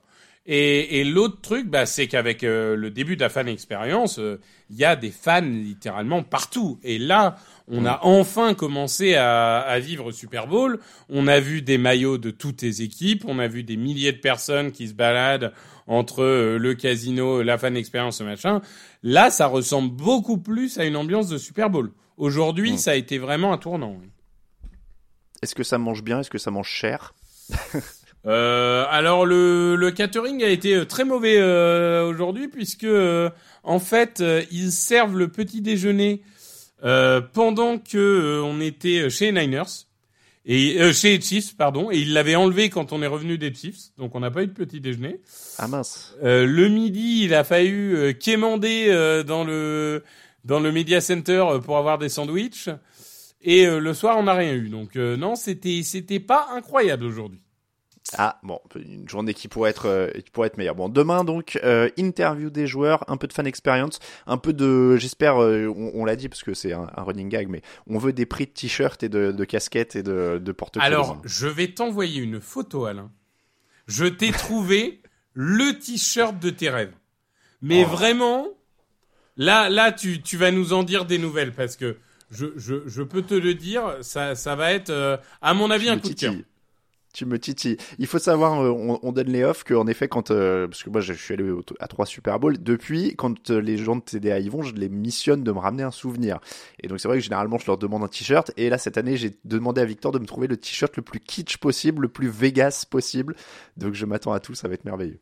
Et, 0.48 1.00
et 1.00 1.04
l'autre 1.04 1.40
truc, 1.40 1.66
bah, 1.68 1.86
c'est 1.86 2.06
qu'avec 2.06 2.44
euh, 2.44 2.76
le 2.76 2.90
début 2.90 3.16
de 3.16 3.20
la 3.20 3.28
fan 3.28 3.48
expérience, 3.48 4.20
euh, 4.20 4.40
il 4.70 4.76
y 4.76 4.84
a 4.84 4.94
des 4.94 5.10
fans 5.10 5.40
littéralement 5.40 6.22
partout. 6.22 6.78
Et 6.84 6.98
là, 6.98 7.34
on 7.66 7.84
a 7.84 7.98
enfin 8.02 8.54
commencé 8.54 9.14
à, 9.16 9.58
à 9.58 9.78
vivre 9.80 10.12
Super 10.12 10.46
Bowl. 10.46 10.78
On 11.08 11.26
a 11.26 11.40
vu 11.40 11.62
des 11.62 11.78
maillots 11.78 12.16
de 12.18 12.30
toutes 12.30 12.62
les 12.62 12.82
équipes. 12.82 13.24
On 13.26 13.40
a 13.40 13.48
vu 13.48 13.64
des 13.64 13.76
milliers 13.76 14.12
de 14.12 14.18
personnes 14.20 14.70
qui 14.70 14.86
se 14.86 14.94
baladent 14.94 15.52
entre 15.88 16.22
euh, 16.22 16.58
le 16.58 16.74
casino, 16.74 17.42
la 17.42 17.58
fan 17.58 17.76
expérience, 17.76 18.18
ce 18.18 18.22
machin. 18.22 18.60
Là, 19.02 19.30
ça 19.30 19.46
ressemble 19.48 19.90
beaucoup 19.96 20.38
plus 20.38 20.78
à 20.78 20.84
une 20.84 20.96
ambiance 20.96 21.28
de 21.28 21.38
Super 21.38 21.70
Bowl. 21.70 21.90
Aujourd'hui, 22.18 22.72
Mm. 22.74 22.78
ça 22.78 22.92
a 22.92 22.94
été 22.94 23.18
vraiment 23.18 23.52
un 23.52 23.58
tournant. 23.58 23.96
oui. 24.00 24.08
Est-ce 25.42 25.54
que 25.56 25.64
ça 25.64 25.76
mange 25.78 26.02
bien? 26.04 26.20
Est-ce 26.20 26.30
que 26.30 26.38
ça 26.38 26.50
mange 26.52 26.68
cher? 26.68 27.14
Euh, 28.26 28.84
alors 28.90 29.24
le, 29.24 29.76
le 29.76 29.90
catering 29.92 30.42
a 30.42 30.48
été 30.48 30.74
euh, 30.74 30.84
très 30.84 31.04
mauvais 31.04 31.36
euh, 31.38 32.04
aujourd'hui 32.08 32.48
puisque 32.48 32.82
euh, 32.82 33.30
en 33.62 33.78
fait 33.78 34.20
euh, 34.20 34.42
ils 34.50 34.72
servent 34.72 35.16
le 35.16 35.28
petit 35.28 35.60
déjeuner 35.60 36.22
euh, 36.82 37.20
pendant 37.20 37.78
que 37.78 37.96
euh, 37.96 38.42
on 38.42 38.60
était 38.60 39.08
chez 39.10 39.30
Niners 39.30 39.86
et 40.44 40.80
euh, 40.80 40.92
chez 40.92 41.20
Chiefs 41.20 41.56
pardon 41.56 41.88
et 41.92 41.98
ils 41.98 42.14
l'avaient 42.14 42.34
enlevé 42.34 42.68
quand 42.68 42.92
on 42.92 43.00
est 43.00 43.06
revenu 43.06 43.38
des 43.38 43.54
Chiefs 43.54 43.92
donc 43.96 44.16
on 44.16 44.20
n'a 44.20 44.32
pas 44.32 44.42
eu 44.42 44.48
de 44.48 44.52
petit 44.52 44.80
déjeuner. 44.80 45.20
Ah 45.58 45.68
mince. 45.68 46.16
Euh, 46.24 46.46
le 46.46 46.68
midi 46.68 47.22
il 47.26 47.32
a 47.34 47.44
fallu 47.44 47.96
euh, 47.96 48.12
quémander 48.12 48.86
euh, 48.88 49.22
dans 49.22 49.44
le 49.44 50.02
dans 50.44 50.58
le 50.58 50.72
media 50.72 51.00
center 51.00 51.44
euh, 51.48 51.58
pour 51.60 51.76
avoir 51.78 51.98
des 51.98 52.08
sandwichs 52.08 52.70
et 53.40 53.68
euh, 53.68 53.78
le 53.78 53.94
soir 53.94 54.16
on 54.18 54.24
n'a 54.24 54.34
rien 54.34 54.52
eu 54.54 54.68
donc 54.68 54.96
euh, 54.96 55.16
non 55.16 55.36
c'était 55.36 55.82
c'était 55.84 56.18
pas 56.18 56.48
incroyable 56.52 57.04
aujourd'hui. 57.04 57.38
Ah 58.16 58.38
bon, 58.42 58.60
une 58.76 59.08
journée 59.08 59.34
qui 59.34 59.48
pourrait 59.48 59.70
être 59.70 59.86
euh, 59.86 60.10
qui 60.12 60.30
pourrait 60.30 60.46
être 60.46 60.56
meilleure. 60.58 60.74
Bon, 60.76 60.88
demain 60.88 61.24
donc 61.24 61.58
euh, 61.64 61.88
interview 61.96 62.50
des 62.50 62.66
joueurs, 62.66 63.02
un 63.10 63.16
peu 63.16 63.26
de 63.26 63.32
fan 63.32 63.46
experience, 63.46 63.98
un 64.26 64.36
peu 64.36 64.52
de, 64.52 64.96
j'espère, 64.96 65.42
euh, 65.42 65.66
on, 65.66 65.90
on 65.94 66.04
l'a 66.04 66.14
dit 66.16 66.28
parce 66.28 66.42
que 66.44 66.54
c'est 66.54 66.72
un, 66.72 66.88
un 66.96 67.02
running 67.02 67.28
gag, 67.28 67.48
mais 67.48 67.62
on 67.88 67.98
veut 67.98 68.12
des 68.12 68.26
prix 68.26 68.46
de 68.46 68.50
t-shirts 68.52 69.02
et 69.02 69.08
de, 69.08 69.32
de 69.32 69.44
casquettes 69.44 69.96
et 69.96 70.02
de, 70.02 70.38
de 70.42 70.52
porte-clés. 70.52 70.84
Alors, 70.86 71.20
je 71.24 71.48
vais 71.48 71.68
t'envoyer 71.68 72.20
une 72.22 72.40
photo, 72.40 72.84
Alain. 72.84 73.10
Je 73.88 74.04
t'ai 74.04 74.30
trouvé 74.32 75.00
le 75.34 75.78
t-shirt 75.78 76.38
de 76.38 76.50
tes 76.50 76.70
rêves. 76.70 76.94
Mais 77.62 77.84
Oh. 77.84 77.88
vraiment, 77.90 78.46
là, 79.36 79.68
là, 79.68 79.90
tu, 79.92 80.22
tu 80.22 80.36
vas 80.36 80.50
nous 80.50 80.72
en 80.72 80.82
dire 80.82 81.04
des 81.06 81.18
nouvelles 81.18 81.52
parce 81.52 81.76
que 81.76 81.96
je, 82.30 82.46
je, 82.56 82.86
je 82.86 83.02
peux 83.02 83.22
te 83.22 83.34
le 83.34 83.54
dire, 83.54 83.96
ça, 84.02 84.34
ça 84.34 84.54
va 84.56 84.72
être, 84.72 84.90
euh, 84.90 85.16
à 85.42 85.54
mon 85.54 85.70
avis, 85.70 85.88
un 85.88 85.98
coup 85.98 86.08
de 86.10 86.14
cœur. 86.14 86.34
Tu 87.16 87.24
me 87.24 87.38
titilles. 87.38 87.78
Il 87.98 88.06
faut 88.06 88.18
savoir, 88.18 88.60
euh, 88.62 88.68
on, 88.70 88.98
on 89.02 89.10
donne 89.10 89.28
les 89.28 89.42
offs, 89.42 89.64
qu'en 89.64 89.86
effet, 89.86 90.06
quand 90.06 90.30
euh, 90.30 90.68
parce 90.68 90.82
que 90.82 90.90
moi 90.90 91.00
je 91.00 91.14
suis 91.14 91.32
allé 91.32 91.48
au- 91.50 91.62
à 91.80 91.88
trois 91.88 92.04
Super 92.04 92.38
Bowl, 92.38 92.58
depuis 92.62 93.16
quand 93.16 93.50
euh, 93.50 93.58
les 93.58 93.78
gens 93.78 93.96
de 93.96 94.02
TDA 94.02 94.38
y 94.40 94.48
vont, 94.50 94.60
je 94.62 94.74
les 94.74 94.90
missionne 94.90 95.42
de 95.42 95.50
me 95.50 95.58
ramener 95.58 95.82
un 95.82 95.90
souvenir. 95.90 96.40
Et 96.82 96.88
donc 96.88 97.00
c'est 97.00 97.08
vrai 97.08 97.16
que 97.16 97.24
généralement 97.24 97.56
je 97.56 97.66
leur 97.66 97.78
demande 97.78 98.02
un 98.04 98.08
t-shirt. 98.08 98.52
Et 98.58 98.68
là 98.68 98.76
cette 98.76 98.98
année, 98.98 99.16
j'ai 99.16 99.30
demandé 99.44 99.80
à 99.80 99.86
Victor 99.86 100.12
de 100.12 100.18
me 100.18 100.26
trouver 100.26 100.46
le 100.46 100.58
t-shirt 100.58 100.94
le 100.96 101.02
plus 101.02 101.20
kitsch 101.20 101.56
possible, 101.56 102.02
le 102.02 102.08
plus 102.08 102.28
Vegas 102.28 102.84
possible. 102.90 103.34
Donc 103.78 103.94
je 103.94 104.04
m'attends 104.04 104.32
à 104.34 104.40
tout, 104.40 104.54
ça 104.54 104.68
va 104.68 104.74
être 104.74 104.84
merveilleux. 104.84 105.18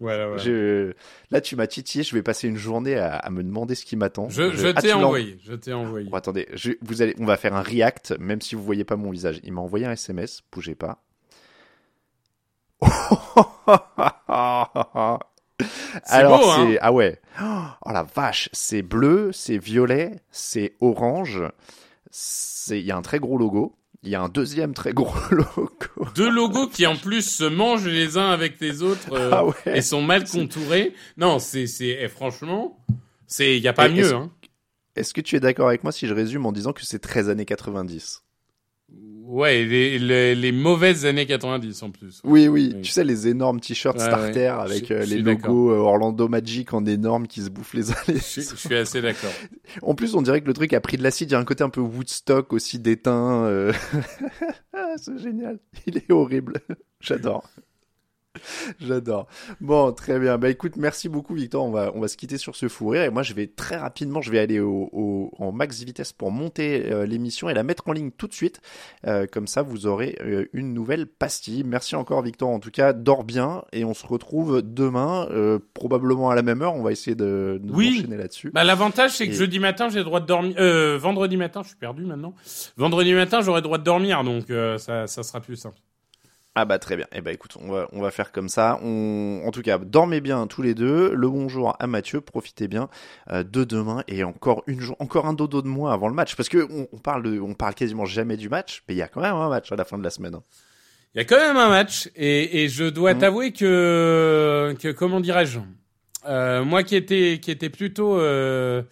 Voilà, 0.00 0.26
voilà. 0.26 0.42
Je... 0.42 0.92
Là 1.30 1.40
tu 1.40 1.54
m'as 1.56 1.68
titillé, 1.68 2.04
je 2.04 2.14
vais 2.14 2.22
passer 2.22 2.48
une 2.48 2.56
journée 2.56 2.96
à, 2.96 3.14
à 3.16 3.30
me 3.30 3.42
demander 3.42 3.74
ce 3.76 3.84
qui 3.86 3.96
m'attend. 3.96 4.28
Je, 4.28 4.50
je 4.50 4.66
Ah, 4.66 4.82
t'ai 4.82 4.92
envoyé, 4.92 5.38
je 5.42 5.54
t'ai 5.54 5.72
envoyé. 5.72 6.10
Bon, 6.10 6.16
attendez, 6.16 6.48
je- 6.52 6.72
vous 6.82 7.00
allez, 7.00 7.14
on 7.18 7.24
va 7.24 7.36
faire 7.38 7.54
un 7.54 7.62
react, 7.62 8.14
même 8.18 8.40
si 8.40 8.56
vous 8.56 8.62
voyez 8.64 8.84
pas 8.84 8.96
mon 8.96 9.10
visage. 9.10 9.40
Il 9.44 9.52
m'a 9.52 9.60
envoyé 9.62 9.86
un 9.86 9.92
SMS, 9.92 10.42
bougez 10.52 10.74
pas. 10.74 11.02
Alors 16.06 16.40
beau, 16.40 16.50
hein 16.50 16.76
ah 16.80 16.92
ouais. 16.92 17.20
Oh 17.40 17.90
la 17.92 18.02
vache, 18.02 18.48
c'est 18.52 18.82
bleu, 18.82 19.30
c'est 19.32 19.56
violet, 19.58 20.20
c'est 20.30 20.74
orange. 20.80 21.42
C'est 22.10 22.80
il 22.80 22.84
y 22.86 22.90
a 22.90 22.96
un 22.96 23.02
très 23.02 23.18
gros 23.20 23.38
logo. 23.38 23.76
Il 24.02 24.10
y 24.10 24.14
a 24.16 24.20
un 24.20 24.28
deuxième 24.28 24.74
très 24.74 24.92
gros 24.92 25.14
logo. 25.30 25.70
Deux 26.14 26.28
logos 26.28 26.68
qui 26.68 26.86
en 26.86 26.96
plus 26.96 27.22
se 27.22 27.44
mangent 27.44 27.86
les 27.86 28.18
uns 28.18 28.28
avec 28.30 28.60
les 28.60 28.82
autres 28.82 29.12
euh, 29.12 29.30
Ah 29.32 29.44
ouais. 29.46 29.54
et 29.66 29.80
sont 29.80 30.02
mal 30.02 30.28
contourés. 30.28 30.92
Non, 31.16 31.38
c'est, 31.38 31.66
c'est, 31.66 31.96
eh, 32.00 32.08
franchement, 32.08 32.84
c'est, 33.26 33.58
y 33.58 33.66
a 33.68 33.72
pas 33.72 33.88
Et 33.88 33.92
mieux, 33.94 34.04
est-ce- 34.04 34.14
hein. 34.14 34.30
Est-ce 34.96 35.14
que 35.14 35.20
tu 35.22 35.34
es 35.36 35.40
d'accord 35.40 35.68
avec 35.68 35.82
moi 35.84 35.92
si 35.92 36.06
je 36.06 36.12
résume 36.14 36.44
en 36.46 36.52
disant 36.52 36.72
que 36.72 36.84
c'est 36.84 36.98
13 37.00 37.28
années 37.30 37.46
90 37.46 38.22
Ouais, 39.26 39.64
les, 39.64 39.98
les, 39.98 40.34
les 40.34 40.52
mauvaises 40.52 41.06
années 41.06 41.24
90 41.24 41.82
en 41.82 41.90
plus. 41.90 42.20
Oui, 42.24 42.46
oui, 42.46 42.72
Oui. 42.74 42.82
tu 42.82 42.90
sais 42.90 43.04
les 43.04 43.26
énormes 43.26 43.58
t-shirts 43.58 43.96
Ouais, 43.98 44.04
starter 44.04 44.40
ouais. 44.40 44.46
avec 44.48 44.86
Je- 44.88 44.94
euh, 44.94 45.02
je 45.02 45.14
les 45.14 45.22
logos 45.22 45.70
euh, 45.70 45.76
Orlando 45.78 46.28
Magic 46.28 46.74
en 46.74 46.84
énorme 46.84 47.26
qui 47.26 47.40
se 47.40 47.48
bouffent 47.48 47.72
les 47.74 47.90
uns 47.90 47.94
les 48.08 48.16
Je, 48.16 48.22
suis- 48.22 48.42
je 48.42 48.54
suis 48.56 48.74
assez 48.76 49.00
d'accord. 49.00 49.32
En 49.82 49.94
plus, 49.94 50.14
on 50.14 50.20
dirait 50.22 50.40
que 50.42 50.46
le 50.46 50.52
truc 50.52 50.72
a 50.74 50.80
pris 50.80 50.98
de 50.98 51.02
l'acide. 51.02 51.30
Il 51.30 51.32
y 51.32 51.36
a 51.36 51.38
un 51.38 51.44
côté 51.44 51.64
un 51.64 51.70
peu 51.70 51.80
Woodstock 51.80 52.52
aussi 52.52 52.78
déteint. 52.78 53.44
euh. 53.44 53.72
Ah, 54.76 54.94
c'est 54.96 55.18
génial. 55.18 55.58
Il 55.86 55.96
est 55.96 56.10
horrible. 56.12 56.60
J'adore. 57.00 57.48
J'adore. 58.80 59.26
Bon, 59.60 59.92
très 59.92 60.18
bien. 60.18 60.38
Bah 60.38 60.48
écoute, 60.50 60.76
merci 60.76 61.08
beaucoup 61.08 61.34
Victor. 61.34 61.64
On 61.64 61.70
va, 61.70 61.92
on 61.94 62.00
va 62.00 62.08
se 62.08 62.16
quitter 62.16 62.38
sur 62.38 62.56
ce 62.56 62.68
fou 62.68 62.88
rire. 62.88 63.02
Et 63.04 63.10
moi, 63.10 63.22
je 63.22 63.32
vais 63.34 63.46
très 63.46 63.76
rapidement, 63.76 64.20
je 64.20 64.30
vais 64.30 64.38
aller 64.38 64.60
au, 64.60 64.88
au 64.92 65.30
en 65.38 65.52
max 65.52 65.82
vitesse 65.82 66.12
pour 66.12 66.30
monter 66.30 66.90
euh, 66.92 67.06
l'émission 67.06 67.48
et 67.48 67.54
la 67.54 67.62
mettre 67.62 67.88
en 67.88 67.92
ligne 67.92 68.10
tout 68.10 68.26
de 68.26 68.34
suite. 68.34 68.60
Euh, 69.06 69.26
comme 69.30 69.46
ça, 69.46 69.62
vous 69.62 69.86
aurez 69.86 70.16
euh, 70.20 70.46
une 70.52 70.72
nouvelle 70.74 71.06
pastille. 71.06 71.62
Merci 71.64 71.96
encore 71.96 72.22
Victor. 72.22 72.48
En 72.48 72.58
tout 72.60 72.70
cas, 72.70 72.92
dors 72.92 73.24
bien 73.24 73.62
et 73.72 73.84
on 73.84 73.94
se 73.94 74.06
retrouve 74.06 74.62
demain, 74.62 75.28
probablement 75.74 76.30
à 76.30 76.34
la 76.34 76.42
même 76.42 76.62
heure. 76.62 76.74
On 76.74 76.82
va 76.82 76.92
essayer 76.92 77.14
de, 77.14 77.60
de 77.62 77.72
Oui. 77.72 77.98
enchaîner 77.98 78.16
là-dessus. 78.16 78.50
Bah, 78.52 78.64
l'avantage, 78.64 79.12
c'est 79.16 79.26
que 79.26 79.32
Et- 79.32 79.36
jeudi 79.36 79.58
matin, 79.58 79.88
j'ai 79.88 79.98
le 79.98 80.04
droit 80.04 80.20
de 80.20 80.26
dormir. 80.26 80.56
Euh, 80.58 80.98
vendredi 80.98 81.36
matin, 81.36 81.62
je 81.62 81.68
suis 81.68 81.76
perdu 81.76 82.04
maintenant. 82.04 82.34
Vendredi 82.76 83.12
matin, 83.14 83.40
j'aurai 83.42 83.58
le 83.58 83.62
droit 83.64 83.78
de 83.78 83.84
dormir, 83.84 84.24
donc 84.24 84.46
ça, 84.78 85.06
ça 85.06 85.22
sera 85.22 85.40
plus 85.40 85.56
simple. 85.56 85.78
Ah 86.56 86.64
bah 86.66 86.78
très 86.78 86.96
bien. 86.96 87.06
Eh 87.12 87.20
bah 87.20 87.32
écoute, 87.32 87.56
on 87.60 87.72
va, 87.72 87.88
on 87.92 88.00
va 88.00 88.12
faire 88.12 88.30
comme 88.30 88.48
ça. 88.48 88.78
On, 88.82 89.42
en 89.44 89.50
tout 89.50 89.62
cas, 89.62 89.76
dormez 89.78 90.20
bien 90.20 90.46
tous 90.46 90.62
les 90.62 90.74
deux. 90.74 91.12
Le 91.12 91.28
bonjour 91.28 91.74
à 91.80 91.86
Mathieu. 91.88 92.20
Profitez 92.20 92.68
bien 92.68 92.88
euh, 93.32 93.42
de 93.42 93.64
demain 93.64 94.04
et 94.06 94.22
encore 94.22 94.62
une 94.68 94.80
jour, 94.80 94.94
encore 95.00 95.26
un 95.26 95.32
dodo 95.32 95.62
de 95.62 95.66
moins 95.66 95.92
avant 95.92 96.06
le 96.06 96.14
match. 96.14 96.36
Parce 96.36 96.48
que 96.48 96.64
on, 96.70 96.86
on 96.92 96.98
parle 96.98 97.24
de, 97.24 97.40
on 97.40 97.54
parle 97.54 97.74
quasiment 97.74 98.04
jamais 98.04 98.36
du 98.36 98.48
match, 98.48 98.84
mais 98.88 98.94
il 98.94 98.98
y 98.98 99.02
a 99.02 99.08
quand 99.08 99.20
même 99.20 99.34
un 99.34 99.48
match 99.48 99.72
à 99.72 99.76
la 99.76 99.84
fin 99.84 99.98
de 99.98 100.04
la 100.04 100.10
semaine. 100.10 100.36
hein. 100.36 100.42
Il 101.14 101.18
y 101.18 101.20
a 101.20 101.24
quand 101.24 101.38
même 101.38 101.56
un 101.56 101.68
match, 101.68 102.08
et, 102.16 102.62
et 102.64 102.68
je 102.68 102.84
dois 102.84 103.14
Mhm. 103.14 103.20
t'avouer 103.20 103.52
que, 103.52 104.74
que 104.80 104.88
comment 104.92 105.20
dirais-je, 105.20 105.58
euh, 106.26 106.64
moi 106.64 106.82
qui 106.84 106.94
étais 106.96 107.38
qui 107.40 107.50
était 107.52 107.70
plutôt 107.70 108.18
euh, 108.18 108.82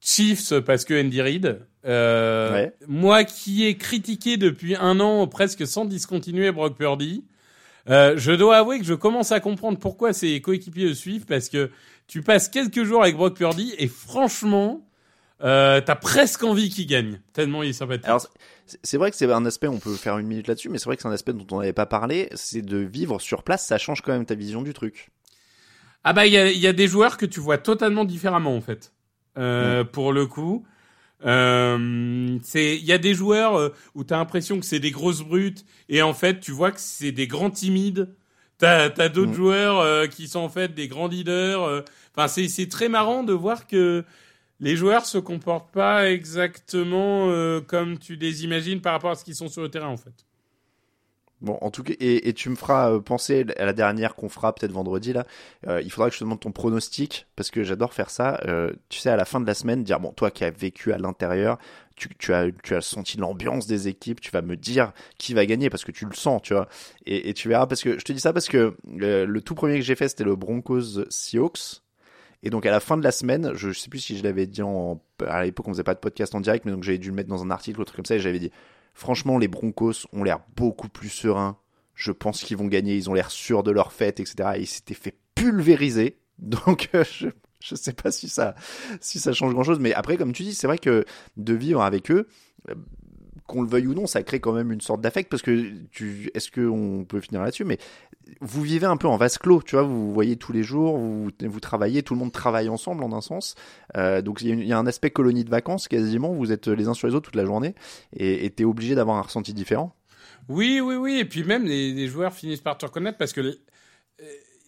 Chiefs 0.00 0.52
parce 0.60 0.84
que 0.84 0.98
Andy 1.02 1.20
Reid, 1.22 1.60
euh, 1.86 2.52
Ouais. 2.52 2.72
moi 2.88 3.24
qui 3.24 3.64
ai 3.64 3.76
critiqué 3.76 4.36
depuis 4.36 4.76
un 4.76 5.00
an 5.00 5.26
presque 5.26 5.66
sans 5.66 5.84
discontinuer 5.84 6.52
Brock 6.52 6.76
Purdy, 6.76 7.24
euh, 7.88 8.14
je 8.16 8.32
dois 8.32 8.58
avouer 8.58 8.78
que 8.78 8.84
je 8.84 8.94
commence 8.94 9.32
à 9.32 9.40
comprendre 9.40 9.78
pourquoi 9.78 10.12
ses 10.12 10.40
coéquipiers 10.40 10.88
le 10.88 10.94
suivent 10.94 11.24
parce 11.26 11.48
que 11.48 11.70
tu 12.06 12.22
passes 12.22 12.48
quelques 12.48 12.84
jours 12.84 13.02
avec 13.02 13.16
Brock 13.16 13.36
Purdy 13.36 13.74
et 13.78 13.88
franchement, 13.88 14.86
euh, 15.42 15.80
t'as 15.80 15.94
presque 15.94 16.42
envie 16.44 16.68
qu'il 16.68 16.86
gagne 16.86 17.20
tellement 17.32 17.62
il 17.62 17.70
est 17.70 17.72
sympathique. 17.72 18.04
Alors 18.04 18.26
c'est- 18.82 18.96
vrai 18.98 19.10
que 19.10 19.16
c'est 19.16 19.30
un 19.32 19.46
aspect, 19.46 19.68
on 19.68 19.78
peut 19.78 19.94
faire 19.94 20.18
une 20.18 20.26
minute 20.26 20.46
là-dessus, 20.48 20.68
mais 20.68 20.76
c'est 20.78 20.84
vrai 20.84 20.96
que 20.96 21.02
c'est 21.02 21.08
un 21.08 21.12
aspect 21.12 21.32
dont 21.32 21.46
on 21.50 21.60
n'avait 21.60 21.72
pas 21.72 21.86
parlé. 21.86 22.28
C'est 22.34 22.60
de 22.62 22.76
vivre 22.76 23.18
sur 23.20 23.42
place, 23.42 23.64
ça 23.66 23.78
change 23.78 24.02
quand 24.02 24.12
même 24.12 24.26
ta 24.26 24.34
vision 24.34 24.60
du 24.62 24.74
truc. 24.74 25.08
Ah 26.04 26.12
bah 26.12 26.26
il 26.26 26.32
y 26.32 26.38
a, 26.38 26.50
y 26.50 26.66
a 26.66 26.72
des 26.72 26.86
joueurs 26.88 27.16
que 27.16 27.26
tu 27.26 27.40
vois 27.40 27.58
totalement 27.58 28.04
différemment 28.04 28.54
en 28.56 28.60
fait. 28.60 28.92
Euh, 29.38 29.84
Pour 29.84 30.12
le 30.12 30.26
coup, 30.26 30.64
euh, 31.26 32.38
c'est 32.42 32.76
il 32.76 32.84
y 32.84 32.92
a 32.92 32.98
des 32.98 33.14
joueurs 33.14 33.56
euh, 33.56 33.68
où 33.94 34.04
t'as 34.04 34.16
l'impression 34.16 34.58
que 34.60 34.66
c'est 34.66 34.80
des 34.80 34.90
grosses 34.90 35.22
brutes 35.22 35.64
et 35.88 36.02
en 36.02 36.14
fait 36.14 36.40
tu 36.40 36.50
vois 36.52 36.72
que 36.72 36.80
c'est 36.80 37.12
des 37.12 37.26
grands 37.26 37.50
timides. 37.50 38.14
T'as 38.58 38.90
t'as 38.90 39.08
d'autres 39.08 39.30
Mhm. 39.30 39.36
joueurs 39.36 39.78
euh, 39.80 40.06
qui 40.06 40.28
sont 40.28 40.40
en 40.40 40.48
fait 40.50 40.74
des 40.74 40.88
grands 40.88 41.08
leaders. 41.08 41.84
Enfin 42.14 42.28
c'est 42.28 42.48
c'est 42.48 42.68
très 42.68 42.88
marrant 42.88 43.22
de 43.24 43.32
voir 43.32 43.66
que 43.66 44.04
les 44.60 44.76
joueurs 44.76 45.06
se 45.06 45.18
comportent 45.18 45.72
pas 45.72 46.10
exactement 46.10 47.30
euh, 47.30 47.60
comme 47.62 47.98
tu 47.98 48.16
les 48.16 48.44
imagines 48.44 48.80
par 48.82 48.92
rapport 48.92 49.10
à 49.12 49.14
ce 49.14 49.24
qu'ils 49.24 49.34
sont 49.36 49.48
sur 49.48 49.62
le 49.62 49.70
terrain 49.70 49.88
en 49.88 49.96
fait. 49.96 50.26
Bon, 51.40 51.56
en 51.62 51.70
tout 51.70 51.82
cas, 51.82 51.94
et, 52.00 52.32
tu 52.34 52.50
me 52.50 52.54
feras 52.54 52.92
euh, 52.92 53.00
penser 53.00 53.46
à 53.56 53.64
la 53.64 53.72
dernière 53.72 54.14
qu'on 54.14 54.28
fera 54.28 54.54
peut-être 54.54 54.72
vendredi 54.72 55.14
là. 55.14 55.26
Euh, 55.66 55.80
il 55.80 55.90
faudra 55.90 56.08
que 56.08 56.14
je 56.14 56.18
te 56.18 56.24
demande 56.24 56.40
ton 56.40 56.52
pronostic 56.52 57.26
parce 57.34 57.50
que 57.50 57.64
j'adore 57.64 57.94
faire 57.94 58.10
ça. 58.10 58.38
Euh, 58.46 58.72
tu 58.90 58.98
sais, 58.98 59.08
à 59.08 59.16
la 59.16 59.24
fin 59.24 59.40
de 59.40 59.46
la 59.46 59.54
semaine, 59.54 59.82
dire 59.82 60.00
bon, 60.00 60.12
toi 60.12 60.30
qui 60.30 60.44
as 60.44 60.50
vécu 60.50 60.92
à 60.92 60.98
l'intérieur, 60.98 61.58
tu, 61.96 62.32
as 62.34 62.80
senti 62.80 63.16
l'ambiance 63.16 63.66
des 63.66 63.88
équipes, 63.88 64.20
tu 64.20 64.30
vas 64.30 64.42
me 64.42 64.56
dire 64.56 64.92
qui 65.18 65.34
va 65.34 65.46
gagner 65.46 65.70
parce 65.70 65.84
que 65.84 65.92
tu 65.92 66.04
le 66.06 66.14
sens, 66.14 66.42
tu 66.42 66.54
vois. 66.54 66.68
Et, 67.06 67.32
tu 67.34 67.48
verras 67.48 67.66
parce 67.66 67.82
que 67.82 67.98
je 67.98 68.04
te 68.04 68.12
dis 68.12 68.20
ça 68.20 68.32
parce 68.32 68.48
que 68.48 68.76
le 68.86 69.40
tout 69.40 69.54
premier 69.54 69.78
que 69.78 69.84
j'ai 69.84 69.96
fait 69.96 70.08
c'était 70.08 70.24
le 70.24 70.36
Broncos 70.36 71.04
Seahawks. 71.08 71.82
Et 72.42 72.48
donc 72.48 72.64
à 72.64 72.70
la 72.70 72.80
fin 72.80 72.96
de 72.96 73.04
la 73.04 73.12
semaine, 73.12 73.52
je, 73.54 73.70
je 73.70 73.78
sais 73.78 73.90
plus 73.90 73.98
si 73.98 74.16
je 74.16 74.24
l'avais 74.24 74.46
dit 74.46 74.62
en, 74.62 75.02
à 75.26 75.44
l'époque 75.44 75.68
on 75.68 75.72
faisait 75.72 75.82
pas 75.82 75.94
de 75.94 75.98
podcast 75.98 76.34
en 76.34 76.40
direct, 76.40 76.64
mais 76.64 76.72
donc 76.72 76.84
j'avais 76.84 76.98
dû 76.98 77.08
le 77.08 77.14
mettre 77.14 77.28
dans 77.28 77.42
un 77.42 77.50
article 77.50 77.78
ou 77.78 77.82
un 77.82 77.84
truc 77.84 77.96
comme 77.96 78.06
ça 78.06 78.14
et 78.14 78.20
j'avais 78.20 78.38
dit 78.38 78.50
franchement 79.00 79.38
les 79.38 79.48
Broncos 79.48 80.06
ont 80.12 80.22
l'air 80.22 80.40
beaucoup 80.56 80.88
plus 80.90 81.08
sereins. 81.08 81.56
Je 81.94 82.12
pense 82.12 82.42
qu'ils 82.42 82.56
vont 82.56 82.66
gagner, 82.66 82.96
ils 82.96 83.08
ont 83.10 83.14
l'air 83.14 83.30
sûrs 83.30 83.62
de 83.62 83.70
leur 83.70 83.92
fête, 83.92 84.20
etc. 84.20 84.50
Et 84.56 84.60
ils 84.60 84.66
s'étaient 84.66 84.94
fait 84.94 85.16
pulvériser. 85.34 86.18
Donc 86.38 86.90
euh, 86.94 87.04
je 87.10 87.28
je 87.62 87.74
sais 87.74 87.92
pas 87.92 88.10
si 88.10 88.28
ça 88.28 88.54
si 89.00 89.18
ça 89.18 89.32
change 89.32 89.52
grand 89.54 89.64
chose, 89.64 89.80
mais 89.80 89.92
après 89.94 90.16
comme 90.16 90.32
tu 90.32 90.42
dis, 90.42 90.54
c'est 90.54 90.66
vrai 90.66 90.78
que 90.78 91.04
de 91.36 91.54
vivre 91.54 91.82
avec 91.82 92.10
eux. 92.10 92.28
euh, 92.68 92.74
qu'on 93.46 93.62
le 93.62 93.68
veuille 93.68 93.88
ou 93.88 93.94
non, 93.94 94.06
ça 94.06 94.22
crée 94.22 94.38
quand 94.38 94.52
même 94.52 94.70
une 94.70 94.80
sorte 94.80 95.00
d'affect 95.00 95.28
parce 95.28 95.42
que 95.42 95.72
est-ce 96.34 96.52
qu'on 96.52 97.04
peut 97.04 97.20
finir 97.20 97.42
là-dessus, 97.42 97.64
mais 97.64 97.78
vous 98.40 98.62
vivez 98.62 98.86
un 98.86 98.96
peu 98.96 99.08
en 99.08 99.16
vase 99.16 99.38
clos, 99.38 99.62
tu 99.62 99.76
vois, 99.76 99.82
vous 99.82 100.06
vous 100.08 100.14
voyez 100.14 100.36
tous 100.36 100.52
les 100.52 100.62
jours, 100.62 100.98
vous, 100.98 101.60
travaillez, 101.60 102.02
tout 102.02 102.14
le 102.14 102.20
monde 102.20 102.32
travaille 102.32 102.68
ensemble 102.68 103.04
en 103.04 103.12
un 103.12 103.20
sens. 103.20 103.54
Euh, 103.96 104.22
donc 104.22 104.42
il 104.42 104.64
y, 104.64 104.72
a 104.72 104.78
un 104.78 104.86
aspect 104.86 105.10
colonie 105.10 105.44
de 105.44 105.50
vacances 105.50 105.88
quasiment, 105.88 106.32
vous 106.32 106.52
êtes 106.52 106.68
les 106.68 106.88
uns 106.88 106.94
sur 106.94 107.08
les 107.08 107.14
autres 107.14 107.26
toute 107.30 107.36
la 107.36 107.44
journée 107.44 107.74
et 108.12 108.50
t'es 108.50 108.64
obligé 108.64 108.94
d'avoir 108.94 109.16
un 109.16 109.22
ressenti 109.22 109.54
différent. 109.54 109.94
Oui, 110.48 110.80
oui, 110.80 110.96
oui. 110.96 111.18
Et 111.18 111.24
puis 111.24 111.44
même, 111.44 111.64
les, 111.64 111.92
les 111.92 112.08
joueurs 112.08 112.32
finissent 112.32 112.60
par 112.60 112.76
te 112.76 112.86
reconnaître 112.86 113.18
parce 113.18 113.32
que 113.32 113.40
euh, 113.40 113.54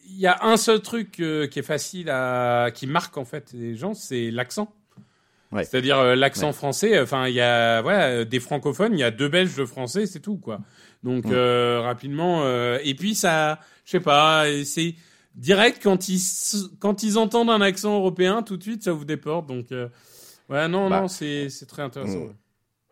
il 0.05 0.19
y 0.19 0.27
a 0.27 0.39
un 0.43 0.57
seul 0.57 0.81
truc 0.81 1.21
euh, 1.21 1.47
qui 1.47 1.59
est 1.59 1.65
facile 1.65 2.11
à, 2.11 2.71
qui 2.73 2.87
marque 2.87 3.17
en 3.17 3.25
fait 3.25 3.53
les 3.53 3.77
gens, 3.77 3.95
c'est 3.95 4.31
l'accent. 4.31 4.75
Ouais. 5.53 5.65
C'est-à-dire 5.65 5.99
euh, 5.99 6.15
l'accent 6.15 6.49
Ouais. 6.49 6.53
français. 6.53 7.01
Enfin, 7.01 7.29
il 7.29 7.35
y 7.35 7.41
a 7.41 7.83
voilà 7.83 8.07
euh, 8.09 8.25
des 8.25 8.41
francophones, 8.41 8.95
il 8.95 9.01
y 9.01 9.05
a 9.05 9.11
deux 9.11 9.29
Belges 9.29 9.55
de 9.57 9.65
français, 9.67 10.07
c'est 10.07 10.21
tout 10.21 10.39
quoi. 10.39 10.61
Donc 11.03 11.27
Mm. 11.27 11.31
euh, 11.33 11.81
rapidement. 11.83 12.43
euh, 12.45 12.79
et 12.83 12.95
puis 12.95 13.15
ça, 13.15 13.59
je 13.85 13.91
sais 13.93 14.01
pas, 14.01 14.49
et 14.49 14.65
c'est 14.65 14.95
direct 15.35 15.81
quand 15.83 16.09
ils 16.09 16.21
quand 16.79 17.03
ils 17.03 17.19
entendent 17.19 17.51
un 17.51 17.61
accent 17.61 17.95
européen, 17.97 18.43
tout 18.43 18.57
de 18.57 18.63
suite 18.63 18.83
ça 18.83 18.93
vous 18.93 19.05
déporte. 19.05 19.47
Donc 19.47 19.73
euh, 19.73 19.89
ouais, 20.49 20.69
non, 20.69 20.89
Bah, 20.89 21.03
non, 21.03 21.09
c'est 21.09 21.49
c'est 21.51 21.67
très 21.67 21.83
intéressant. 21.83 22.29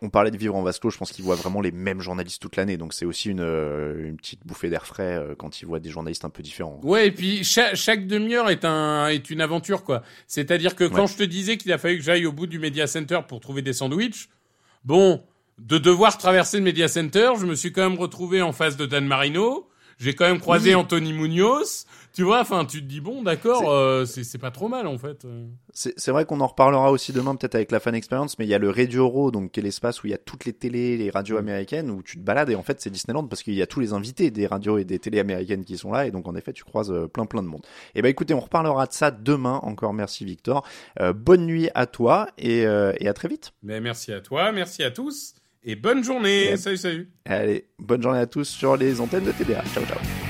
On- 0.03 0.11
parlait 0.11 0.31
de 0.31 0.37
vivre 0.37 0.55
en 0.57 0.63
vase 0.63 0.79
clos, 0.79 0.91
je 0.91 0.99
pense 0.99 1.13
qu'ils 1.13 1.25
voient 1.25 1.37
vraiment 1.37 1.61
les 1.61 1.71
mêmes 1.73 2.01
journalistes 2.01 2.41
toute 2.43 2.57
l'année, 2.57 2.77
donc 2.77 2.93
c'est 2.95 3.05
aussi 3.05 3.31
une, 3.31 3.41
euh, 3.41 4.09
une 4.09 4.17
petite 4.17 4.41
bouffée 4.47 4.69
d'air 4.71 4.87
frais 4.87 5.17
euh, 5.17 5.35
quand 5.37 5.61
ils 5.61 5.67
voient 5.67 5.81
des 5.81 5.91
journalistes 5.91 6.25
un 6.25 6.31
peu 6.31 6.43
différents. 6.43 6.81
Ouais, 6.83 7.09
et 7.09 7.11
puis 7.13 7.45
chaque, 7.45 7.75
chaque 7.77 8.07
demi-heure 8.07 8.51
est 8.51 8.65
un 8.65 9.09
est 9.09 9.31
une 9.31 9.41
aventure 9.41 9.85
quoi. 9.85 10.03
C'est-à-dire 10.27 10.75
que 10.77 10.85
quand 10.85 11.03
Ouais. 11.03 11.07
je 11.07 11.17
te 11.17 11.23
disais 11.23 11.57
qu'il 11.57 11.73
a 11.73 11.79
fallu 11.79 11.99
que 11.99 12.05
j'aille 12.05 12.27
au 12.27 12.33
bout 12.33 12.47
du 12.47 12.59
Media 12.59 12.87
Center 12.87 13.21
pour 13.29 13.41
trouver 13.41 13.63
des 13.63 13.73
sandwichs, 13.73 14.29
bon, 14.85 15.23
de 15.59 15.79
devoir 15.79 16.17
traverser 16.19 16.57
le 16.59 16.63
Media 16.65 16.89
Center, 16.89 17.33
je 17.39 17.45
me 17.47 17.55
suis 17.55 17.71
quand 17.73 17.89
même 17.89 17.99
retrouvé 17.99 18.41
en 18.43 18.53
face 18.53 18.77
de 18.77 18.87
Dan 18.87 19.07
Marino. 19.07 19.67
J'ai 19.99 20.15
quand 20.15 20.25
même 20.27 20.41
croisé 20.41 20.71
Oui. 20.71 20.75
Anthony 20.77 21.13
Munoz. 21.13 21.85
Tu 22.13 22.23
vois, 22.23 22.41
enfin, 22.41 22.65
tu 22.65 22.81
te 22.81 22.87
dis 22.87 23.01
bon, 23.01 23.23
d'accord, 23.23 23.71
euh, 23.71 24.05
c'est 24.05 24.39
pas 24.39 24.51
trop 24.51 24.69
mal 24.69 24.87
en 24.87 24.99
fait. 24.99 25.27
C'est 25.73 26.11
vrai 26.11 26.25
qu'on 26.25 26.41
en 26.41 26.47
reparlera 26.47 26.91
aussi 26.91 27.13
demain 27.13 27.37
peut-être 27.37 27.55
avec 27.55 27.71
la 27.71 27.81
fan 27.81 27.95
experience, 27.95 28.39
mais 28.39 28.47
il 28.47 28.49
y 28.49 28.55
a 28.55 28.59
le 28.59 28.71
Radio 28.71 29.09
Row, 29.09 29.31
donc 29.31 29.53
qui 29.53 29.61
est 29.61 29.63
l'espace 29.63 30.03
où 30.03 30.07
il 30.07 30.11
y 30.11 30.15
a 30.15 30.19
toutes 30.19 30.45
les 30.45 30.53
télés, 30.53 30.97
les 30.97 31.11
radios 31.11 31.37
américaines, 31.37 31.91
où 31.91 32.03
tu 32.03 32.17
te 32.17 32.23
balades 32.23 32.51
et 32.51 32.55
en 32.55 32.63
fait 32.63 32.81
c'est 32.81 32.91
Disneyland 32.91 33.27
parce 33.27 33.43
qu'il 33.43 33.55
y 33.55 33.63
a 33.63 33.67
tous 33.67 33.81
les 33.81 33.93
invités 33.93 34.31
des 34.31 34.47
radios 34.47 34.79
et 34.79 34.85
des 34.85 34.99
télés 34.99 35.21
américaines 35.21 35.65
qui 35.65 35.77
sont 35.77 35.93
là 35.93 36.07
et 36.07 36.11
donc 36.11 36.27
en 36.29 36.35
effet 36.35 36.53
tu 36.53 36.65
croises 36.65 36.91
euh, 36.91 37.07
plein 37.07 37.27
plein 37.27 37.43
de 37.43 37.49
monde. 37.49 37.63
Et 37.95 38.03
ben 38.03 38.09
écoutez, 38.09 38.35
on 38.35 38.41
reparlera 38.41 38.87
de 38.87 38.93
ça 38.93 39.11
demain. 39.11 39.61
Encore 39.63 39.93
merci 39.93 40.25
Victor. 40.25 40.67
Euh, 41.01 41.13
bonne 41.13 41.47
nuit 41.47 41.69
à 41.75 41.87
toi 41.87 42.29
et, 42.39 42.67
euh, 42.67 42.93
et 42.99 43.09
à 43.09 43.15
très 43.15 43.29
vite. 43.29 43.53
Mais 43.63 43.81
merci 43.81 44.13
à 44.13 44.21
toi, 44.21 44.53
merci 44.53 44.83
à 44.83 44.91
tous 44.91 45.35
et 45.63 45.77
bonne 45.77 46.03
journée. 46.03 46.57
Salut, 46.57 46.77
salut. 46.77 47.11
Allez, 47.25 47.69
bonne 47.79 48.03
journée 48.03 48.21
à 48.21 48.27
tous 48.27 48.45
sur 48.45 48.77
les 48.77 49.01
antennes 49.01 49.25
de 49.25 49.33
TDA. 49.33 49.63
Ciao 49.75 49.85
ciao. 49.85 50.30